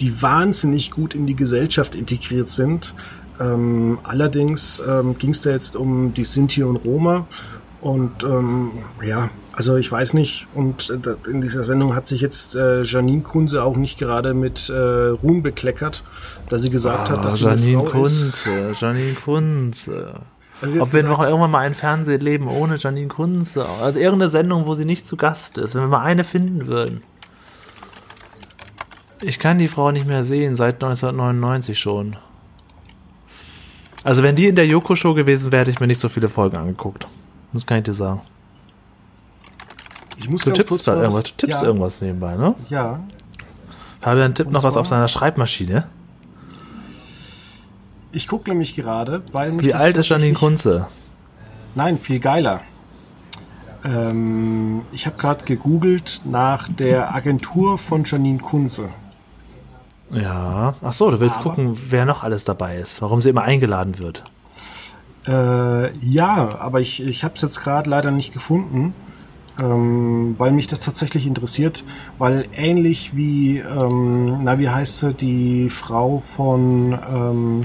die 0.00 0.22
wahnsinnig 0.22 0.90
gut 0.90 1.14
in 1.14 1.26
die 1.26 1.36
Gesellschaft 1.36 1.94
integriert 1.94 2.48
sind. 2.48 2.94
Ähm, 3.38 3.98
allerdings 4.04 4.82
ähm, 4.88 5.18
ging 5.18 5.32
es 5.32 5.42
da 5.42 5.50
jetzt 5.50 5.76
um 5.76 6.14
die 6.14 6.24
Sinti 6.24 6.62
und 6.62 6.76
Roma. 6.76 7.26
Und 7.82 8.24
ähm, 8.24 8.70
ja, 9.02 9.28
also 9.52 9.76
ich 9.76 9.92
weiß 9.92 10.14
nicht. 10.14 10.46
Und 10.54 10.88
äh, 10.88 11.30
in 11.30 11.42
dieser 11.42 11.62
Sendung 11.62 11.94
hat 11.94 12.06
sich 12.06 12.22
jetzt 12.22 12.56
äh, 12.56 12.80
Janine 12.80 13.20
Kunze 13.20 13.62
auch 13.62 13.76
nicht 13.76 13.98
gerade 13.98 14.32
mit 14.32 14.70
äh, 14.70 14.78
Ruhm 14.78 15.42
bekleckert, 15.42 16.04
dass 16.48 16.62
sie 16.62 16.70
gesagt 16.70 17.10
ah, 17.10 17.18
hat, 17.18 17.24
dass 17.26 17.42
Janine 17.42 17.58
sie 17.58 17.76
eine 17.76 17.86
Frau 17.86 18.00
Kunze, 18.00 18.50
ist. 18.70 18.80
Janine 18.80 19.12
Kunze. 19.12 20.14
Also 20.60 20.80
Ob 20.80 20.92
wir 20.92 21.02
noch 21.02 21.22
irgendwann 21.22 21.50
mal 21.50 21.60
ein 21.60 21.74
Fernsehleben 21.74 22.48
ohne 22.48 22.76
Janine 22.76 23.08
Kunze, 23.08 23.66
also 23.66 23.98
irgendeine 23.98 24.30
Sendung, 24.30 24.66
wo 24.66 24.74
sie 24.74 24.84
nicht 24.84 25.06
zu 25.06 25.16
Gast 25.16 25.58
ist, 25.58 25.74
wenn 25.74 25.82
wir 25.82 25.88
mal 25.88 26.02
eine 26.02 26.24
finden 26.24 26.66
würden. 26.66 27.02
Ich 29.20 29.38
kann 29.38 29.58
die 29.58 29.68
Frau 29.68 29.90
nicht 29.90 30.06
mehr 30.06 30.24
sehen, 30.24 30.56
seit 30.56 30.74
1999 30.76 31.78
schon. 31.78 32.16
Also 34.02 34.22
wenn 34.22 34.36
die 34.36 34.48
in 34.48 34.54
der 34.54 34.66
Yoko-Show 34.66 35.14
gewesen 35.14 35.50
wäre, 35.50 35.62
hätte 35.62 35.70
ich 35.70 35.80
mir 35.80 35.86
nicht 35.86 36.00
so 36.00 36.08
viele 36.08 36.28
Folgen 36.28 36.56
angeguckt. 36.56 37.08
Das 37.52 37.66
kann 37.66 37.78
ich 37.78 37.84
dir 37.84 37.94
sagen. 37.94 38.20
Ich 40.16 40.28
muss 40.28 40.42
du 40.42 40.52
tippst 40.52 40.86
da 40.86 40.96
irgendwas, 40.96 41.22
du 41.24 41.30
tippst 41.36 41.62
ja. 41.62 41.66
irgendwas 41.66 42.00
nebenbei, 42.00 42.36
ne? 42.36 42.54
Ja. 42.68 43.00
Fabian 44.00 44.34
tippt 44.34 44.50
noch 44.50 44.62
was 44.62 44.76
auf 44.76 44.86
seiner 44.86 45.08
Schreibmaschine. 45.08 45.88
Ich 48.14 48.28
gucke 48.28 48.48
nämlich 48.48 48.76
gerade, 48.76 49.22
weil 49.32 49.50
mich 49.50 49.66
Wie 49.66 49.74
alt 49.74 49.96
ist 49.96 50.08
Janine 50.08 50.34
Kunze? 50.34 50.86
Nein, 51.74 51.98
viel 51.98 52.20
geiler. 52.20 52.60
Ähm, 53.84 54.82
ich 54.92 55.06
habe 55.06 55.16
gerade 55.16 55.44
gegoogelt 55.44 56.22
nach 56.24 56.68
der 56.68 57.12
Agentur 57.12 57.76
von 57.76 58.04
Janine 58.04 58.38
Kunze. 58.38 58.90
Ja, 60.10 60.74
ach 60.80 60.92
so, 60.92 61.10
du 61.10 61.18
willst 61.18 61.40
Aber, 61.40 61.50
gucken, 61.50 61.76
wer 61.90 62.04
noch 62.04 62.22
alles 62.22 62.44
dabei 62.44 62.78
ist, 62.78 63.02
warum 63.02 63.18
sie 63.18 63.30
immer 63.30 63.42
eingeladen 63.42 63.98
wird. 63.98 64.22
Äh, 65.26 65.96
ja, 65.98 66.56
aber 66.58 66.80
ich, 66.80 67.02
ich 67.02 67.24
habe 67.24 67.34
es 67.34 67.42
jetzt 67.42 67.62
gerade 67.64 67.90
leider 67.90 68.12
nicht 68.12 68.32
gefunden, 68.32 68.94
ähm, 69.60 70.36
weil 70.38 70.52
mich 70.52 70.68
das 70.68 70.80
tatsächlich 70.80 71.26
interessiert, 71.26 71.82
weil 72.18 72.46
ähnlich 72.54 73.16
wie, 73.16 73.58
ähm, 73.58 74.44
na 74.44 74.58
wie 74.60 74.68
heißt 74.68 75.00
sie, 75.00 75.14
die 75.14 75.68
Frau 75.68 76.20
von 76.20 76.96
ähm, 77.12 77.60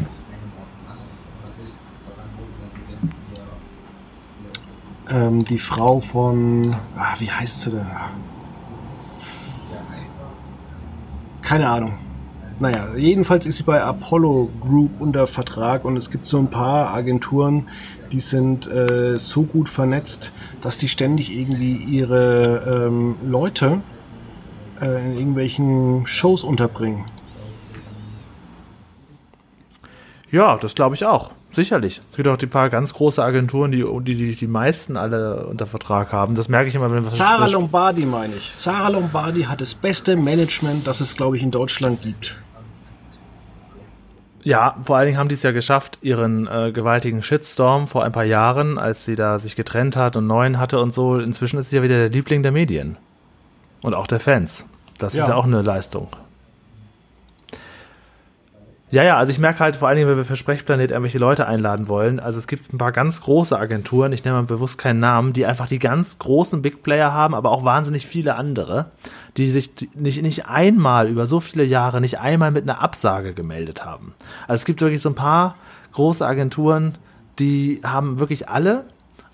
ähm, 5.10 5.44
die 5.44 5.60
Frau 5.60 6.00
von, 6.00 6.76
ah, 6.98 7.14
wie 7.20 7.32
heißt 7.32 7.62
sie 7.62 7.72
denn? 7.72 7.88
Keine 11.42 11.70
Ahnung. 11.70 11.98
Naja, 12.60 12.90
jedenfalls 12.96 13.46
ist 13.46 13.58
sie 13.58 13.64
bei 13.64 13.82
Apollo 13.82 14.50
Group 14.60 15.00
unter 15.00 15.28
Vertrag 15.28 15.86
und 15.86 15.96
es 15.96 16.12
gibt 16.12 16.28
so 16.28 16.38
ein 16.38 16.50
paar 16.50 16.94
Agenturen, 16.94 17.70
die 18.12 18.20
sind 18.20 18.68
äh, 18.68 19.18
so 19.18 19.44
gut 19.44 19.70
vernetzt, 19.70 20.34
dass 20.62 20.78
die 20.78 20.90
ständig 20.90 21.34
irgendwie 21.36 21.76
ihre 21.76 22.88
ähm, 22.88 23.16
Leute 23.24 23.82
äh, 24.82 25.06
in 25.06 25.18
irgendwelchen 25.18 26.06
Shows 26.06 26.44
unterbringen. 26.44 27.06
Ja, 30.32 30.58
das 30.58 30.76
glaube 30.76 30.96
ich 30.96 31.06
auch. 31.06 31.32
Sicherlich. 31.52 32.02
Es 32.12 32.16
gibt 32.16 32.28
auch 32.28 32.38
die 32.38 32.48
paar 32.48 32.70
ganz 32.70 32.94
große 32.94 33.24
Agenturen, 33.24 33.72
die 33.72 33.84
die, 34.04 34.16
die, 34.16 34.36
die 34.36 34.48
meisten 34.48 34.98
alle 34.98 35.48
unter 35.48 35.66
Vertrag 35.66 36.14
haben. 36.14 36.36
Das 36.36 36.48
merke 36.48 36.70
ich 36.70 36.76
immer, 36.76 36.92
wenn 36.92 37.06
was 37.06 37.18
Sarah 37.18 37.48
Lombardi 37.48 38.06
meine 38.06 38.36
ich. 38.36 38.52
Sarah 38.54 38.90
Lombardi 38.90 39.44
hat 39.44 39.60
das 39.60 39.74
beste 39.74 40.16
Management, 40.16 40.86
das 40.86 41.02
es, 41.02 41.16
glaube 41.16 41.38
ich, 41.38 41.44
in 41.44 41.50
Deutschland 41.50 42.04
gibt. 42.04 42.38
Ja, 44.44 44.78
vor 44.82 44.98
allen 44.98 45.08
Dingen 45.08 45.18
haben 45.18 45.28
die 45.28 45.34
es 45.34 45.44
ja 45.44 45.52
geschafft, 45.52 46.00
ihren 46.02 46.48
äh, 46.48 46.72
gewaltigen 46.72 47.24
Shitstorm 47.24 47.88
vor 47.88 48.04
ein 48.04 48.12
paar 48.12 48.24
Jahren, 48.24 48.78
als 48.78 49.04
sie 49.04 49.16
da 49.16 49.38
sich 49.40 49.56
getrennt 49.56 49.96
hat 49.96 50.16
und 50.16 50.28
neuen 50.28 50.60
hatte 50.60 50.80
und 50.80 50.94
so. 50.94 51.18
Inzwischen 51.18 51.60
ist 51.60 51.72
sie 51.72 51.78
ja 51.78 51.84
wieder 51.84 51.98
der 51.98 52.10
Liebling 52.10 52.44
der 52.44 52.52
Medien. 52.52 52.98
Und 53.82 53.96
auch 53.96 54.08
der 54.08 54.20
Fans. 54.20 54.66
Das 54.98 55.14
ja. 55.14 55.24
ist 55.24 55.30
ja 55.30 55.36
auch 55.36 55.46
eine 55.46 55.62
Leistung. 55.62 56.10
Ja, 58.92 59.04
ja, 59.04 59.18
also 59.18 59.30
ich 59.30 59.38
merke 59.38 59.60
halt 59.60 59.76
vor 59.76 59.88
allen 59.88 59.98
Dingen, 59.98 60.10
wenn 60.10 60.18
wir 60.18 60.26
für 60.26 60.36
Sprechplanet 60.36 60.90
irgendwelche 60.90 61.20
Leute 61.20 61.46
einladen 61.48 61.88
wollen, 61.88 62.20
also 62.20 62.40
es 62.40 62.48
gibt 62.48 62.74
ein 62.74 62.80
paar 62.80 62.92
ganz 62.92 63.22
große 63.22 63.58
Agenturen, 63.58 64.12
ich 64.14 64.24
nenne 64.24 64.38
mal 64.38 64.44
bewusst 64.46 64.80
keinen 64.80 65.00
Namen, 65.00 65.32
die 65.32 65.46
einfach 65.46 65.68
die 65.68 65.78
ganz 65.78 66.18
großen 66.18 66.64
Big 66.64 66.82
Player 66.82 67.14
haben, 67.14 67.36
aber 67.36 67.52
auch 67.52 67.64
wahnsinnig 67.64 68.08
viele 68.08 68.34
andere, 68.34 68.88
die 69.38 69.48
sich 69.48 69.70
nicht, 69.94 70.24
nicht 70.24 70.48
einmal 70.48 71.08
über 71.08 71.28
so 71.28 71.40
viele 71.40 71.66
Jahre, 71.66 72.02
nicht 72.02 72.20
einmal 72.20 72.50
mit 72.50 72.64
einer 72.64 72.82
Absage 72.82 73.36
gemeldet 73.36 73.86
haben. 73.86 74.16
Also 74.48 74.62
es 74.62 74.66
gibt 74.66 74.82
wirklich 74.82 75.04
so 75.04 75.10
ein 75.10 75.16
paar 75.16 75.56
große 75.94 76.26
Agenturen, 76.26 76.98
die 77.38 77.82
haben 77.84 78.20
wirklich 78.20 78.50
alle 78.50 78.86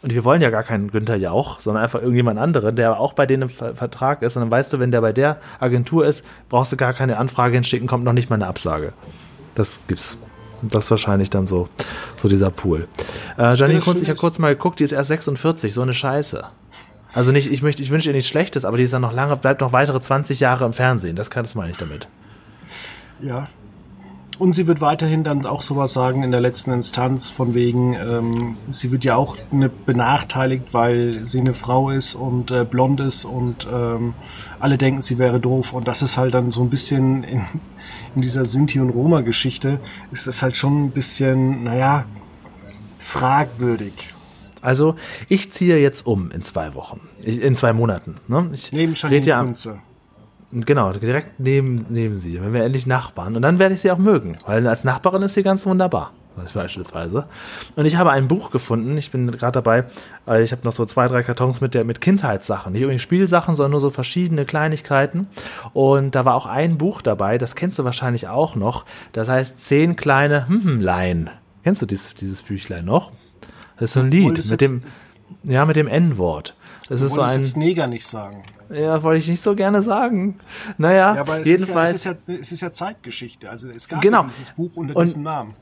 und 0.01 0.13
wir 0.13 0.25
wollen 0.25 0.41
ja 0.41 0.49
gar 0.49 0.63
keinen 0.63 0.91
Günther 0.91 1.15
Jauch, 1.15 1.61
sondern 1.61 1.81
einfach 1.81 2.01
irgendjemand 2.01 2.39
anderen, 2.39 2.75
der 2.75 2.99
auch 2.99 3.13
bei 3.13 3.25
denen 3.25 3.43
im 3.43 3.49
Vertrag 3.49 4.21
ist. 4.21 4.35
Und 4.35 4.41
dann 4.41 4.51
weißt 4.51 4.73
du, 4.73 4.79
wenn 4.79 4.91
der 4.91 5.01
bei 5.01 5.13
der 5.13 5.37
Agentur 5.61 6.05
ist, 6.05 6.25
brauchst 6.49 6.73
du 6.73 6.77
gar 6.77 6.93
keine 6.93 7.17
Anfrage 7.17 7.55
hinschicken, 7.55 7.87
kommt 7.87 8.03
noch 8.03 8.13
nicht 8.13 8.29
mal 8.29 8.35
eine 8.35 8.47
Absage. 8.47 8.93
Das 9.55 9.81
gibt's. 9.87 10.17
Das 10.61 10.85
ist 10.85 10.91
wahrscheinlich 10.91 11.29
dann 11.29 11.47
so, 11.47 11.69
so 12.15 12.27
dieser 12.27 12.49
Pool. 12.49 12.87
Äh, 13.37 13.53
Janine 13.55 13.81
Kunz, 13.81 14.01
ich 14.01 14.09
habe 14.09 14.19
kurz 14.19 14.39
mal 14.39 14.55
geguckt, 14.55 14.79
die 14.79 14.83
ist 14.83 14.93
erst 14.93 15.09
46, 15.09 15.73
so 15.73 15.81
eine 15.81 15.93
Scheiße. 15.93 16.43
Also 17.13 17.31
nicht, 17.31 17.51
ich 17.51 17.61
möchte, 17.61 17.81
ich 17.81 17.91
wünsche 17.91 18.09
ihr 18.09 18.13
nichts 18.13 18.29
Schlechtes, 18.29 18.65
aber 18.65 18.77
die 18.77 18.83
ist 18.83 18.93
dann 18.93 19.01
noch 19.01 19.13
lange, 19.13 19.35
bleibt 19.37 19.61
noch 19.61 19.73
weitere 19.73 20.01
20 20.01 20.39
Jahre 20.39 20.65
im 20.65 20.73
Fernsehen. 20.73 21.15
Das 21.15 21.29
kann 21.29 21.43
das 21.43 21.55
meine 21.55 21.71
ich 21.71 21.77
damit. 21.77 22.07
Ja, 23.21 23.45
und 24.39 24.53
sie 24.53 24.67
wird 24.67 24.81
weiterhin 24.81 25.23
dann 25.23 25.45
auch 25.45 25.61
sowas 25.61 25.93
sagen 25.93 26.23
in 26.23 26.31
der 26.31 26.41
letzten 26.41 26.71
Instanz, 26.71 27.29
von 27.29 27.53
wegen, 27.53 27.93
ähm, 27.93 28.57
sie 28.71 28.91
wird 28.91 29.03
ja 29.03 29.15
auch 29.15 29.37
eine 29.51 29.69
benachteiligt, 29.69 30.73
weil 30.73 31.25
sie 31.25 31.39
eine 31.39 31.53
Frau 31.53 31.89
ist 31.89 32.15
und 32.15 32.51
äh, 32.51 32.65
blond 32.65 32.99
ist 32.99 33.25
und 33.25 33.67
ähm, 33.71 34.13
alle 34.59 34.77
denken, 34.77 35.01
sie 35.01 35.17
wäre 35.17 35.39
doof. 35.39 35.73
Und 35.73 35.87
das 35.87 36.01
ist 36.01 36.17
halt 36.17 36.33
dann 36.33 36.51
so 36.51 36.61
ein 36.61 36.69
bisschen 36.69 37.23
in, 37.23 37.45
in 38.15 38.21
dieser 38.21 38.45
Sinti- 38.45 38.79
und 38.79 38.89
Roma-Geschichte, 38.89 39.79
ist 40.11 40.27
das 40.27 40.41
halt 40.41 40.55
schon 40.55 40.85
ein 40.85 40.91
bisschen, 40.91 41.63
naja, 41.63 42.05
fragwürdig. 42.99 44.09
Also, 44.61 44.95
ich 45.29 45.51
ziehe 45.51 45.77
jetzt 45.77 46.07
um 46.07 46.31
in 46.31 46.41
zwei 46.41 46.73
Wochen. 46.73 46.99
in 47.21 47.55
zwei 47.55 47.71
Monaten. 47.71 48.15
Ne? 48.27 48.49
Ich 48.51 48.71
Neben 48.71 48.95
Janine 48.95 49.25
ja, 49.25 49.43
Kunze. 49.43 49.79
Genau, 50.51 50.91
direkt 50.93 51.39
neben, 51.39 51.85
neben 51.89 52.19
sie. 52.19 52.41
Wenn 52.41 52.53
wir 52.53 52.63
endlich 52.63 52.85
Nachbarn. 52.85 53.35
Und 53.35 53.41
dann 53.41 53.59
werde 53.59 53.75
ich 53.75 53.81
sie 53.81 53.91
auch 53.91 53.97
mögen, 53.97 54.37
weil 54.45 54.65
als 54.67 54.83
Nachbarin 54.83 55.21
ist 55.21 55.33
sie 55.33 55.43
ganz 55.43 55.65
wunderbar. 55.65 56.11
Beispielsweise. 56.53 57.27
Und 57.75 57.85
ich 57.85 57.95
habe 57.95 58.11
ein 58.11 58.27
Buch 58.27 58.51
gefunden. 58.51 58.97
Ich 58.97 59.11
bin 59.11 59.31
gerade 59.31 59.53
dabei. 59.53 59.85
Äh, 60.27 60.43
ich 60.43 60.51
habe 60.51 60.63
noch 60.63 60.73
so 60.73 60.85
zwei, 60.85 61.07
drei 61.07 61.23
Kartons 61.23 61.61
mit 61.61 61.73
der 61.73 61.85
mit 61.85 62.01
Kindheitssachen, 62.01 62.73
nicht 62.73 62.81
irgendwie 62.81 62.99
Spielsachen, 62.99 63.55
sondern 63.55 63.71
nur 63.71 63.79
so 63.79 63.89
verschiedene 63.89 64.45
Kleinigkeiten. 64.45 65.27
Und 65.73 66.13
da 66.13 66.25
war 66.25 66.35
auch 66.35 66.45
ein 66.45 66.77
Buch 66.77 67.01
dabei. 67.01 67.37
Das 67.37 67.55
kennst 67.55 67.79
du 67.79 67.85
wahrscheinlich 67.85 68.27
auch 68.27 68.55
noch. 68.55 68.85
Das 69.13 69.29
heißt 69.29 69.63
zehn 69.63 69.95
kleine 69.95 70.47
Hmhmlein. 70.47 71.29
Kennst 71.63 71.81
du 71.81 71.85
dieses 71.85 72.15
dieses 72.15 72.41
Büchlein 72.41 72.85
noch? 72.85 73.13
Das 73.75 73.89
ist 73.89 73.93
so 73.93 74.01
ein 74.01 74.11
Lied 74.11 74.45
mit 74.49 74.61
dem 74.61 74.81
ja 75.43 75.65
mit 75.65 75.77
dem 75.77 75.87
N-Wort. 75.87 76.55
Das 76.89 77.01
ist 77.01 77.13
so 77.13 77.21
ein. 77.21 77.41
Jetzt 77.41 77.57
Neger 77.57 77.87
nicht 77.87 78.05
sagen. 78.05 78.43
Ja, 78.69 79.01
wollte 79.03 79.19
ich 79.19 79.27
nicht 79.27 79.41
so 79.41 79.55
gerne 79.55 79.81
sagen. 79.81 80.39
Naja, 80.77 81.15
ja, 81.15 81.21
aber 81.21 81.39
es 81.39 81.47
jedenfalls. 81.47 81.93
Ist 81.95 82.05
ja, 82.05 82.11
es, 82.11 82.17
ist 82.17 82.27
ja, 82.27 82.35
es 82.39 82.51
ist 82.51 82.61
ja 82.61 82.71
Zeitgeschichte. 82.71 83.49
Also 83.49 83.69
es 83.69 83.87
gab 83.87 84.01
genau. 84.01 84.23
dieses 84.23 84.51
Buch 84.51 84.71
unter 84.75 84.95
und, 84.95 85.05
diesem 85.05 85.23
Namen. 85.23 85.55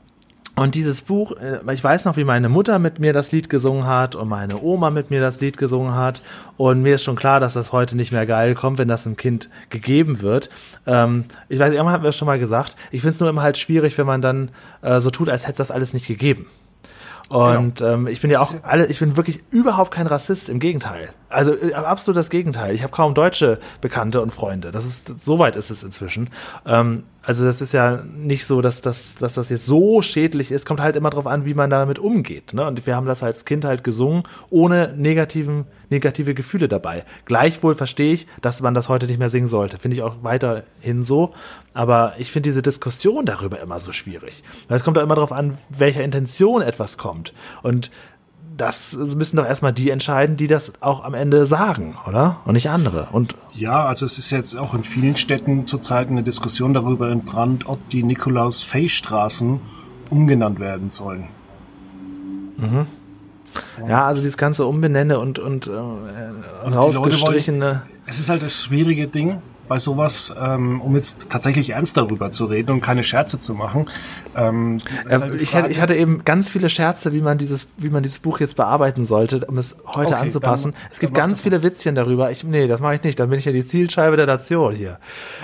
Und 0.56 0.76
dieses 0.76 1.02
Buch, 1.02 1.32
äh, 1.32 1.60
ich 1.72 1.82
weiß 1.82 2.04
noch, 2.04 2.16
wie 2.16 2.24
meine 2.24 2.48
Mutter 2.48 2.78
mit 2.78 3.00
mir 3.00 3.12
das 3.12 3.32
Lied 3.32 3.48
gesungen 3.48 3.86
hat 3.86 4.14
und 4.14 4.28
meine 4.28 4.62
Oma 4.62 4.90
mit 4.90 5.10
mir 5.10 5.20
das 5.20 5.40
Lied 5.40 5.56
gesungen 5.56 5.94
hat. 5.94 6.22
Und 6.56 6.82
mir 6.82 6.94
ist 6.94 7.02
schon 7.02 7.16
klar, 7.16 7.40
dass 7.40 7.54
das 7.54 7.72
heute 7.72 7.96
nicht 7.96 8.12
mehr 8.12 8.24
geil 8.24 8.54
kommt, 8.54 8.78
wenn 8.78 8.88
das 8.88 9.06
einem 9.06 9.16
Kind 9.16 9.48
gegeben 9.70 10.22
wird. 10.22 10.50
Ähm, 10.86 11.24
ich 11.48 11.58
weiß, 11.58 11.72
irgendwann 11.72 11.94
haben 11.94 12.02
wir 12.04 12.10
es 12.10 12.16
schon 12.16 12.26
mal 12.26 12.38
gesagt. 12.38 12.76
Ich 12.92 13.00
finde 13.00 13.14
es 13.14 13.20
nur 13.20 13.28
immer 13.28 13.42
halt 13.42 13.58
schwierig, 13.58 13.98
wenn 13.98 14.06
man 14.06 14.22
dann 14.22 14.50
äh, 14.82 15.00
so 15.00 15.10
tut, 15.10 15.28
als 15.28 15.44
hätte 15.44 15.62
es 15.62 15.68
das 15.68 15.70
alles 15.72 15.92
nicht 15.92 16.06
gegeben. 16.06 16.46
Und 17.28 17.76
genau. 17.76 17.92
ähm, 17.92 18.06
ich 18.06 18.20
bin 18.20 18.30
ja 18.30 18.40
auch 18.40 18.54
alle, 18.62 18.86
ich 18.86 18.98
bin 18.98 19.16
wirklich 19.16 19.42
überhaupt 19.50 19.90
kein 19.90 20.06
Rassist, 20.06 20.48
im 20.48 20.60
Gegenteil. 20.60 21.10
Also 21.34 21.52
äh, 21.54 21.74
absolut 21.74 22.16
das 22.16 22.30
Gegenteil. 22.30 22.74
Ich 22.74 22.82
habe 22.82 22.92
kaum 22.92 23.14
deutsche 23.14 23.58
Bekannte 23.80 24.22
und 24.22 24.32
Freunde. 24.32 24.70
Das 24.70 24.86
ist 24.86 25.22
so 25.22 25.38
weit 25.38 25.56
ist 25.56 25.70
es 25.70 25.82
inzwischen. 25.82 26.30
Ähm, 26.66 27.04
also 27.22 27.44
das 27.44 27.62
ist 27.62 27.72
ja 27.72 28.02
nicht 28.16 28.44
so, 28.44 28.60
dass, 28.60 28.80
dass, 28.82 29.14
dass 29.14 29.34
das 29.34 29.48
jetzt 29.48 29.64
so 29.64 30.02
schädlich 30.02 30.50
ist. 30.50 30.66
Kommt 30.66 30.80
halt 30.80 30.94
immer 30.94 31.10
drauf 31.10 31.26
an, 31.26 31.46
wie 31.46 31.54
man 31.54 31.70
damit 31.70 31.98
umgeht. 31.98 32.52
Ne? 32.52 32.66
Und 32.66 32.86
wir 32.86 32.96
haben 32.96 33.06
das 33.06 33.22
als 33.22 33.44
Kind 33.44 33.64
halt 33.64 33.82
gesungen, 33.82 34.24
ohne 34.50 34.94
negativen, 34.96 35.64
negative 35.88 36.34
Gefühle 36.34 36.68
dabei. 36.68 37.04
Gleichwohl 37.24 37.74
verstehe 37.74 38.12
ich, 38.12 38.26
dass 38.42 38.60
man 38.60 38.74
das 38.74 38.88
heute 38.88 39.06
nicht 39.06 39.18
mehr 39.18 39.30
singen 39.30 39.48
sollte. 39.48 39.78
Finde 39.78 39.96
ich 39.96 40.02
auch 40.02 40.16
weiterhin 40.22 41.02
so. 41.02 41.32
Aber 41.72 42.14
ich 42.18 42.30
finde 42.30 42.50
diese 42.50 42.62
Diskussion 42.62 43.24
darüber 43.24 43.60
immer 43.60 43.80
so 43.80 43.92
schwierig. 43.92 44.44
Es 44.68 44.84
kommt 44.84 44.98
auch 44.98 45.02
immer 45.02 45.16
darauf 45.16 45.32
an, 45.32 45.56
welcher 45.70 46.04
Intention 46.04 46.62
etwas 46.62 46.98
kommt. 46.98 47.32
Und 47.62 47.90
das 48.56 48.96
müssen 48.96 49.36
doch 49.36 49.46
erstmal 49.46 49.72
die 49.72 49.90
entscheiden, 49.90 50.36
die 50.36 50.46
das 50.46 50.72
auch 50.80 51.04
am 51.04 51.14
Ende 51.14 51.46
sagen, 51.46 51.96
oder? 52.06 52.40
Und 52.44 52.54
nicht 52.54 52.70
andere. 52.70 53.08
Und 53.12 53.34
ja, 53.52 53.84
also 53.84 54.06
es 54.06 54.18
ist 54.18 54.30
jetzt 54.30 54.56
auch 54.56 54.74
in 54.74 54.84
vielen 54.84 55.16
Städten 55.16 55.66
zurzeit 55.66 56.08
eine 56.08 56.22
Diskussion 56.22 56.74
darüber 56.74 57.10
entbrannt, 57.10 57.66
ob 57.66 57.88
die 57.88 58.02
Nikolaus-Fey-Straßen 58.02 59.60
umgenannt 60.10 60.60
werden 60.60 60.90
sollen. 60.90 61.28
Mhm. 62.56 62.86
Ja, 63.88 64.06
also 64.06 64.20
dieses 64.20 64.36
ganze 64.36 64.66
Umbenenne 64.66 65.18
und, 65.18 65.38
und 65.38 65.68
äh, 65.68 65.70
also 66.64 66.78
rausgestrichene. 66.78 67.66
Wollen, 67.66 67.80
es 68.06 68.18
ist 68.18 68.28
halt 68.28 68.42
das 68.42 68.62
schwierige 68.62 69.08
Ding 69.08 69.40
bei 69.68 69.78
sowas, 69.78 70.34
ähm, 70.38 70.80
um 70.80 70.94
jetzt 70.96 71.26
tatsächlich 71.30 71.70
ernst 71.70 71.96
darüber 71.96 72.30
zu 72.30 72.46
reden 72.46 72.70
und 72.70 72.80
keine 72.80 73.02
Scherze 73.02 73.40
zu 73.40 73.54
machen. 73.54 73.88
Ähm, 74.36 74.78
äh, 75.08 75.18
halt 75.18 75.40
ich, 75.40 75.54
hatte, 75.54 75.68
ich 75.70 75.80
hatte 75.80 75.94
eben 75.94 76.24
ganz 76.24 76.48
viele 76.48 76.68
Scherze, 76.68 77.12
wie 77.12 77.20
man 77.20 77.38
dieses, 77.38 77.68
wie 77.76 77.90
man 77.90 78.02
dieses 78.02 78.18
Buch 78.18 78.40
jetzt 78.40 78.56
bearbeiten 78.56 79.04
sollte, 79.04 79.44
um 79.46 79.58
es 79.58 79.76
heute 79.86 80.14
okay, 80.14 80.22
anzupassen. 80.22 80.72
Dann, 80.72 80.90
es 80.92 80.98
gibt 80.98 81.14
ganz 81.14 81.40
viele 81.40 81.62
Witzchen 81.62 81.94
darüber. 81.94 82.30
Ich, 82.30 82.44
nee, 82.44 82.66
das 82.66 82.80
mache 82.80 82.96
ich 82.96 83.02
nicht. 83.02 83.18
Dann 83.18 83.30
bin 83.30 83.38
ich 83.38 83.44
ja 83.44 83.52
die 83.52 83.64
Zielscheibe 83.64 84.16
der 84.16 84.26
Nation 84.26 84.74
hier. 84.74 84.98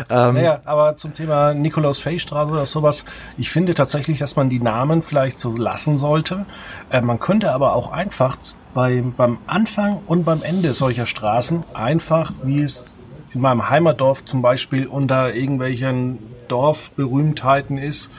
Ähm, 0.09 0.35
naja, 0.35 0.61
aber 0.65 0.97
zum 0.97 1.15
Thema 1.15 1.55
Nikolaus 1.55 1.99
Feystraße 1.99 2.53
oder 2.53 2.67
sowas, 2.67 3.05
ich 3.39 3.51
finde 3.51 3.75
tatsächlich, 3.75 4.19
dass 4.19 4.37
man 4.37 4.51
die 4.51 4.61
Namen 4.61 5.03
vielleicht 5.03 5.39
so 5.39 5.57
lassen 5.57 5.97
sollte. 5.97 6.47
Äh, 6.91 7.01
man 7.01 7.19
könnte 7.19 7.53
aber 7.53 7.75
auch 7.75 7.91
einfach 7.93 8.37
bei, 8.75 9.03
beim 9.17 9.39
Anfang 9.47 10.01
und 10.07 10.25
beim 10.25 10.43
Ende 10.43 10.75
solcher 10.75 11.07
Straßen 11.07 11.65
einfach, 11.75 12.33
wie 12.43 12.63
es 12.63 12.95
in 13.33 13.41
meinem 13.41 13.69
Heimatdorf 13.69 14.25
zum 14.25 14.43
Beispiel 14.43 14.87
unter 14.87 15.35
irgendwelchen 15.35 16.19
Dorfberühmtheiten 16.49 17.79
ist, 17.79 18.11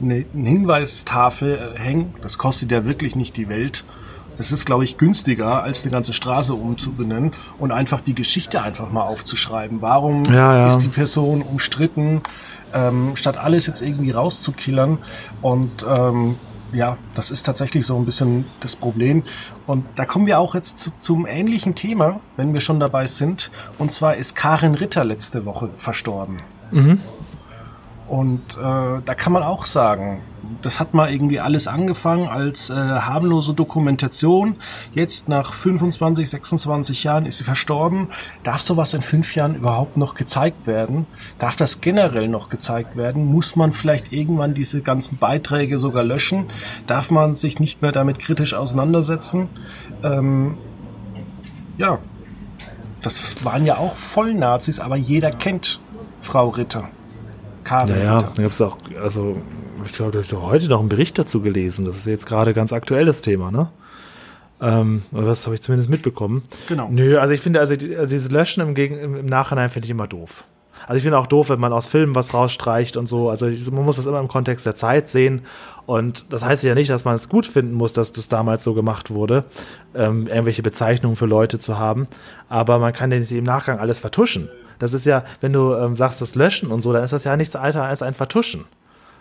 eine, 0.00 0.24
eine 0.34 0.48
Hinweistafel 0.48 1.74
hängen. 1.76 2.14
Das 2.20 2.38
kostet 2.38 2.70
ja 2.70 2.84
wirklich 2.84 3.16
nicht 3.16 3.36
die 3.36 3.48
Welt. 3.48 3.84
Das 4.36 4.52
ist, 4.52 4.66
glaube 4.66 4.84
ich, 4.84 4.98
günstiger, 4.98 5.64
als 5.64 5.82
die 5.82 5.90
ganze 5.90 6.12
Straße 6.12 6.54
umzubenennen 6.54 7.34
und 7.58 7.72
einfach 7.72 8.00
die 8.00 8.14
Geschichte 8.14 8.62
einfach 8.62 8.92
mal 8.92 9.02
aufzuschreiben. 9.02 9.82
Warum 9.82 10.24
ja, 10.26 10.56
ja. 10.56 10.66
ist 10.68 10.78
die 10.78 10.88
Person 10.88 11.42
umstritten, 11.42 12.22
ähm, 12.72 13.16
statt 13.16 13.36
alles 13.36 13.66
jetzt 13.66 13.82
irgendwie 13.82 14.12
rauszukillern 14.12 14.98
und 15.42 15.84
ähm, 15.88 16.36
ja, 16.72 16.98
das 17.14 17.30
ist 17.30 17.44
tatsächlich 17.44 17.86
so 17.86 17.96
ein 17.96 18.04
bisschen 18.04 18.44
das 18.60 18.76
Problem. 18.76 19.24
Und 19.66 19.86
da 19.96 20.04
kommen 20.04 20.26
wir 20.26 20.38
auch 20.38 20.54
jetzt 20.54 20.78
zu, 20.78 20.90
zum 20.98 21.26
ähnlichen 21.26 21.74
Thema, 21.74 22.20
wenn 22.36 22.52
wir 22.52 22.60
schon 22.60 22.80
dabei 22.80 23.06
sind. 23.06 23.50
Und 23.78 23.92
zwar 23.92 24.16
ist 24.16 24.34
Karin 24.34 24.74
Ritter 24.74 25.04
letzte 25.04 25.44
Woche 25.44 25.70
verstorben. 25.74 26.36
Mhm. 26.70 27.00
Und 28.08 28.56
äh, 28.56 29.02
da 29.04 29.14
kann 29.14 29.32
man 29.32 29.42
auch 29.42 29.66
sagen, 29.66 30.22
das 30.62 30.80
hat 30.80 30.94
mal 30.94 31.12
irgendwie 31.12 31.40
alles 31.40 31.68
angefangen 31.68 32.26
als 32.26 32.70
äh, 32.70 32.74
harmlose 32.74 33.54
Dokumentation. 33.54 34.56
Jetzt 34.94 35.28
nach 35.28 35.52
25, 35.52 36.28
26 36.28 37.04
Jahren 37.04 37.26
ist 37.26 37.38
sie 37.38 37.44
verstorben. 37.44 38.08
Darf 38.42 38.62
sowas 38.62 38.94
in 38.94 39.02
fünf 39.02 39.34
Jahren 39.34 39.54
überhaupt 39.54 39.96
noch 39.96 40.14
gezeigt 40.14 40.66
werden? 40.66 41.06
Darf 41.38 41.56
das 41.56 41.80
generell 41.80 42.28
noch 42.28 42.48
gezeigt 42.48 42.96
werden? 42.96 43.26
Muss 43.26 43.56
man 43.56 43.72
vielleicht 43.72 44.12
irgendwann 44.12 44.54
diese 44.54 44.80
ganzen 44.80 45.18
Beiträge 45.18 45.78
sogar 45.78 46.02
löschen? 46.02 46.46
Darf 46.86 47.10
man 47.10 47.36
sich 47.36 47.60
nicht 47.60 47.82
mehr 47.82 47.92
damit 47.92 48.18
kritisch 48.18 48.54
auseinandersetzen? 48.54 49.48
Ähm, 50.02 50.56
ja, 51.76 51.98
das 53.02 53.44
waren 53.44 53.66
ja 53.66 53.76
auch 53.76 53.96
Vollnazis, 53.96 54.80
aber 54.80 54.96
jeder 54.96 55.30
kennt 55.30 55.80
Frau 56.20 56.48
Ritter. 56.48 56.88
Karin. 57.68 57.94
Naja, 57.94 58.22
da 58.22 58.42
gibt 58.42 58.54
es 58.54 58.60
auch, 58.62 58.78
also 59.00 59.36
ich 59.84 59.92
glaube, 59.92 60.12
da 60.12 60.18
habe 60.18 60.26
ich 60.26 60.32
heute 60.32 60.68
noch 60.68 60.80
einen 60.80 60.88
Bericht 60.88 61.18
dazu 61.18 61.42
gelesen. 61.42 61.84
Das 61.84 61.96
ist 61.96 62.06
jetzt 62.06 62.26
gerade 62.26 62.54
ganz 62.54 62.72
aktuelles 62.72 63.20
Thema, 63.20 63.50
ne? 63.50 63.68
Ähm, 64.60 65.02
das 65.12 65.46
habe 65.46 65.54
ich 65.54 65.62
zumindest 65.62 65.90
mitbekommen. 65.90 66.42
Genau. 66.66 66.88
Nö, 66.90 67.18
also 67.18 67.34
ich 67.34 67.40
finde, 67.40 67.60
also, 67.60 67.76
die, 67.76 67.94
also 67.94 68.08
dieses 68.08 68.30
Löschen 68.30 68.62
im, 68.62 68.74
Gegen 68.74 68.98
im 68.98 69.26
Nachhinein 69.26 69.68
finde 69.68 69.86
ich 69.86 69.90
immer 69.90 70.08
doof. 70.08 70.44
Also 70.86 70.96
ich 70.96 71.02
finde 71.02 71.18
auch 71.18 71.26
doof, 71.26 71.50
wenn 71.50 71.60
man 71.60 71.72
aus 71.72 71.86
Filmen 71.88 72.14
was 72.14 72.32
rausstreicht 72.32 72.96
und 72.96 73.06
so. 73.06 73.28
Also 73.28 73.46
ich, 73.46 73.70
man 73.70 73.84
muss 73.84 73.96
das 73.96 74.06
immer 74.06 74.20
im 74.20 74.28
Kontext 74.28 74.64
der 74.64 74.74
Zeit 74.74 75.10
sehen. 75.10 75.42
Und 75.86 76.24
das 76.30 76.44
heißt 76.44 76.62
ja 76.62 76.74
nicht, 76.74 76.90
dass 76.90 77.04
man 77.04 77.16
es 77.16 77.28
gut 77.28 77.46
finden 77.46 77.74
muss, 77.74 77.92
dass 77.92 78.12
das 78.12 78.28
damals 78.28 78.64
so 78.64 78.74
gemacht 78.74 79.10
wurde, 79.10 79.44
ähm, 79.94 80.26
irgendwelche 80.26 80.62
Bezeichnungen 80.62 81.16
für 81.16 81.26
Leute 81.26 81.58
zu 81.58 81.78
haben. 81.78 82.08
Aber 82.48 82.78
man 82.78 82.92
kann 82.94 83.12
ja 83.12 83.18
nicht 83.18 83.30
im 83.32 83.44
Nachgang 83.44 83.78
alles 83.78 84.00
vertuschen. 84.00 84.48
Das 84.78 84.92
ist 84.92 85.06
ja, 85.06 85.24
wenn 85.40 85.52
du 85.52 85.74
ähm, 85.74 85.96
sagst, 85.96 86.20
das 86.20 86.34
Löschen 86.34 86.70
und 86.70 86.82
so, 86.82 86.92
dann 86.92 87.04
ist 87.04 87.12
das 87.12 87.24
ja 87.24 87.36
nichts 87.36 87.56
alter 87.56 87.84
als 87.84 88.02
ein 88.02 88.14
Vertuschen. 88.14 88.64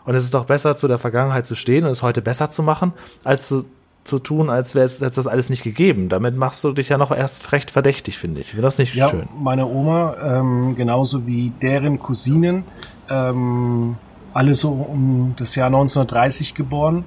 Und 0.06 0.16
es 0.16 0.24
ist 0.24 0.34
doch 0.34 0.46
besser, 0.46 0.78
zu 0.78 0.88
der 0.88 0.98
Vergangenheit 0.98 1.46
zu 1.46 1.56
stehen 1.56 1.84
und 1.84 1.92
es 1.92 2.02
heute 2.02 2.22
besser 2.22 2.50
zu 2.50 2.64
machen, 2.64 2.94
als 3.26 3.50
zu, 3.50 3.66
zu 4.06 4.20
tun, 4.20 4.50
als 4.50 4.74
wäre 4.74 4.86
es 4.86 5.02
jetzt 5.02 5.18
das 5.18 5.28
alles 5.28 5.50
nicht 5.50 5.64
gegeben. 5.64 6.08
Damit 6.08 6.36
machst 6.38 6.64
du 6.64 6.72
dich 6.72 6.90
ja 6.90 6.98
noch 6.98 7.12
erst 7.12 7.52
recht 7.52 7.72
verdächtig, 7.72 8.18
finde 8.18 8.40
ich. 8.40 8.48
Ich 8.48 8.52
finde 8.52 8.64
das 8.64 8.78
nicht 8.78 8.96
ja, 8.96 9.10
schön. 9.10 9.28
Meine 9.38 9.66
Oma, 9.68 10.16
ähm, 10.22 10.76
genauso 10.76 11.28
wie 11.28 11.52
deren 11.62 12.00
Cousinen, 12.00 12.64
ähm, 13.10 13.98
alle 14.34 14.56
so 14.56 14.72
um 14.72 15.34
das 15.38 15.56
Jahr 15.56 15.68
1930 15.68 16.54
geboren, 16.54 17.04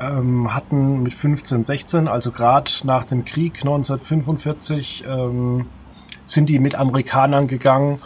ähm, 0.00 0.52
hatten 0.52 1.02
mit 1.02 1.14
15, 1.14 1.64
16, 1.64 2.08
also 2.08 2.32
gerade 2.32 2.70
nach 2.84 3.04
dem 3.04 3.24
Krieg 3.24 3.58
1945, 3.60 5.04
ähm, 5.08 5.66
sind 6.24 6.48
die 6.48 6.58
mit 6.58 6.74
Amerikanern 6.74 7.46
gegangen, 7.46 8.00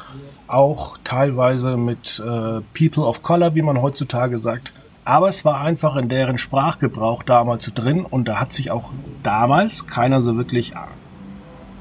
auch 0.48 0.96
teilweise 1.04 1.76
mit 1.76 2.22
äh, 2.24 2.60
People 2.74 3.04
of 3.04 3.22
Color, 3.22 3.54
wie 3.54 3.62
man 3.62 3.82
heutzutage 3.82 4.38
sagt. 4.38 4.72
Aber 5.04 5.28
es 5.28 5.44
war 5.44 5.60
einfach 5.60 5.96
in 5.96 6.08
deren 6.08 6.38
Sprachgebrauch 6.38 7.22
damals 7.22 7.72
drin 7.72 8.04
und 8.04 8.26
da 8.26 8.40
hat 8.40 8.52
sich 8.52 8.70
auch 8.70 8.92
damals 9.22 9.86
keiner 9.86 10.20
so 10.22 10.36
wirklich 10.36 10.72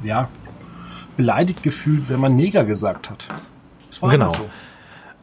ja, 0.04 0.30
beleidigt 1.18 1.64
gefühlt, 1.64 2.10
wenn 2.10 2.20
man 2.20 2.36
Neger 2.36 2.66
gesagt 2.66 3.10
hat. 3.10 3.28
genau. 4.02 4.26
Halt 4.26 4.36
so. 4.36 4.50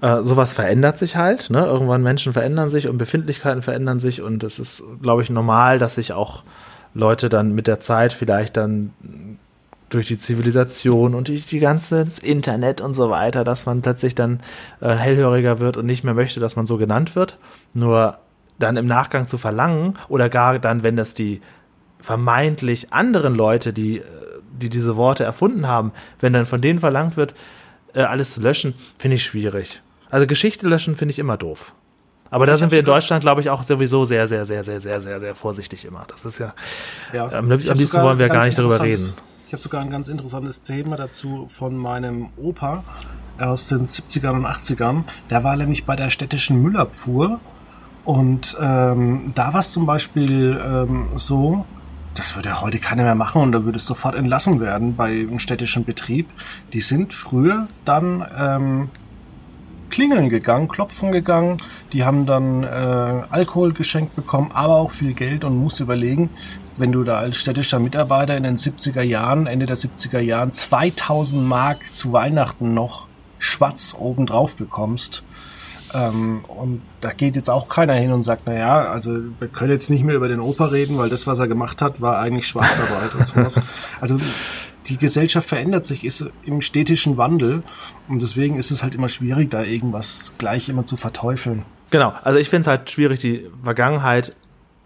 Äh, 0.02 0.24
sowas 0.24 0.52
verändert 0.52 0.98
sich 0.98 1.14
halt. 1.14 1.50
Ne? 1.50 1.64
Irgendwann 1.64 2.02
Menschen 2.02 2.32
verändern 2.32 2.70
sich 2.70 2.88
und 2.88 2.98
Befindlichkeiten 2.98 3.62
verändern 3.62 4.00
sich 4.00 4.20
und 4.20 4.42
es 4.42 4.58
ist, 4.58 4.82
glaube 5.00 5.22
ich, 5.22 5.30
normal, 5.30 5.78
dass 5.78 5.94
sich 5.94 6.12
auch 6.12 6.42
Leute 6.92 7.28
dann 7.28 7.54
mit 7.54 7.68
der 7.68 7.78
Zeit 7.78 8.12
vielleicht 8.12 8.56
dann 8.56 8.92
durch 9.94 10.06
die 10.06 10.18
Zivilisation 10.18 11.14
und 11.14 11.28
durch 11.28 11.46
die 11.46 11.58
ganze 11.58 12.06
Internet 12.22 12.80
und 12.80 12.94
so 12.94 13.10
weiter, 13.10 13.44
dass 13.44 13.66
man 13.66 13.82
plötzlich 13.82 14.14
dann 14.14 14.40
äh, 14.80 14.94
hellhöriger 14.94 15.60
wird 15.60 15.76
und 15.76 15.86
nicht 15.86 16.04
mehr 16.04 16.14
möchte, 16.14 16.40
dass 16.40 16.56
man 16.56 16.66
so 16.66 16.76
genannt 16.76 17.14
wird. 17.14 17.38
Nur 17.74 18.18
dann 18.58 18.76
im 18.76 18.86
Nachgang 18.86 19.26
zu 19.26 19.38
verlangen 19.38 19.98
oder 20.08 20.28
gar 20.28 20.58
dann, 20.58 20.82
wenn 20.82 20.96
das 20.96 21.14
die 21.14 21.40
vermeintlich 22.00 22.92
anderen 22.92 23.34
Leute, 23.34 23.72
die, 23.72 23.98
äh, 23.98 24.02
die 24.60 24.68
diese 24.68 24.96
Worte 24.96 25.24
erfunden 25.24 25.68
haben, 25.68 25.92
wenn 26.20 26.32
dann 26.32 26.46
von 26.46 26.60
denen 26.60 26.80
verlangt 26.80 27.16
wird, 27.16 27.34
äh, 27.94 28.02
alles 28.02 28.32
zu 28.32 28.40
löschen, 28.40 28.74
finde 28.98 29.16
ich 29.16 29.24
schwierig. 29.24 29.82
Also 30.10 30.26
Geschichte 30.26 30.68
löschen 30.68 30.94
finde 30.94 31.12
ich 31.12 31.18
immer 31.18 31.36
doof. 31.36 31.74
Aber 32.30 32.46
da 32.46 32.54
ich 32.54 32.60
sind 32.60 32.72
wir 32.72 32.78
in 32.78 32.86
Deutschland, 32.86 33.22
glaube 33.22 33.42
ich, 33.42 33.50
auch 33.50 33.62
sowieso 33.62 34.06
sehr, 34.06 34.26
sehr, 34.26 34.46
sehr, 34.46 34.64
sehr, 34.64 34.80
sehr, 34.80 35.02
sehr, 35.02 35.20
sehr 35.20 35.34
vorsichtig 35.34 35.84
immer. 35.84 36.06
Das 36.08 36.24
ist 36.24 36.38
ja, 36.38 36.54
ja. 37.12 37.26
am, 37.26 37.50
am 37.50 37.50
liebsten 37.50 38.02
wollen 38.02 38.18
wir 38.18 38.28
gar 38.28 38.46
nicht 38.46 38.58
darüber 38.58 38.80
reden. 38.80 39.12
Ich 39.52 39.54
habe 39.54 39.62
sogar 39.64 39.82
ein 39.82 39.90
ganz 39.90 40.08
interessantes 40.08 40.62
Thema 40.62 40.96
dazu 40.96 41.46
von 41.46 41.76
meinem 41.76 42.30
Opa 42.38 42.84
aus 43.38 43.68
den 43.68 43.86
70ern 43.86 44.30
und 44.30 44.46
80ern. 44.46 45.04
Der 45.28 45.44
war 45.44 45.54
nämlich 45.56 45.84
bei 45.84 45.94
der 45.94 46.08
städtischen 46.08 46.62
Müllabfuhr 46.62 47.38
und 48.06 48.56
ähm, 48.58 49.32
da 49.34 49.52
war 49.52 49.60
es 49.60 49.70
zum 49.70 49.84
Beispiel 49.84 50.58
ähm, 50.64 51.08
so, 51.16 51.66
das 52.14 52.34
würde 52.34 52.62
heute 52.62 52.78
keiner 52.78 53.02
mehr 53.02 53.14
machen 53.14 53.42
und 53.42 53.52
da 53.52 53.62
würde 53.66 53.76
es 53.76 53.84
sofort 53.84 54.14
entlassen 54.14 54.58
werden 54.58 54.96
bei 54.96 55.10
einem 55.10 55.38
städtischen 55.38 55.84
Betrieb. 55.84 56.30
Die 56.72 56.80
sind 56.80 57.12
früher 57.12 57.68
dann 57.84 58.24
ähm, 58.34 58.90
klingeln 59.92 60.28
gegangen, 60.28 60.66
klopfen 60.66 61.12
gegangen, 61.12 61.58
die 61.92 62.04
haben 62.04 62.26
dann 62.26 62.64
äh, 62.64 62.66
Alkohol 62.66 63.72
geschenkt 63.72 64.16
bekommen, 64.16 64.50
aber 64.52 64.76
auch 64.76 64.90
viel 64.90 65.14
Geld. 65.14 65.44
Und 65.44 65.56
musst 65.56 65.78
überlegen, 65.78 66.30
wenn 66.76 66.90
du 66.90 67.04
da 67.04 67.18
als 67.18 67.36
städtischer 67.36 67.78
Mitarbeiter 67.78 68.36
in 68.36 68.42
den 68.42 68.56
70er 68.56 69.02
Jahren, 69.02 69.46
Ende 69.46 69.66
der 69.66 69.76
70er 69.76 70.18
Jahren 70.18 70.52
2000 70.52 71.44
Mark 71.44 71.94
zu 71.94 72.12
Weihnachten 72.12 72.74
noch 72.74 73.06
schwarz 73.38 73.94
obendrauf 73.96 74.56
bekommst, 74.56 75.24
ähm, 75.94 76.44
und 76.48 76.80
da 77.00 77.12
geht 77.12 77.36
jetzt 77.36 77.50
auch 77.50 77.68
keiner 77.68 77.94
hin 77.94 78.12
und 78.12 78.22
sagt, 78.22 78.42
na 78.46 78.54
ja, 78.54 78.82
also 78.84 79.12
wir 79.38 79.48
können 79.48 79.72
jetzt 79.72 79.90
nicht 79.90 80.04
mehr 80.04 80.14
über 80.14 80.28
den 80.28 80.40
Oper 80.40 80.72
reden, 80.72 80.96
weil 80.96 81.10
das, 81.10 81.26
was 81.26 81.38
er 81.38 81.48
gemacht 81.48 81.82
hat, 81.82 82.00
war 82.00 82.18
eigentlich 82.18 82.46
Schwarzarbeit 82.46 83.14
und 83.14 83.26
sowas. 83.26 83.60
Also 84.00 84.18
die 84.88 84.98
Gesellschaft 84.98 85.48
verändert 85.48 85.86
sich, 85.86 86.04
ist 86.04 86.24
im 86.44 86.60
städtischen 86.60 87.16
Wandel 87.16 87.62
und 88.08 88.22
deswegen 88.22 88.56
ist 88.56 88.70
es 88.70 88.82
halt 88.82 88.94
immer 88.94 89.08
schwierig, 89.08 89.50
da 89.50 89.62
irgendwas 89.62 90.34
gleich 90.38 90.68
immer 90.68 90.86
zu 90.86 90.96
verteufeln. 90.96 91.64
Genau, 91.90 92.12
also 92.22 92.38
ich 92.38 92.48
finde 92.48 92.62
es 92.62 92.66
halt 92.66 92.90
schwierig, 92.90 93.20
die 93.20 93.48
Vergangenheit 93.62 94.34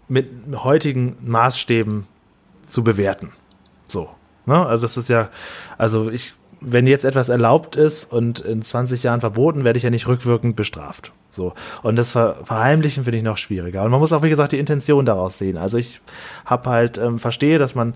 mit 0.07 0.29
heutigen 0.55 1.17
Maßstäben 1.23 2.05
zu 2.65 2.83
bewerten. 2.83 3.31
So. 3.87 4.09
Ne? 4.45 4.65
Also 4.65 4.85
es 4.85 4.97
ist 4.97 5.09
ja, 5.09 5.29
also 5.77 6.09
ich 6.09 6.33
wenn 6.59 6.87
jetzt 6.87 7.05
etwas 7.05 7.29
erlaubt 7.29 7.75
ist 7.75 8.11
und 8.11 8.39
in 8.39 8.61
20 8.61 9.03
Jahren 9.03 9.19
verboten, 9.19 9.63
werde 9.63 9.77
ich 9.77 9.83
ja 9.83 9.89
nicht 9.89 10.07
rückwirkend 10.07 10.55
bestraft. 10.55 11.13
So. 11.29 11.53
Und 11.83 11.97
das 11.97 12.11
Verheimlichen 12.11 13.03
finde 13.03 13.19
ich 13.19 13.23
noch 13.23 13.37
schwieriger. 13.37 13.83
Und 13.83 13.91
man 13.91 13.99
muss 13.99 14.11
auch, 14.11 14.23
wie 14.23 14.29
gesagt, 14.29 14.53
die 14.53 14.59
Intention 14.59 15.05
daraus 15.05 15.37
sehen. 15.37 15.57
Also 15.57 15.77
ich 15.77 16.01
habe 16.45 16.69
halt, 16.69 16.97
ähm, 16.97 17.19
verstehe, 17.19 17.59
dass 17.59 17.75
man 17.75 17.93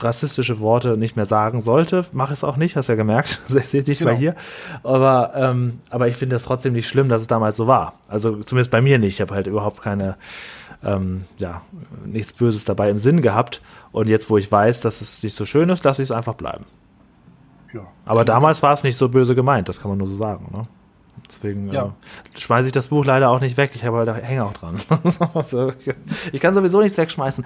rassistische 0.00 0.60
Worte 0.60 0.96
nicht 0.96 1.16
mehr 1.16 1.26
sagen 1.26 1.60
sollte. 1.60 2.04
Mache 2.12 2.32
es 2.32 2.44
auch 2.44 2.56
nicht, 2.56 2.76
hast 2.76 2.88
ja 2.88 2.94
gemerkt. 2.94 3.40
ich 3.48 3.68
sehe 3.68 3.82
dich 3.82 3.98
genau. 3.98 4.12
mal 4.12 4.16
hier. 4.16 4.34
Aber, 4.82 5.32
ähm, 5.34 5.80
aber 5.90 6.08
ich 6.08 6.16
finde 6.16 6.36
es 6.36 6.44
trotzdem 6.44 6.72
nicht 6.72 6.88
schlimm, 6.88 7.08
dass 7.08 7.22
es 7.22 7.28
damals 7.28 7.56
so 7.56 7.66
war. 7.66 7.94
Also 8.08 8.42
zumindest 8.42 8.70
bei 8.70 8.80
mir 8.80 8.98
nicht. 8.98 9.14
Ich 9.14 9.20
habe 9.20 9.34
halt 9.34 9.46
überhaupt 9.46 9.82
keine, 9.82 10.16
ähm, 10.84 11.24
ja, 11.38 11.62
nichts 12.04 12.32
Böses 12.32 12.64
dabei 12.64 12.90
im 12.90 12.98
Sinn 12.98 13.22
gehabt. 13.22 13.62
Und 13.92 14.08
jetzt, 14.08 14.30
wo 14.30 14.38
ich 14.38 14.50
weiß, 14.50 14.80
dass 14.80 15.00
es 15.00 15.22
nicht 15.22 15.36
so 15.36 15.44
schön 15.44 15.68
ist, 15.68 15.84
lasse 15.84 16.02
ich 16.02 16.08
es 16.08 16.14
einfach 16.14 16.34
bleiben 16.34 16.64
ja. 17.72 17.86
Aber 18.04 18.24
damals 18.24 18.62
war 18.62 18.72
es 18.72 18.82
nicht 18.82 18.96
so 18.96 19.08
böse 19.08 19.34
gemeint, 19.34 19.68
das 19.68 19.80
kann 19.80 19.90
man 19.90 19.98
nur 19.98 20.06
so 20.06 20.14
sagen. 20.14 20.50
Ne? 20.54 20.62
Deswegen 21.28 21.72
ja. 21.72 21.84
äh, 21.84 22.38
schmeiße 22.38 22.68
ich 22.68 22.72
das 22.72 22.88
Buch 22.88 23.04
leider 23.04 23.30
auch 23.30 23.40
nicht 23.40 23.56
weg. 23.56 23.72
Ich 23.74 23.84
habe 23.84 23.98
halt 23.98 24.22
Hänge 24.22 24.44
auch 24.44 24.52
dran. 24.52 24.80
ich 26.32 26.40
kann 26.40 26.54
sowieso 26.54 26.80
nichts 26.80 26.96
wegschmeißen. 26.96 27.44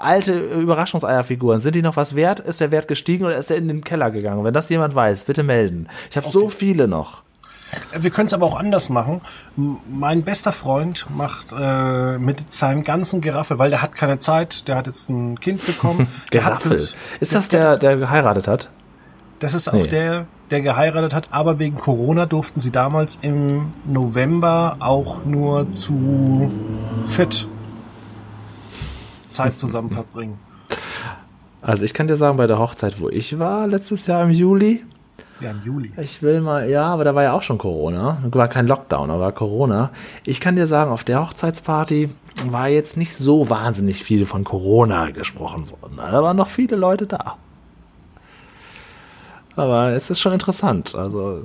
Alte 0.00 0.38
Überraschungseierfiguren, 0.38 1.60
sind 1.60 1.74
die 1.74 1.82
noch 1.82 1.96
was 1.96 2.14
wert? 2.14 2.40
Ist 2.40 2.60
der 2.60 2.70
Wert 2.70 2.88
gestiegen 2.88 3.24
oder 3.24 3.36
ist 3.36 3.50
der 3.50 3.56
in 3.56 3.68
den 3.68 3.82
Keller 3.82 4.10
gegangen? 4.10 4.44
Wenn 4.44 4.54
das 4.54 4.68
jemand 4.68 4.94
weiß, 4.94 5.24
bitte 5.24 5.42
melden. 5.42 5.88
Ich 6.10 6.16
habe 6.16 6.26
okay. 6.26 6.32
so 6.32 6.48
viele 6.48 6.88
noch. 6.88 7.22
Wir 7.98 8.10
können 8.10 8.26
es 8.26 8.34
aber 8.34 8.44
auch 8.46 8.56
anders 8.56 8.90
machen. 8.90 9.22
Mein 9.56 10.24
bester 10.24 10.52
Freund 10.52 11.06
macht 11.08 11.54
äh, 11.58 12.18
mit 12.18 12.52
seinem 12.52 12.82
ganzen 12.82 13.22
Geraffel, 13.22 13.58
weil 13.58 13.70
der 13.70 13.80
hat 13.80 13.94
keine 13.94 14.18
Zeit, 14.18 14.68
der 14.68 14.76
hat 14.76 14.86
jetzt 14.86 15.08
ein 15.08 15.40
Kind 15.40 15.64
bekommen. 15.64 16.08
Geraffel. 16.30 16.86
Ist 17.20 17.34
das 17.34 17.48
der, 17.48 17.78
der 17.78 17.96
geheiratet 17.96 18.46
hat? 18.46 18.68
Das 19.42 19.54
ist 19.54 19.68
auch 19.68 19.72
nee. 19.72 19.88
der, 19.88 20.26
der 20.52 20.60
geheiratet 20.60 21.12
hat, 21.12 21.32
aber 21.32 21.58
wegen 21.58 21.76
Corona 21.76 22.26
durften 22.26 22.60
sie 22.60 22.70
damals 22.70 23.18
im 23.22 23.72
November 23.84 24.76
auch 24.78 25.24
nur 25.24 25.72
zu 25.72 26.48
fit 27.06 27.48
Zeit 29.30 29.58
zusammen 29.58 29.90
verbringen. 29.90 30.38
Also 31.60 31.84
ich 31.84 31.92
kann 31.92 32.06
dir 32.06 32.14
sagen, 32.14 32.36
bei 32.36 32.46
der 32.46 32.60
Hochzeit, 32.60 33.00
wo 33.00 33.08
ich 33.08 33.40
war, 33.40 33.66
letztes 33.66 34.06
Jahr 34.06 34.22
im 34.22 34.30
Juli. 34.30 34.84
Ja, 35.40 35.50
im 35.50 35.62
Juli. 35.64 35.92
Ich 35.96 36.22
will 36.22 36.40
mal, 36.40 36.70
ja, 36.70 36.84
aber 36.84 37.02
da 37.02 37.16
war 37.16 37.24
ja 37.24 37.32
auch 37.32 37.42
schon 37.42 37.58
Corona. 37.58 38.18
War 38.30 38.46
kein 38.46 38.68
Lockdown, 38.68 39.10
aber 39.10 39.22
war 39.22 39.32
Corona. 39.32 39.90
Ich 40.22 40.40
kann 40.40 40.54
dir 40.54 40.68
sagen, 40.68 40.92
auf 40.92 41.02
der 41.02 41.20
Hochzeitsparty 41.20 42.10
war 42.46 42.68
jetzt 42.68 42.96
nicht 42.96 43.16
so 43.16 43.50
wahnsinnig 43.50 44.04
viel 44.04 44.24
von 44.24 44.44
Corona 44.44 45.10
gesprochen 45.10 45.68
worden. 45.68 45.96
Da 45.96 46.22
waren 46.22 46.36
noch 46.36 46.46
viele 46.46 46.76
Leute 46.76 47.08
da. 47.08 47.38
Aber 49.56 49.90
es 49.90 50.10
ist 50.10 50.20
schon 50.20 50.32
interessant. 50.32 50.94
Also 50.94 51.42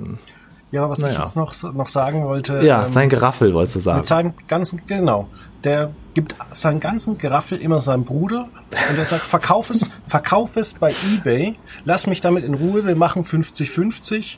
ja, 0.70 0.88
was 0.88 0.98
naja. 0.98 1.14
ich 1.14 1.18
jetzt 1.20 1.36
noch, 1.36 1.54
noch 1.72 1.88
sagen 1.88 2.24
wollte. 2.24 2.60
Ja, 2.60 2.84
ähm, 2.84 2.92
sein 2.92 3.08
Geraffel 3.08 3.54
wolltest 3.54 3.76
du 3.76 3.80
sagen. 3.80 3.98
Mit 3.98 4.06
seinem 4.06 4.34
ganzen, 4.46 4.82
genau. 4.86 5.28
Der 5.64 5.92
gibt 6.14 6.36
seinen 6.52 6.80
ganzen 6.80 7.16
Geraffel 7.16 7.58
immer 7.58 7.80
seinem 7.80 8.04
Bruder 8.04 8.48
und 8.90 8.98
er 8.98 9.04
sagt, 9.06 9.22
verkauf 9.22 9.70
es, 9.70 9.88
verkauf 10.06 10.56
es 10.56 10.74
bei 10.74 10.94
Ebay, 11.10 11.56
lass 11.84 12.06
mich 12.06 12.20
damit 12.20 12.44
in 12.44 12.54
Ruhe, 12.54 12.86
wir 12.86 12.96
machen 12.96 13.22
50-50. 13.22 14.36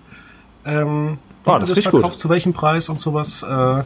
Ähm, 0.64 1.18
oh, 1.44 1.58
das, 1.58 1.70
das 1.74 1.80
verkaufst, 1.80 2.02
gut. 2.02 2.14
zu 2.14 2.28
welchem 2.28 2.52
Preis 2.52 2.88
und 2.88 3.00
sowas. 3.00 3.42
Äh, 3.42 3.82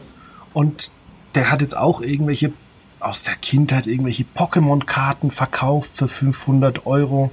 und 0.53 0.91
der 1.33 1.51
hat 1.51 1.61
jetzt 1.61 1.75
auch 1.75 2.01
irgendwelche 2.01 2.53
aus 2.99 3.23
der 3.23 3.35
Kindheit 3.35 3.87
irgendwelche 3.87 4.23
Pokémon-Karten 4.35 5.29
verkauft 5.29 5.95
für 5.95 6.07
500 6.07 6.85
Euro. 6.85 7.31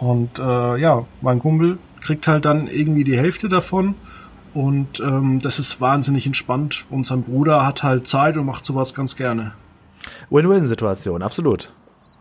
Und 0.00 0.38
äh, 0.38 0.78
ja, 0.78 1.04
mein 1.20 1.38
Kumpel 1.38 1.78
kriegt 2.00 2.26
halt 2.26 2.46
dann 2.46 2.68
irgendwie 2.68 3.04
die 3.04 3.18
Hälfte 3.18 3.50
davon. 3.50 3.94
Und 4.54 4.98
ähm, 5.00 5.40
das 5.42 5.58
ist 5.58 5.80
wahnsinnig 5.80 6.26
entspannt. 6.26 6.86
Und 6.88 7.06
sein 7.06 7.22
Bruder 7.22 7.66
hat 7.66 7.82
halt 7.82 8.08
Zeit 8.08 8.38
und 8.38 8.46
macht 8.46 8.64
sowas 8.64 8.94
ganz 8.94 9.14
gerne. 9.14 9.52
Win-Win-Situation, 10.30 11.22
absolut. 11.22 11.70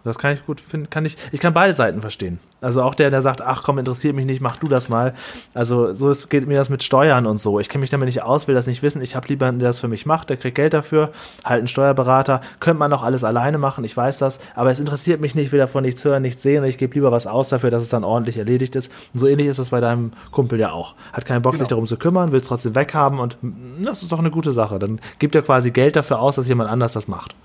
Das 0.04 0.18
kann 0.18 0.34
ich 0.34 0.46
gut 0.46 0.62
finden, 0.62 0.90
kann 0.90 1.06
ich, 1.06 1.18
ich 1.32 1.40
kann 1.40 1.54
beide 1.54 1.74
Seiten 1.74 2.02
verstehen. 2.02 2.40
Also 2.62 2.84
auch 2.84 2.94
der, 2.94 3.10
der 3.10 3.22
sagt, 3.22 3.42
ach 3.42 3.64
komm, 3.64 3.78
interessiert 3.78 4.16
mich 4.16 4.26
nicht, 4.26 4.42
mach 4.42 4.58
du 4.58 4.68
das 4.68 4.90
mal. 4.90 5.14
Also 5.54 5.94
so 5.94 6.10
ist, 6.10 6.30
geht 6.30 6.48
mir 6.48 6.58
das 6.58 6.70
mit 6.70 6.84
Steuern 6.84 7.26
und 7.26 7.40
so. 7.42 7.60
Ich 7.60 7.70
kenne 7.70 7.82
mich 7.82 7.90
damit 7.90 8.08
nicht 8.08 8.22
aus, 8.22 8.48
will 8.48 8.56
das 8.56 8.68
nicht 8.68 8.84
wissen. 8.84 9.02
Ich 9.02 9.16
habe 9.16 9.28
lieber 9.28 9.48
einen, 9.48 9.60
der 9.60 9.70
das 9.70 9.80
für 9.80 9.88
mich 9.88 10.06
macht, 10.06 10.30
der 10.30 10.38
kriegt 10.38 10.56
Geld 10.56 10.74
dafür, 10.74 11.12
halt 11.46 11.60
einen 11.60 11.68
Steuerberater. 11.68 12.42
Könnte 12.60 12.80
man 12.80 12.92
auch 12.92 13.04
alles 13.04 13.24
alleine 13.24 13.58
machen, 13.58 13.84
ich 13.84 13.96
weiß 13.96 14.18
das, 14.18 14.40
aber 14.56 14.72
es 14.72 14.80
interessiert 14.80 15.22
mich 15.22 15.36
nicht, 15.36 15.52
will 15.52 15.60
davon 15.60 15.84
nichts 15.84 16.04
hören, 16.04 16.22
nichts 16.22 16.42
sehen 16.42 16.64
und 16.64 16.70
ich 16.70 16.78
gebe 16.78 16.94
lieber 16.96 17.12
was 17.12 17.28
aus 17.28 17.50
dafür, 17.50 17.72
dass 17.72 17.84
es 17.84 17.90
dann 17.90 18.04
ordentlich 18.04 18.38
erledigt 18.38 18.76
ist. 18.76 18.92
Und 19.14 19.20
so 19.20 19.28
ähnlich 19.28 19.48
ist 19.48 19.60
das 19.60 19.70
bei 19.70 19.80
deinem 19.80 20.12
Kumpel 20.32 20.60
ja 20.60 20.72
auch. 20.72 20.96
Hat 21.14 21.26
keinen 21.26 21.42
Bock, 21.42 21.54
genau. 21.54 21.64
sich 21.64 21.70
darum 21.70 21.86
zu 21.86 21.98
kümmern, 21.98 22.32
will 22.32 22.42
es 22.42 22.48
trotzdem 22.48 22.76
weghaben 22.76 23.20
und 23.20 23.38
das 23.82 24.02
ist 24.02 24.12
doch 24.12 24.20
eine 24.20 24.32
gute 24.32 24.52
Sache. 24.52 24.80
Dann 24.80 25.00
gibt 25.20 25.36
er 25.36 25.42
quasi 25.44 25.72
Geld 25.72 25.96
dafür 25.96 26.20
aus, 26.20 26.36
dass 26.36 26.48
jemand 26.48 26.70
anders 26.70 26.92
das 26.94 27.08
macht. 27.08 27.36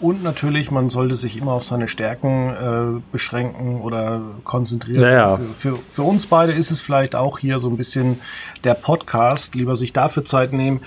Und 0.00 0.22
natürlich, 0.22 0.70
man 0.70 0.88
sollte 0.88 1.14
sich 1.14 1.36
immer 1.36 1.52
auf 1.52 1.64
seine 1.64 1.86
Stärken 1.86 2.54
äh, 2.54 3.00
beschränken 3.12 3.82
oder 3.82 4.22
konzentrieren. 4.44 5.02
Naja. 5.02 5.36
Für, 5.36 5.54
für, 5.54 5.78
für, 5.90 6.02
uns 6.02 6.26
beide 6.26 6.52
ist 6.52 6.70
es 6.70 6.80
vielleicht 6.80 7.14
auch 7.14 7.38
hier 7.38 7.58
so 7.58 7.68
ein 7.68 7.76
bisschen 7.76 8.18
der 8.64 8.74
Podcast. 8.74 9.54
Lieber 9.54 9.76
sich 9.76 9.92
dafür 9.92 10.24
Zeit 10.24 10.54
nehmen. 10.54 10.80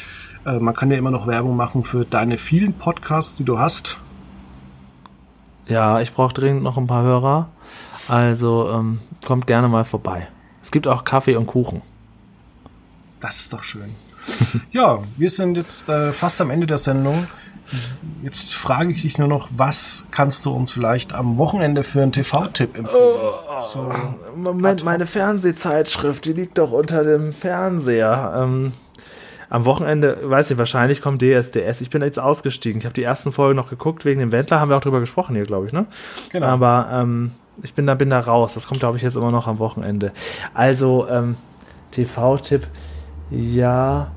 Äh, 0.45 0.57
man 0.57 0.73
kann 0.73 0.89
ja 0.89 0.97
immer 0.97 1.11
noch 1.11 1.27
Werbung 1.27 1.55
machen 1.55 1.83
für 1.83 2.05
deine 2.05 2.37
vielen 2.37 2.73
Podcasts, 2.73 3.37
die 3.37 3.43
du 3.43 3.59
hast. 3.59 3.99
Ja, 5.67 6.01
ich 6.01 6.13
brauche 6.13 6.33
dringend 6.33 6.63
noch 6.63 6.77
ein 6.77 6.87
paar 6.87 7.03
Hörer. 7.03 7.49
Also 8.07 8.69
ähm, 8.73 8.99
kommt 9.23 9.45
gerne 9.45 9.69
mal 9.69 9.85
vorbei. 9.85 10.27
Es 10.61 10.71
gibt 10.71 10.87
auch 10.87 11.03
Kaffee 11.03 11.35
und 11.35 11.45
Kuchen. 11.45 11.81
Das 13.19 13.37
ist 13.37 13.53
doch 13.53 13.63
schön. 13.63 13.95
ja, 14.71 15.03
wir 15.17 15.29
sind 15.29 15.55
jetzt 15.55 15.87
äh, 15.87 16.11
fast 16.11 16.41
am 16.41 16.49
Ende 16.49 16.65
der 16.67 16.77
Sendung. 16.77 17.27
Jetzt 18.21 18.53
frage 18.53 18.91
ich 18.91 19.01
dich 19.01 19.17
nur 19.17 19.27
noch, 19.27 19.49
was 19.55 20.05
kannst 20.11 20.45
du 20.45 20.51
uns 20.51 20.71
vielleicht 20.71 21.13
am 21.13 21.37
Wochenende 21.37 21.83
für 21.83 22.01
einen 22.01 22.11
TV-Tipp 22.11 22.77
empfehlen? 22.77 23.01
Oh, 23.01 23.63
so, 23.65 23.91
Moment, 24.35 24.83
meine 24.83 25.05
Fernsehzeitschrift, 25.05 26.25
die 26.25 26.33
liegt 26.33 26.57
doch 26.57 26.71
unter 26.71 27.03
dem 27.03 27.33
Fernseher. 27.33 28.33
Ähm, 28.37 28.73
am 29.49 29.65
Wochenende, 29.65 30.17
weiß 30.23 30.51
ich, 30.51 30.57
wahrscheinlich 30.57 31.01
kommt 31.01 31.21
DSDS. 31.21 31.81
Ich 31.81 31.89
bin 31.89 32.01
jetzt 32.01 32.19
ausgestiegen. 32.19 32.79
Ich 32.79 32.85
habe 32.85 32.95
die 32.95 33.03
ersten 33.03 33.31
Folgen 33.31 33.55
noch 33.55 33.69
geguckt 33.69 34.03
wegen 34.03 34.19
dem 34.19 34.31
Wendler. 34.31 34.59
Haben 34.59 34.69
wir 34.69 34.77
auch 34.77 34.81
drüber 34.81 34.99
gesprochen 34.99 35.35
hier, 35.35 35.45
glaube 35.45 35.67
ich, 35.67 35.73
ne? 35.73 35.85
Genau. 36.31 36.47
Aber 36.47 36.89
ähm, 36.91 37.33
ich 37.61 37.75
bin 37.75 37.85
da, 37.85 37.93
bin 37.93 38.09
da 38.09 38.19
raus. 38.19 38.55
Das 38.55 38.65
kommt, 38.65 38.79
glaube 38.79 38.97
ich, 38.97 39.03
jetzt 39.03 39.15
immer 39.15 39.31
noch 39.31 39.47
am 39.47 39.59
Wochenende. 39.59 40.11
Also, 40.55 41.07
ähm, 41.07 41.35
TV-Tipp, 41.91 42.67
ja. 43.29 44.11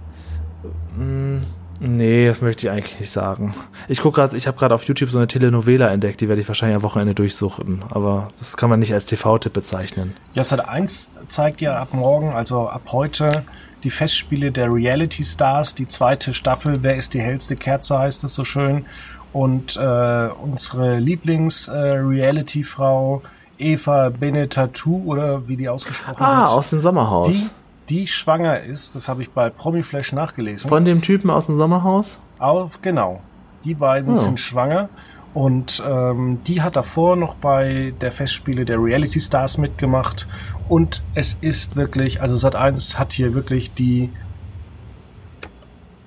Nee, 1.80 2.26
das 2.26 2.40
möchte 2.40 2.66
ich 2.66 2.72
eigentlich 2.72 3.00
nicht 3.00 3.10
sagen. 3.10 3.54
Ich 3.88 4.00
gucke 4.00 4.14
gerade, 4.16 4.36
ich 4.36 4.46
habe 4.46 4.56
gerade 4.58 4.72
auf 4.74 4.84
YouTube 4.84 5.10
so 5.10 5.18
eine 5.18 5.26
Telenovela 5.26 5.90
entdeckt, 5.90 6.20
die 6.20 6.28
werde 6.28 6.40
ich 6.40 6.46
wahrscheinlich 6.48 6.76
am 6.76 6.82
Wochenende 6.82 7.14
durchsuchen. 7.14 7.84
Aber 7.90 8.28
das 8.38 8.56
kann 8.56 8.70
man 8.70 8.78
nicht 8.80 8.94
als 8.94 9.06
TV-Tipp 9.06 9.52
bezeichnen. 9.52 10.14
Ja, 10.34 10.44
Sat 10.44 10.68
1 10.68 11.18
zeigt 11.28 11.60
ja 11.60 11.76
ab 11.76 11.92
morgen, 11.92 12.30
also 12.30 12.68
ab 12.68 12.82
heute, 12.92 13.44
die 13.84 13.90
Festspiele 13.90 14.50
der 14.52 14.72
Reality 14.72 15.22
Stars, 15.24 15.74
die 15.74 15.86
zweite 15.86 16.32
Staffel. 16.34 16.76
Wer 16.80 16.96
ist 16.96 17.14
die 17.14 17.20
hellste 17.20 17.56
Kerze, 17.56 17.98
heißt 17.98 18.24
es 18.24 18.34
so 18.34 18.44
schön. 18.44 18.86
Und 19.32 19.76
äh, 19.76 20.28
unsere 20.42 20.98
Lieblings-Reality-Frau 20.98 23.22
äh, 23.22 23.28
Eva 23.58 24.10
Benetatou, 24.10 25.02
oder 25.06 25.48
wie 25.48 25.56
die 25.56 25.68
ausgesprochen 25.68 26.22
ah, 26.22 26.40
wird. 26.40 26.48
Ah, 26.48 26.52
aus 26.52 26.70
dem 26.70 26.80
Sommerhaus. 26.80 27.28
Die 27.28 27.48
die 27.88 28.06
schwanger 28.06 28.60
ist, 28.60 28.94
das 28.94 29.08
habe 29.08 29.22
ich 29.22 29.30
bei 29.30 29.50
Promiflash 29.50 30.12
nachgelesen. 30.12 30.68
Von 30.68 30.84
dem 30.84 31.02
Typen 31.02 31.30
aus 31.30 31.46
dem 31.46 31.56
Sommerhaus? 31.56 32.18
Auf, 32.38 32.82
genau. 32.82 33.20
Die 33.64 33.74
beiden 33.74 34.14
oh. 34.14 34.16
sind 34.16 34.40
schwanger 34.40 34.88
und 35.34 35.82
ähm, 35.86 36.40
die 36.46 36.62
hat 36.62 36.76
davor 36.76 37.16
noch 37.16 37.34
bei 37.34 37.92
der 38.00 38.12
Festspiele 38.12 38.64
der 38.64 38.82
Reality 38.82 39.20
Stars 39.20 39.58
mitgemacht 39.58 40.26
und 40.68 41.02
es 41.14 41.34
ist 41.34 41.76
wirklich, 41.76 42.20
also 42.20 42.34
Sat1 42.36 42.96
hat 42.96 43.12
hier 43.12 43.34
wirklich 43.34 43.74
die 43.74 44.10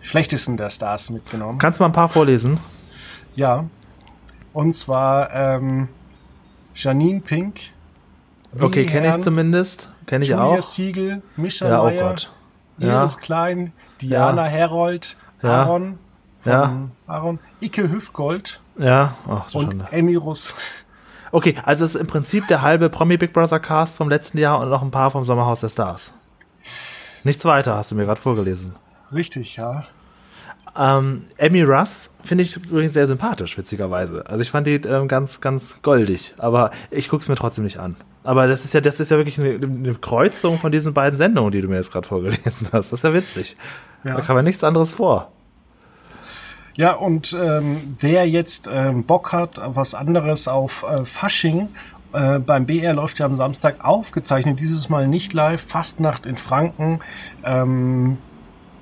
schlechtesten 0.02 0.58
der 0.58 0.70
Stars 0.70 1.10
mitgenommen. 1.10 1.60
Kannst 1.60 1.80
du 1.80 1.84
mal 1.84 1.90
ein 1.90 1.94
paar 1.94 2.10
vorlesen? 2.10 2.60
Ja. 3.36 3.66
Und 4.54 4.74
zwar 4.74 5.32
ähm, 5.34 5.90
Janine 6.74 7.22
Pink. 7.22 7.60
Okay, 8.60 8.86
kenne 8.86 9.10
ich 9.10 9.20
zumindest. 9.20 9.92
Kenne 10.10 10.24
ich 10.24 10.32
Julia 10.32 10.44
auch. 10.44 10.62
Siegel, 10.64 11.22
Mischa 11.36 11.70
ja, 11.70 11.82
oh 11.82 11.86
Meyer, 11.86 12.02
Gott. 12.02 12.32
Ja. 12.80 13.04
Iris 13.04 13.20
Klein, 13.20 13.74
Diana 14.02 14.46
ja. 14.46 14.52
Herold, 14.52 15.18
Aaron 15.44 16.00
ja. 16.46 16.90
Aaron, 17.06 17.38
Icke 17.62 17.92
Hüfgold 17.92 18.60
ja. 18.80 19.14
Ach, 19.28 19.54
und 19.54 19.70
Schande. 19.70 19.88
Emirus. 19.92 20.56
Okay, 21.32 21.54
also 21.64 21.86
es 21.86 21.94
ist 21.94 22.02
im 22.02 22.08
Prinzip 22.08 22.48
der 22.48 22.64
halbe 22.64 22.90
Promi 22.90 23.18
Big 23.18 23.34
Brother 23.34 23.60
Cast 23.60 23.98
vom 23.98 24.10
letzten 24.10 24.40
Jahr 24.40 24.60
und 24.60 24.70
noch 24.70 24.82
ein 24.82 24.90
paar 24.90 25.12
vom 25.12 25.24
Sommerhaus 25.24 25.60
der 25.60 25.70
Stars. 25.70 26.16
Nichts 27.24 27.46
weiter, 27.46 27.76
hast 27.76 27.92
du 27.92 27.96
mir 27.96 28.06
gerade 28.06 28.20
vorgelesen. 28.20 28.74
Richtig, 29.14 29.58
ja. 29.58 29.86
Ähm, 30.76 31.26
Emmy 31.38 31.62
Russ 31.62 32.16
finde 32.24 32.46
ich 32.46 32.56
übrigens 32.58 32.94
sehr 32.94 33.06
sympathisch, 33.06 33.56
witzigerweise. 33.60 34.26
Also 34.26 34.42
ich 34.42 34.50
fand 34.50 34.66
die 34.66 34.76
ähm, 34.76 35.08
ganz, 35.08 35.40
ganz 35.40 35.84
goldig, 35.84 36.34
aber 36.40 36.72
ich 36.90 37.10
gucke 37.10 37.22
es 37.22 37.28
mir 37.28 37.36
trotzdem 37.36 37.64
nicht 37.64 37.78
an. 37.78 37.96
Aber 38.30 38.48
das 38.48 38.64
ist 38.64 38.76
ja, 38.76 38.80
das 38.80 39.00
ist 39.00 39.10
ja 39.10 39.18
wirklich 39.18 39.40
eine, 39.40 39.56
eine 39.56 39.96
Kreuzung 39.96 40.60
von 40.60 40.72
diesen 40.72 40.94
beiden 40.94 41.18
Sendungen, 41.18 41.52
die 41.52 41.62
du 41.62 41.68
mir 41.68 41.78
jetzt 41.78 41.92
gerade 41.92 42.08
vorgelesen 42.08 42.68
hast. 42.72 42.92
Das 42.92 43.00
ist 43.00 43.04
ja 43.04 43.12
witzig. 43.12 43.58
Ja. 44.04 44.18
Da 44.18 44.22
kann 44.22 44.36
man 44.36 44.46
nichts 44.46 44.64
anderes 44.64 44.92
vor. 44.92 45.32
Ja, 46.76 46.94
und 46.94 47.36
ähm, 47.42 47.96
wer 47.98 48.30
jetzt 48.30 48.70
ähm, 48.72 49.04
Bock 49.04 49.34
hat 49.34 49.60
was 49.60 49.96
anderes 49.96 50.48
auf 50.48 50.86
äh, 50.88 51.06
Fasching, 51.06 51.70
äh, 52.14 52.38
beim 52.38 52.68
BR 52.68 52.94
läuft 52.94 53.18
ja 53.18 53.26
am 53.26 53.36
Samstag 53.36 53.84
aufgezeichnet, 53.84 54.60
dieses 54.60 54.90
Mal 54.90 55.08
nicht 55.08 55.34
live, 55.34 55.62
Fastnacht 55.62 56.28
in 56.28 56.38
Franken. 56.38 57.00
Ähm, 57.44 58.20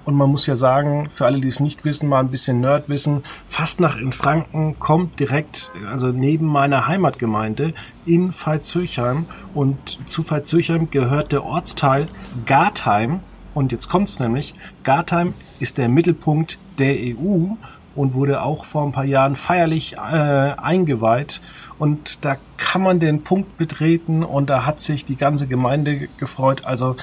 und 0.07 0.15
man 0.15 0.29
muss 0.29 0.47
ja 0.47 0.55
sagen, 0.55 1.09
für 1.09 1.25
alle, 1.25 1.41
die 1.41 1.49
es 1.49 1.59
nicht 1.59 1.83
wissen, 1.83 2.07
mal 2.07 2.21
ein 2.21 2.29
bisschen 2.29 2.61
Nerdwissen, 2.61 3.23
Fastnacht 3.49 3.99
in 3.99 4.13
Franken 4.13 4.79
kommt 4.79 5.19
direkt, 5.19 5.73
also 5.85 6.07
neben 6.07 6.45
meiner 6.45 6.87
Heimatgemeinde 6.87 7.73
in 8.05 8.31
Veitshöchheim. 8.31 9.25
Und 9.53 9.99
zu 10.05 10.23
Veitshöchheim 10.23 10.89
gehört 10.91 11.33
der 11.33 11.43
Ortsteil 11.43 12.07
Gartheim. 12.45 13.19
Und 13.53 13.73
jetzt 13.73 13.89
kommt's 13.89 14.21
nämlich, 14.21 14.55
Gartheim 14.83 15.33
ist 15.59 15.77
der 15.77 15.89
Mittelpunkt 15.89 16.57
der 16.77 16.95
EU 16.95 17.55
und 17.93 18.13
wurde 18.13 18.43
auch 18.43 18.63
vor 18.63 18.85
ein 18.85 18.93
paar 18.93 19.03
Jahren 19.03 19.35
feierlich 19.35 19.95
äh, 19.97 19.97
eingeweiht. 19.97 21.41
Und 21.79 22.23
da 22.23 22.37
kann 22.55 22.81
man 22.81 23.01
den 23.01 23.25
Punkt 23.25 23.57
betreten 23.57 24.23
und 24.23 24.49
da 24.49 24.65
hat 24.65 24.79
sich 24.79 25.03
die 25.03 25.17
ganze 25.17 25.47
Gemeinde 25.47 26.07
gefreut. 26.17 26.65
Also 26.65 26.95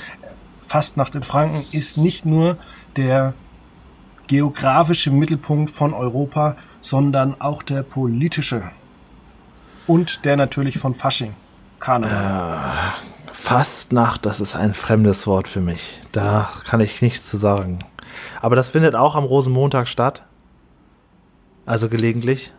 Fastnacht 0.66 1.14
in 1.14 1.22
Franken 1.22 1.66
ist 1.72 1.98
nicht 1.98 2.24
nur 2.24 2.56
der 2.96 3.34
geografische 4.26 5.10
Mittelpunkt 5.10 5.70
von 5.70 5.92
Europa, 5.92 6.56
sondern 6.80 7.40
auch 7.40 7.62
der 7.62 7.82
politische. 7.82 8.70
Und 9.86 10.24
der 10.24 10.36
natürlich 10.36 10.78
von 10.78 10.94
Fasching. 10.94 11.34
Karneval. 11.78 12.64
Äh, 12.64 13.32
Fastnacht, 13.32 14.24
das 14.24 14.40
ist 14.40 14.56
ein 14.56 14.72
fremdes 14.72 15.26
Wort 15.26 15.48
für 15.48 15.60
mich. 15.60 16.00
Da 16.12 16.48
kann 16.66 16.80
ich 16.80 17.02
nichts 17.02 17.28
zu 17.28 17.36
sagen. 17.36 17.80
Aber 18.40 18.56
das 18.56 18.70
findet 18.70 18.94
auch 18.94 19.16
am 19.16 19.24
Rosenmontag 19.24 19.86
statt. 19.86 20.24
Also 21.66 21.88
gelegentlich. 21.88 22.52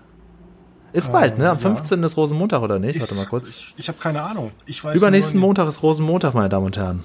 Ist 0.94 1.12
bald, 1.12 1.38
ne? 1.38 1.50
Am 1.50 1.60
15. 1.60 2.00
Ja. 2.00 2.06
ist 2.06 2.16
Rosenmontag, 2.16 2.62
oder 2.62 2.80
nicht? 2.80 3.00
Warte 3.02 3.16
mal 3.16 3.26
kurz. 3.26 3.50
Ich, 3.50 3.74
ich 3.78 3.88
habe 3.90 3.98
keine 3.98 4.22
Ahnung. 4.22 4.52
Ich 4.66 4.84
weiß 4.84 4.96
Übernächsten 4.96 5.40
Montag 5.40 5.68
ist 5.68 5.84
Rosenmontag, 5.84 6.34
meine 6.34 6.48
Damen 6.48 6.68
und 6.68 6.78
Herren. 6.78 7.04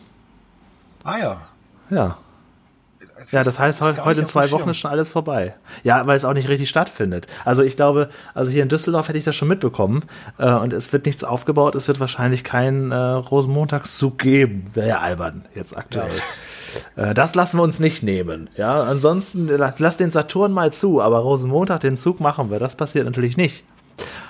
Ah 1.03 1.19
ja. 1.19 1.37
Ja. 1.91 2.19
Ja, 3.31 3.43
das 3.43 3.59
heißt, 3.59 3.81
das 3.81 4.05
heute 4.05 4.21
in 4.21 4.27
zwei 4.27 4.51
Wochen 4.51 4.71
ist 4.71 4.79
schon 4.79 4.91
alles 4.91 5.11
vorbei. 5.11 5.55
Ja, 5.83 6.07
weil 6.07 6.17
es 6.17 6.25
auch 6.25 6.35
nicht 6.35 6.49
richtig 6.49 6.69
stattfindet. 6.69 7.27
Also 7.45 7.63
ich 7.63 7.77
glaube, 7.77 8.09
also 8.35 8.51
hier 8.51 8.63
in 8.63 8.69
Düsseldorf 8.69 9.09
hätte 9.09 9.19
ich 9.19 9.25
das 9.25 9.37
schon 9.37 9.49
mitbekommen 9.49 10.05
äh, 10.39 10.51
und 10.51 10.73
es 10.73 10.93
wird 10.93 11.07
nichts 11.07 11.25
aufgebaut. 11.25 11.75
Es 11.75 11.89
wird 11.89 12.01
wahrscheinlich 12.01 12.45
keinen 12.45 12.93
äh, 12.93 12.97
Rosenmontagszug 12.97 14.19
geben. 14.19 14.67
Wäre 14.75 14.89
ja 14.89 15.01
albern 15.01 15.45
jetzt 15.55 15.77
aktuell. 15.77 16.09
Ja. 16.97 17.11
Äh, 17.11 17.15
das 17.15 17.35
lassen 17.35 17.59
wir 17.59 17.63
uns 17.63 17.79
nicht 17.79 18.03
nehmen. 18.03 18.49
Ja, 18.57 18.83
ansonsten 18.83 19.49
lass 19.79 19.97
den 19.97 20.11
Saturn 20.11 20.53
mal 20.53 20.73
zu, 20.73 21.01
aber 21.01 21.19
Rosenmontag 21.19 21.81
den 21.81 21.97
Zug 21.97 22.21
machen 22.21 22.51
wir. 22.51 22.59
Das 22.59 22.77
passiert 22.77 23.07
natürlich 23.07 23.37
nicht. 23.37 23.65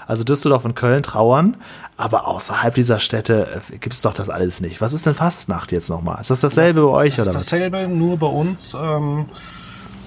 Also 0.07 0.25
Düsseldorf 0.25 0.65
und 0.65 0.75
Köln 0.75 1.03
trauern, 1.03 1.57
aber 1.97 2.27
außerhalb 2.27 2.75
dieser 2.75 2.99
Städte 2.99 3.61
äh, 3.71 3.79
gibt 3.79 3.95
es 3.95 4.03
doch 4.03 4.15
das 4.15 4.29
alles 4.29 4.61
nicht. 4.61 4.81
Was 4.81 4.93
ist 4.93 5.07
denn 5.07 5.15
Fastnacht 5.15 5.71
jetzt 5.71 5.89
nochmal? 5.89 6.21
Ist 6.21 6.31
das 6.31 6.41
dasselbe 6.41 6.83
bei 6.83 6.89
euch 6.89 7.17
das 7.17 7.29
oder 7.29 7.39
ist 7.39 7.47
dasselbe, 7.47 7.87
nur 7.87 8.17
bei 8.17 8.27
uns 8.27 8.75
ähm, 8.75 9.27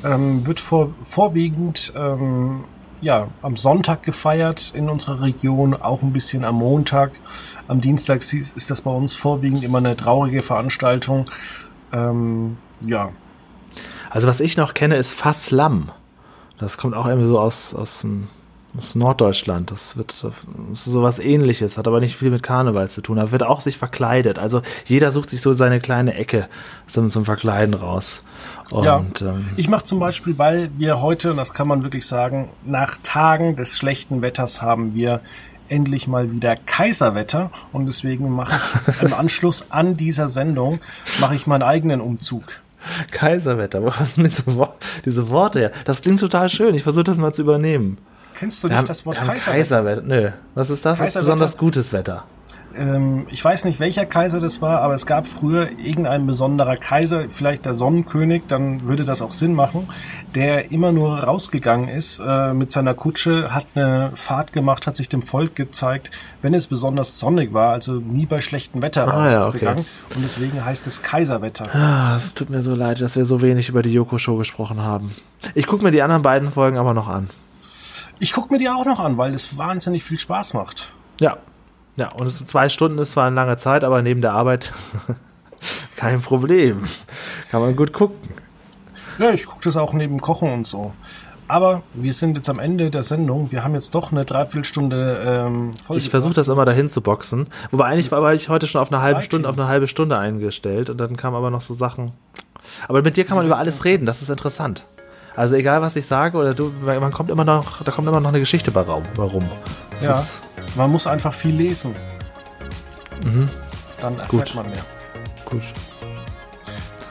ähm, 0.04 0.45
wird 0.45 0.60
vor, 0.60 0.93
vorwiegend 1.04 1.93
ähm, 1.95 2.66
ja, 3.04 3.28
am 3.41 3.58
Sonntag 3.58 4.04
gefeiert 4.04 4.72
in 4.74 4.89
unserer 4.89 5.22
Region, 5.22 5.74
auch 5.74 6.01
ein 6.01 6.14
bisschen 6.14 6.45
am 6.45 6.56
Montag. 6.56 7.12
Am 7.68 7.82
Dienstag 7.82 8.24
ist 8.34 8.72
das 8.72 8.82
bei 8.82 8.91
uns 8.91 9.14
vorwiegend 9.14 9.64
immer 9.64 9.80
eine 9.80 9.95
traurige 9.97 10.41
Veranstaltung. 10.41 11.26
Ähm, 11.91 12.58
ja. 12.82 13.12
Also 14.10 14.28
was 14.28 14.39
ich 14.39 14.58
noch 14.58 14.74
kenne, 14.74 14.95
ist 14.95 15.14
Fasslamm. 15.14 15.91
Das 16.58 16.78
kommt 16.78 16.95
auch 16.95 17.06
irgendwie 17.06 17.28
so 17.28 17.39
aus, 17.39 17.74
aus 17.74 18.01
dem 18.01 18.30
das 18.74 18.86
ist 18.86 18.95
Norddeutschland. 18.95 19.69
Das 19.69 19.97
wird 19.97 20.24
das 20.24 20.34
ist 20.74 20.86
sowas 20.86 21.19
ähnliches, 21.19 21.78
hat 21.78 21.88
aber 21.88 21.99
nicht 21.99 22.15
viel 22.15 22.32
mit 22.32 22.41
Karneval 22.41 22.89
zu 22.89 23.01
tun. 23.01 23.17
Da 23.17 23.32
wird 23.32 23.43
auch 23.43 23.61
sich 23.61 23.78
verkleidet. 23.78 24.39
Also 24.39 24.61
jeder 24.86 25.11
sucht 25.11 25.30
sich 25.30 25.41
so 25.41 25.53
seine 25.53 25.80
kleine 25.80 26.15
Ecke 26.15 26.47
zum, 26.88 27.11
zum 27.11 27.24
Verkleiden 27.24 27.76
raus. 27.76 28.26
Und, 28.71 28.86
ja, 28.86 29.05
ähm, 29.21 29.49
ich 29.57 29.69
mache 29.69 29.84
zum 29.86 29.99
Beispiel, 29.99 30.39
weil 30.39 30.71
wir 30.78 31.01
heute, 31.01 31.36
das 31.36 31.53
kann 31.53 31.67
man 31.67 31.84
wirklich 31.84 32.07
sagen, 32.07 32.49
nach 32.65 32.97
Tagen 33.03 33.55
des 33.55 33.78
schlechten 33.78 34.24
Wetters 34.24 34.61
haben 34.61 34.95
wir 34.95 35.21
endlich 35.69 36.07
mal 36.07 36.32
wieder 36.32 36.55
Kaiserwetter 36.55 37.51
und 37.71 37.86
deswegen 37.86 38.30
mache 38.30 38.59
ich 38.88 39.01
im 39.03 39.13
Anschluss 39.13 39.67
an 39.69 39.97
dieser 39.97 40.30
Sendung 40.30 40.80
mache 41.19 41.36
ich 41.36 41.47
meinen 41.47 41.63
eigenen 41.63 42.01
Umzug. 42.01 42.61
Kaiserwetter, 43.11 43.84
wo 43.84 43.93
diese, 44.21 44.43
diese 45.05 45.30
Worte 45.30 45.59
her? 45.59 45.71
Das 45.86 46.01
klingt 46.01 46.19
total 46.19 46.49
schön. 46.49 46.76
Ich 46.76 46.84
versuche 46.84 47.05
das 47.05 47.17
mal 47.17 47.34
zu 47.34 47.43
übernehmen. 47.43 47.97
Kennst 48.44 48.62
du 48.62 48.68
nicht 48.68 48.89
das 48.89 49.06
Wort 49.06 49.16
Kaiserwetter? 49.16 49.52
Kaiserwetter? 49.52 50.02
Nö. 50.02 50.32
Was 50.54 50.70
ist 50.70 50.86
das? 50.86 51.00
Das 51.00 51.08
ist 51.08 51.14
besonders 51.16 51.58
gutes 51.58 51.94
Wetter. 51.94 52.26
Ähm, 52.76 53.26
ich 53.30 53.44
weiß 53.44 53.64
nicht, 53.64 53.80
welcher 53.80 54.06
Kaiser 54.06 54.41
das 54.41 54.62
war, 54.62 54.82
aber 54.82 54.96
es 54.96 55.06
gab 55.06 55.28
früher 55.28 55.70
irgendein 55.80 56.26
besonderer 56.26 56.76
Kaiser, 56.76 57.28
vielleicht 57.30 57.66
der 57.66 57.74
Sonnenkönig, 57.74 58.44
dann 58.50 58.86
würde 58.86 59.06
das 59.06 59.22
auch 59.22 59.32
Sinn 59.32 59.54
machen, 59.54 59.88
der 60.36 60.72
immer 60.72 60.91
nur 60.91 61.20
rausgegangen 61.20 61.88
ist 61.88 62.20
äh, 62.20 62.54
mit 62.54 62.72
seiner 62.74 62.96
Kutsche, 62.96 63.54
hat 63.54 63.68
eine 63.76 64.12
Fahrt 64.16 64.52
gemacht, 64.52 64.88
hat 64.88 64.98
sich 64.98 65.08
dem 65.08 65.22
Volk 65.22 65.56
gezeigt, 65.56 66.12
wenn 66.41 66.54
es 66.54 66.68
besonders 66.68 67.20
sonnig 67.20 67.54
war, 67.54 67.72
also 67.72 67.94
nie 67.94 68.26
bei 68.26 68.41
schlechtem 68.41 68.82
Wetter 68.82 69.08
ah, 69.08 69.26
rausgegangen. 69.26 69.84
Ja, 69.84 69.89
okay. 70.10 70.16
Und 70.16 70.24
deswegen 70.24 70.66
heißt 70.66 70.86
es 70.88 71.02
Kaiserwetter. 71.02 71.74
Ah, 71.74 72.16
es 72.18 72.34
tut 72.34 72.50
mir 72.50 72.62
so 72.62 72.76
leid, 72.76 73.00
dass 73.00 73.16
wir 73.16 73.24
so 73.24 73.41
wenig 73.41 73.70
über 73.70 73.84
die 73.84 73.94
Yoko-Show 73.94 74.36
gesprochen 74.36 74.82
haben. 74.82 75.16
Ich 75.56 75.66
gucke 75.68 75.84
mir 75.84 75.91
die 75.91 76.02
anderen 76.02 76.24
beiden 76.24 76.52
Folgen 76.52 76.78
aber 76.78 76.94
noch 76.94 77.08
an. 77.08 77.30
Ich 78.24 78.32
gucke 78.32 78.53
mir 78.53 78.57
die 78.57 78.69
auch 78.69 78.86
noch 78.86 78.99
an, 78.99 79.17
weil 79.17 79.34
es 79.34 79.57
wahnsinnig 79.57 80.01
viel 80.05 80.17
Spaß 80.17 80.53
macht. 80.53 80.93
Ja. 81.19 81.39
Ja, 81.97 82.13
und 82.13 82.26
es 82.26 82.38
zwei 82.45 82.69
Stunden 82.69 82.97
ist 82.97 83.11
zwar 83.11 83.28
eine 83.28 83.36
lange 83.36 83.57
Zeit, 83.57 83.84
aber 83.84 84.01
neben 84.01 84.21
der 84.21 84.32
Arbeit 84.32 84.71
kein 85.97 86.21
Problem. 86.21 86.86
Kann 87.51 87.59
man 87.59 87.76
gut 87.76 87.91
gucken. 87.91 88.30
Ja, 89.19 89.32
ich 89.32 89.45
gucke 89.45 89.65
das 89.65 89.76
auch 89.76 89.91
neben 89.91 90.21
Kochen 90.21 90.53
und 90.53 90.65
so. 90.65 90.93
Aber 91.49 91.84
wir 91.95 92.13
sind 92.13 92.38
jetzt 92.38 92.47
am 92.47 92.59
Ende 92.59 92.89
der 92.91 93.03
Sendung. 93.03 93.51
Wir 93.51 93.65
haben 93.65 93.74
jetzt 93.74 93.93
doch 93.93 94.13
eine 94.13 94.24
Dreiviertelstunde 94.24 95.21
ähm, 95.28 95.74
voll. 95.74 95.97
Ich 95.97 96.09
versuche 96.09 96.34
das 96.34 96.47
immer 96.47 96.63
dahin 96.63 96.88
zu 96.88 97.01
boxen. 97.01 97.47
Wobei 97.71 97.88
eigentlich 97.88 98.09
war 98.09 98.34
ich 98.34 98.47
heute 98.47 98.67
schon 98.67 98.80
auf 98.80 98.89
eine 98.89 99.01
halbe 99.01 99.21
Stunde, 99.21 99.49
auf 99.49 99.57
eine 99.57 99.67
halbe 99.67 99.88
Stunde 99.88 100.17
eingestellt 100.17 100.89
und 100.89 100.95
dann 100.97 101.17
kamen 101.17 101.36
aber 101.36 101.51
noch 101.51 101.59
so 101.61 101.74
Sachen. 101.74 102.13
Aber 102.88 103.01
mit 103.01 103.17
dir 103.17 103.26
kann 103.26 103.36
man 103.36 103.45
über 103.45 103.57
alles 103.57 103.84
reden. 103.84 104.05
Das 104.05 104.21
ist 104.21 104.30
interessant. 104.30 104.86
Also 105.36 105.56
egal, 105.56 105.82
was 105.82 105.96
ich 105.96 106.06
sage 106.06 106.38
oder 106.38 106.54
du, 106.54 106.72
man 106.82 107.12
kommt 107.12 107.32
immer 107.32 107.44
noch, 107.46 107.84
da 107.84 107.92
kommt 107.92 108.08
immer 108.08 108.20
noch 108.20 108.30
eine 108.30 108.40
Geschichte 108.40 108.72
bei 108.72 108.82
Raum, 108.82 109.04
warum. 109.16 109.50
Ja, 110.02 110.24
man 110.76 110.92
muss 110.92 111.08
einfach 111.08 111.34
viel 111.34 111.56
lesen. 111.56 111.96
Mhm. 113.24 113.50
Dann 114.00 114.20
erfährt 114.20 114.30
Gut. 114.30 114.56
man 114.56 114.70
mehr. 114.70 114.86
Gut. 115.46 115.64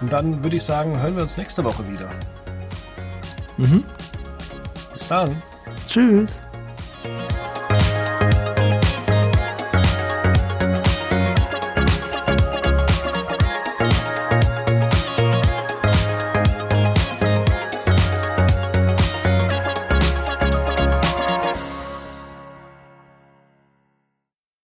Und 0.01 0.13
dann 0.13 0.43
würde 0.43 0.57
ich 0.57 0.63
sagen, 0.63 1.01
hören 1.01 1.17
wir 1.17 1.23
uns 1.23 1.37
nächste 1.37 1.65
Woche 1.65 1.89
wieder. 1.89 2.09
Mhm. 3.57 3.85
Bis 4.93 5.09
dann. 5.09 5.41
Tschüss. 5.87 6.45